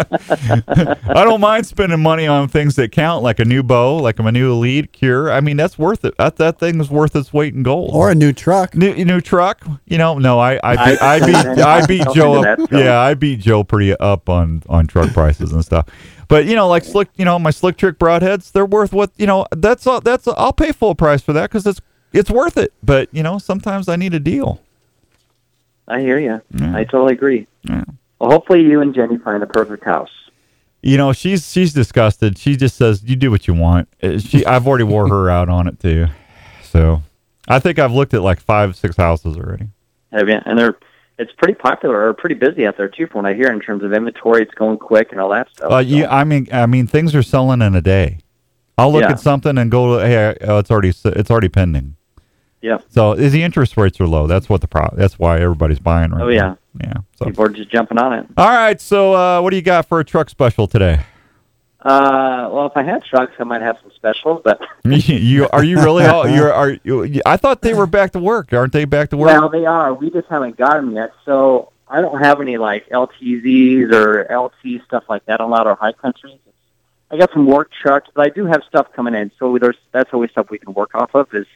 [0.00, 4.32] I don't mind spending money on things that count, like a new bow, like a
[4.32, 5.30] new Elite Kure.
[5.30, 6.14] I mean, that's worth it.
[6.18, 7.90] That that thing is worth its weight in gold.
[7.94, 8.74] or a new truck.
[8.74, 10.18] New, new truck, you know?
[10.18, 12.44] No, I I beat, I, I- beat I beat Joe.
[12.44, 15.86] Up, yeah, I beat Joe pretty up on on truck prices and stuff.
[16.28, 19.26] But you know, like slick, you know, my slick trick broadheads, they're worth what you
[19.26, 19.46] know.
[19.50, 20.00] That's all.
[20.00, 21.80] That's I'll pay full price for that because it's
[22.12, 22.72] it's worth it.
[22.82, 24.60] But you know, sometimes I need a deal.
[25.88, 26.42] I hear you.
[26.54, 26.76] Yeah.
[26.76, 27.46] I totally agree.
[27.62, 27.84] Yeah.
[28.18, 30.10] Well, hopefully you and Jenny find the perfect house.
[30.82, 32.36] You know, she's she's disgusted.
[32.38, 35.48] She just says, "You do what you want." Uh, She, I've already wore her out
[35.48, 36.06] on it too.
[36.62, 37.02] So,
[37.48, 39.68] I think I've looked at like five, six houses already.
[40.12, 40.38] Have you?
[40.44, 40.76] And they're
[41.18, 43.82] it's pretty popular or pretty busy out there too, from what I hear in terms
[43.82, 44.42] of inventory.
[44.42, 45.72] It's going quick and all that stuff.
[45.72, 48.18] Uh, you, I mean, I mean, things are selling in a day.
[48.76, 49.10] I'll look Yeah.
[49.12, 51.96] at something and go, "Hey, oh, it's already it's already pending."
[52.60, 52.78] yeah.
[52.88, 54.26] So, is the interest rates are low?
[54.26, 54.88] That's what the pro.
[54.94, 56.24] That's why everybody's buying right now.
[56.24, 56.32] Oh now.
[56.80, 56.86] yeah.
[56.88, 56.94] yeah.
[57.16, 58.26] So, People are just jumping on it.
[58.36, 58.80] all right.
[58.80, 61.00] So, uh, what do you got for a truck special today?
[61.80, 65.76] Uh, well, if I had trucks, I might have some specials, but you are you
[65.78, 66.04] really?
[66.06, 68.52] All, you're are you, I thought they were back to work.
[68.52, 69.28] Aren't they back to work?
[69.28, 69.94] well, they are.
[69.94, 71.12] We just haven't got them yet.
[71.24, 75.62] So I don't have any like LTZs or LT stuff like that on a lot
[75.62, 76.38] of our high countries.
[77.10, 79.30] I got some work trucks, but I do have stuff coming in.
[79.38, 81.46] So there's that's always stuff we can work off of is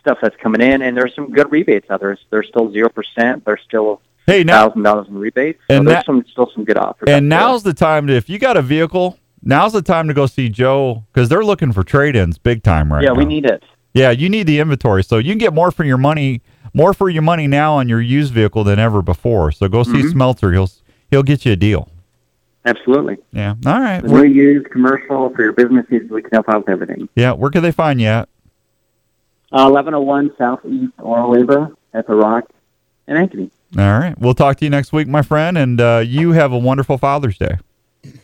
[0.00, 2.16] stuff that's coming in, and there's some good rebates out there.
[2.30, 3.44] There's still zero percent.
[3.44, 5.60] There's still hey, thousand dollars in rebates.
[5.68, 7.08] So And there's that- some still some good offers.
[7.10, 7.38] And there.
[7.38, 10.48] now's the time to, if you got a vehicle, now's the time to go see
[10.48, 13.18] Joe because they're looking for trade-ins big time right yeah, now.
[13.18, 13.62] we need it.
[13.92, 16.42] Yeah, you need the inventory, so you can get more for your money,
[16.72, 19.50] more for your money now on your used vehicle than ever before.
[19.52, 20.10] So go see Mm-hmm.
[20.10, 20.70] Smelter; he'll
[21.10, 21.88] he'll get you a deal.
[22.64, 23.16] Absolutely.
[23.32, 23.54] Yeah.
[23.66, 24.02] All right.
[24.02, 27.08] We use commercial for your business needs, we can help out with everything.
[27.14, 27.32] yeah.
[27.32, 28.28] Where can they find you at?
[29.50, 32.44] Uh, 1101 Southeast Oralabor at the Rock
[33.08, 33.50] in Ankeny.
[33.78, 34.16] All right.
[34.18, 37.38] We'll talk to you next week, my friend, and uh, you have a wonderful Father's
[37.38, 37.56] Day.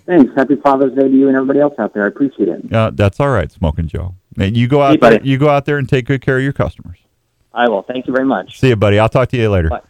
[0.07, 0.32] Thanks.
[0.35, 2.05] Happy Father's Day to you and everybody else out there.
[2.05, 2.73] I appreciate it.
[2.73, 4.15] Uh, that's all right, Smoking Joe.
[4.39, 5.23] And you go out Hey, there.
[5.23, 6.98] You go out there and take good care of your customers.
[7.53, 7.82] I will.
[7.82, 8.59] Thank you very much.
[8.61, 8.98] See you, buddy.
[8.98, 9.70] I'll talk to you later.
[9.70, 9.81] Bye.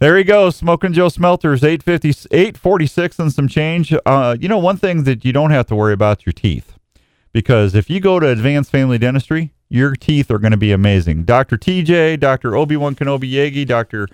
[0.00, 3.92] There he goes, Smoking Joe Smelters, 850, 846 and some change.
[4.06, 6.72] Uh, you know, one thing that you don't have to worry about is your teeth.
[7.32, 11.24] Because if you go to Advanced Family Dentistry, your teeth are going to be amazing.
[11.24, 11.58] Dr.
[11.58, 12.56] TJ, Dr.
[12.56, 14.08] Obi-Wan Kenobi Yagi, Dr.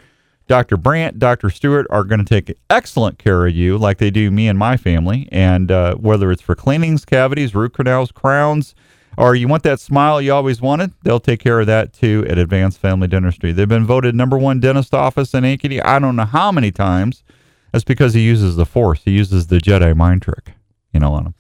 [0.49, 0.77] Dr.
[0.77, 1.51] Brandt, Dr.
[1.51, 4.77] Stewart are going to take excellent care of you like they do me and my
[4.77, 5.29] family.
[5.33, 8.75] And uh, whether it's for cleanings, cavities, root canals, crowns,
[9.19, 12.39] or you want that smile you always wanted, they'll take care of that too at
[12.39, 13.51] Advanced Family Dentistry.
[13.53, 15.85] They've been voted number one dentist office in Ankeny.
[15.85, 17.25] I don't know how many times.
[17.73, 19.03] That's because he uses the Force.
[19.05, 20.53] He uses the Jedi mind trick,
[20.93, 21.35] you know, on him.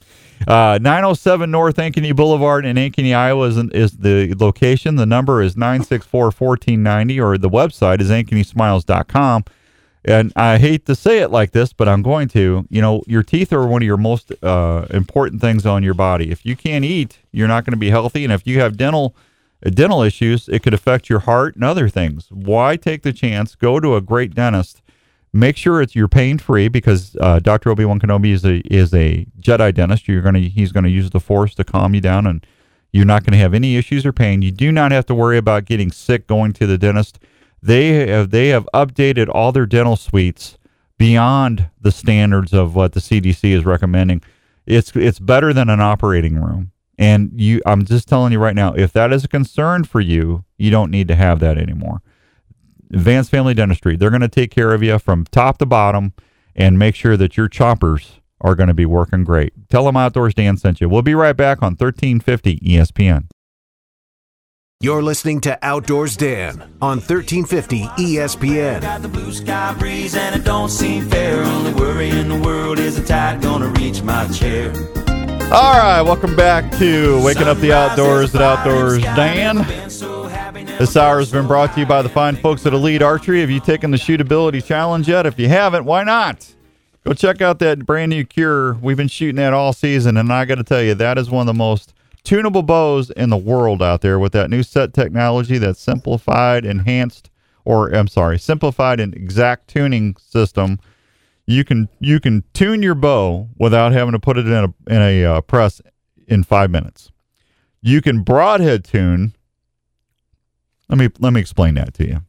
[0.46, 4.96] Uh, 907 North Ankeny Boulevard in Ankeny, Iowa is, is the location.
[4.96, 9.44] The number is 964-1490 or the website is ankenysmiles.com.
[10.04, 12.64] And I hate to say it like this, but I'm going to.
[12.70, 16.30] You know, your teeth are one of your most uh, important things on your body.
[16.30, 18.22] If you can't eat, you're not going to be healthy.
[18.22, 19.16] And if you have dental
[19.64, 22.28] uh, dental issues, it could affect your heart and other things.
[22.30, 23.56] Why take the chance?
[23.56, 24.80] Go to a great dentist.
[25.36, 27.68] Make sure it's you're pain free because uh, Dr.
[27.68, 30.08] Obi Wan Kenobi is a is a Jedi dentist.
[30.08, 32.46] You're gonna he's gonna use the Force to calm you down, and
[32.90, 34.40] you're not to have any issues or pain.
[34.40, 37.18] You do not have to worry about getting sick going to the dentist.
[37.62, 40.56] They have they have updated all their dental suites
[40.96, 44.22] beyond the standards of what the CDC is recommending.
[44.64, 46.72] It's it's better than an operating room.
[46.98, 50.44] And you I'm just telling you right now, if that is a concern for you,
[50.56, 52.00] you don't need to have that anymore.
[52.92, 56.12] Advanced Family Dentistry, they're going to take care of you from top to bottom
[56.54, 59.52] and make sure that your choppers are going to be working great.
[59.68, 60.88] Tell them Outdoors Dan sent you.
[60.88, 63.28] We'll be right back on 1350 ESPN.
[64.80, 68.82] You're listening to Outdoors Dan on 1350 ESPN.
[68.82, 71.42] Got the blue sky breeze and it don't seem fair.
[71.42, 74.72] Only worry in the world is the tide gonna reach my chair.
[75.50, 79.64] All right, welcome back to Waking Up the Outdoors at Outdoors Dan.
[80.66, 83.40] This hour has been brought to you by the fine folks at Elite Archery.
[83.40, 85.24] Have you taken the shootability challenge yet?
[85.24, 86.54] If you haven't, why not?
[87.02, 88.74] Go check out that brand new Kure.
[88.74, 91.42] We've been shooting that all season, and I got to tell you, that is one
[91.42, 91.94] of the most
[92.24, 97.30] tunable bows in the world out there with that new set technology, that simplified, enhanced,
[97.64, 100.78] or I'm sorry, simplified and exact tuning system.
[101.46, 105.00] You can you can tune your bow without having to put it in a in
[105.00, 105.80] a uh, press
[106.28, 107.10] in five minutes.
[107.80, 109.32] you can broadhead tune.
[110.88, 112.22] Let me let me explain that to you.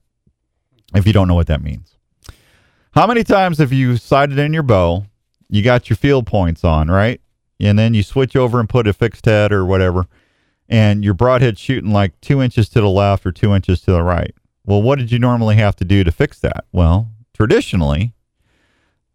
[0.95, 1.95] If you don't know what that means.
[2.91, 5.05] How many times have you sighted in your bow,
[5.49, 7.21] you got your field points on, right?
[7.59, 10.05] And then you switch over and put a fixed head or whatever,
[10.69, 14.03] and your broadhead shooting like two inches to the left or two inches to the
[14.03, 14.33] right.
[14.65, 16.65] Well, what did you normally have to do to fix that?
[16.71, 18.13] Well, traditionally,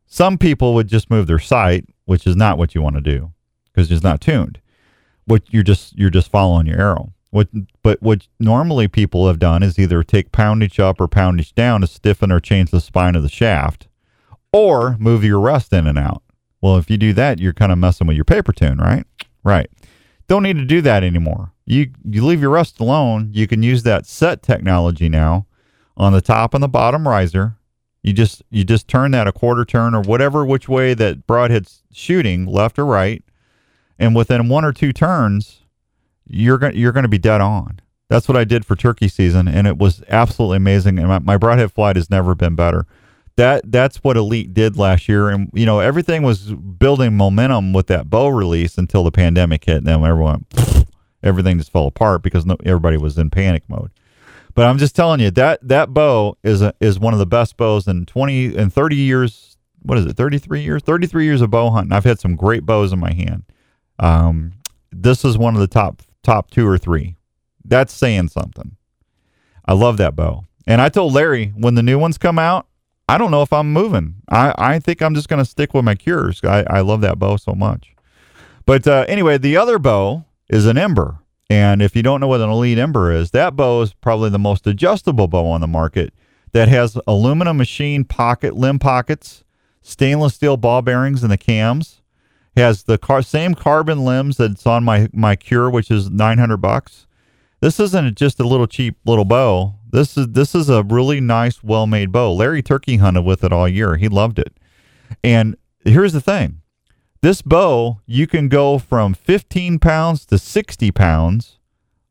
[0.06, 3.32] some people would just move their sight, which is not what you want to do
[3.72, 4.60] because it's not tuned.
[5.24, 7.12] What you're just you're just following your arrow.
[7.32, 7.48] What
[7.82, 11.86] but what normally people have done is either take poundage up or poundage down to
[11.86, 13.88] stiffen or change the spine of the shaft,
[14.52, 16.22] or move your rest in and out.
[16.60, 19.06] Well, if you do that, you're kind of messing with your paper tune, right?
[19.42, 19.70] Right.
[20.28, 21.54] Don't need to do that anymore.
[21.64, 23.30] You you leave your rest alone.
[23.32, 25.46] You can use that set technology now
[25.96, 27.56] on the top and the bottom riser.
[28.02, 31.82] You just you just turn that a quarter turn or whatever which way that broadhead's
[31.92, 33.24] shooting, left or right,
[33.98, 35.61] and within one or two turns,
[36.32, 37.80] you're going you're going to be dead on.
[38.08, 40.98] That's what I did for turkey season, and it was absolutely amazing.
[40.98, 42.86] And my, my broadhead flight has never been better.
[43.36, 47.86] That that's what Elite did last year, and you know everything was building momentum with
[47.86, 50.44] that bow release until the pandemic hit, and then everyone
[51.22, 53.90] everything just fell apart because no, everybody was in panic mode.
[54.54, 57.56] But I'm just telling you that that bow is a, is one of the best
[57.56, 59.56] bows in 20 and 30 years.
[59.80, 60.16] What is it?
[60.16, 60.82] 33 years?
[60.82, 61.92] 33 years of bow hunting.
[61.92, 63.44] I've had some great bows in my hand.
[63.98, 64.52] Um,
[64.90, 67.16] this is one of the top top two or three.
[67.64, 68.76] That's saying something.
[69.66, 70.44] I love that bow.
[70.66, 72.66] And I told Larry when the new ones come out,
[73.08, 74.16] I don't know if I'm moving.
[74.28, 76.46] I, I think I'm just going to stick with my Kures.
[76.48, 77.94] I, I love that bow so much.
[78.64, 81.18] But uh, anyway, the other bow is an ember.
[81.50, 84.38] And if you don't know what an Elite Ember is, that bow is probably the
[84.38, 86.14] most adjustable bow on the market
[86.52, 89.44] that has aluminum machine pocket limb pockets,
[89.82, 92.01] stainless steel ball bearings in the cams,
[92.56, 97.06] has the car, same carbon limbs that's on my my Kure, which is 900 bucks.
[97.60, 99.74] This isn't just a little cheap little bow.
[99.90, 102.32] This is this is a really nice, well made bow.
[102.32, 103.96] Larry turkey hunted with it all year.
[103.96, 104.56] He loved it.
[105.22, 106.62] And here's the thing:
[107.22, 111.58] this bow, you can go from 15 pounds to 60 pounds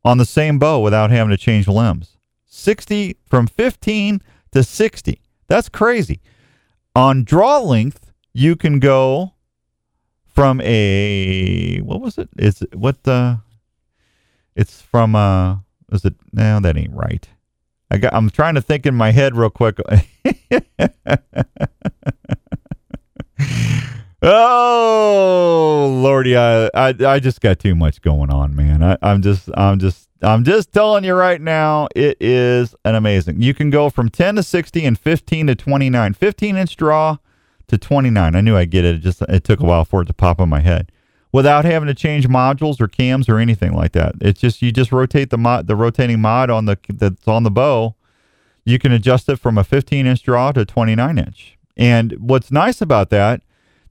[0.05, 2.18] on the same bow without having to change limbs.
[2.45, 4.22] 60 from 15
[4.53, 5.22] to 60.
[5.47, 6.22] That's crazy.
[6.95, 9.34] On draw length, you can go
[10.34, 12.30] from a what was it?
[12.38, 13.38] Is it what uh
[14.56, 15.58] it's from uh
[15.91, 17.28] is it no that ain't right.
[17.90, 19.80] I got I'm trying to think in my head real quick.
[24.22, 28.82] oh lordy, I, I I just got too much going on, man.
[28.82, 33.41] I, I'm just I'm just I'm just telling you right now, it is an amazing.
[33.41, 36.14] You can go from 10 to 60 and 15 to 29.
[36.14, 37.18] 15 inch draw
[37.72, 38.35] to 29.
[38.35, 38.95] I knew I'd get it.
[38.95, 40.91] It just it took a while for it to pop in my head
[41.31, 44.15] without having to change modules or cams or anything like that.
[44.22, 47.52] It's just you just rotate the mod, the rotating mod on the that's on the
[47.52, 47.95] bow.
[48.64, 51.57] You can adjust it from a 15 inch draw to 29 inch.
[51.77, 53.41] And what's nice about that,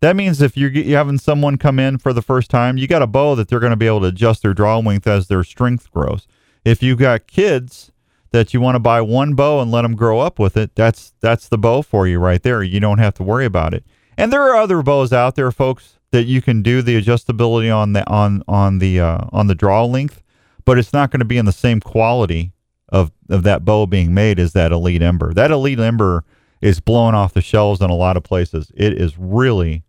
[0.01, 3.03] that means if you're, you're having someone come in for the first time, you got
[3.03, 5.43] a bow that they're going to be able to adjust their draw length as their
[5.43, 6.29] strength grows.
[6.65, 7.91] If you've got kids
[8.33, 11.15] that you want to buy one bow and let them grow up with it, that's
[11.21, 12.63] that's the bow for you right there.
[12.63, 13.85] You don't have to worry about it.
[14.17, 17.93] And there are other bows out there, folks, that you can do the adjustability on
[17.93, 20.23] the on on the uh, on the draw length,
[20.65, 22.53] but it's not going to be in the same quality
[22.89, 25.33] of of that bow being made as that Elite Ember.
[25.33, 26.25] That Elite Ember
[26.61, 28.71] is blowing off the shelves in a lot of places.
[28.75, 29.85] It is really.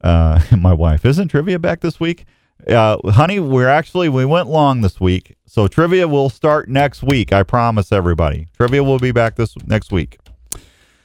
[0.00, 2.24] Uh, my wife isn't trivia back this week.
[2.68, 7.32] Uh, honey, we're actually we went long this week, so trivia will start next week.
[7.32, 8.48] I promise everybody.
[8.56, 10.18] Trivia will be back this next week.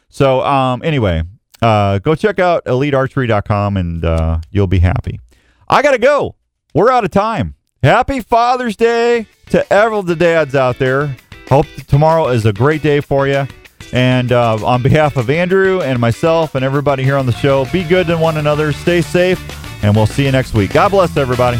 [0.09, 1.23] So, um, anyway,
[1.61, 5.19] uh, go check out elitearchery.com and uh, you'll be happy.
[5.67, 6.35] I gotta go.
[6.73, 7.55] We're out of time.
[7.83, 11.15] Happy Father's Day to all the dads out there.
[11.47, 13.47] Hope tomorrow is a great day for you.
[13.91, 17.83] And uh, on behalf of Andrew and myself and everybody here on the show, be
[17.83, 19.39] good to one another, stay safe,
[19.81, 20.73] and we'll see you next week.
[20.73, 21.59] God bless everybody.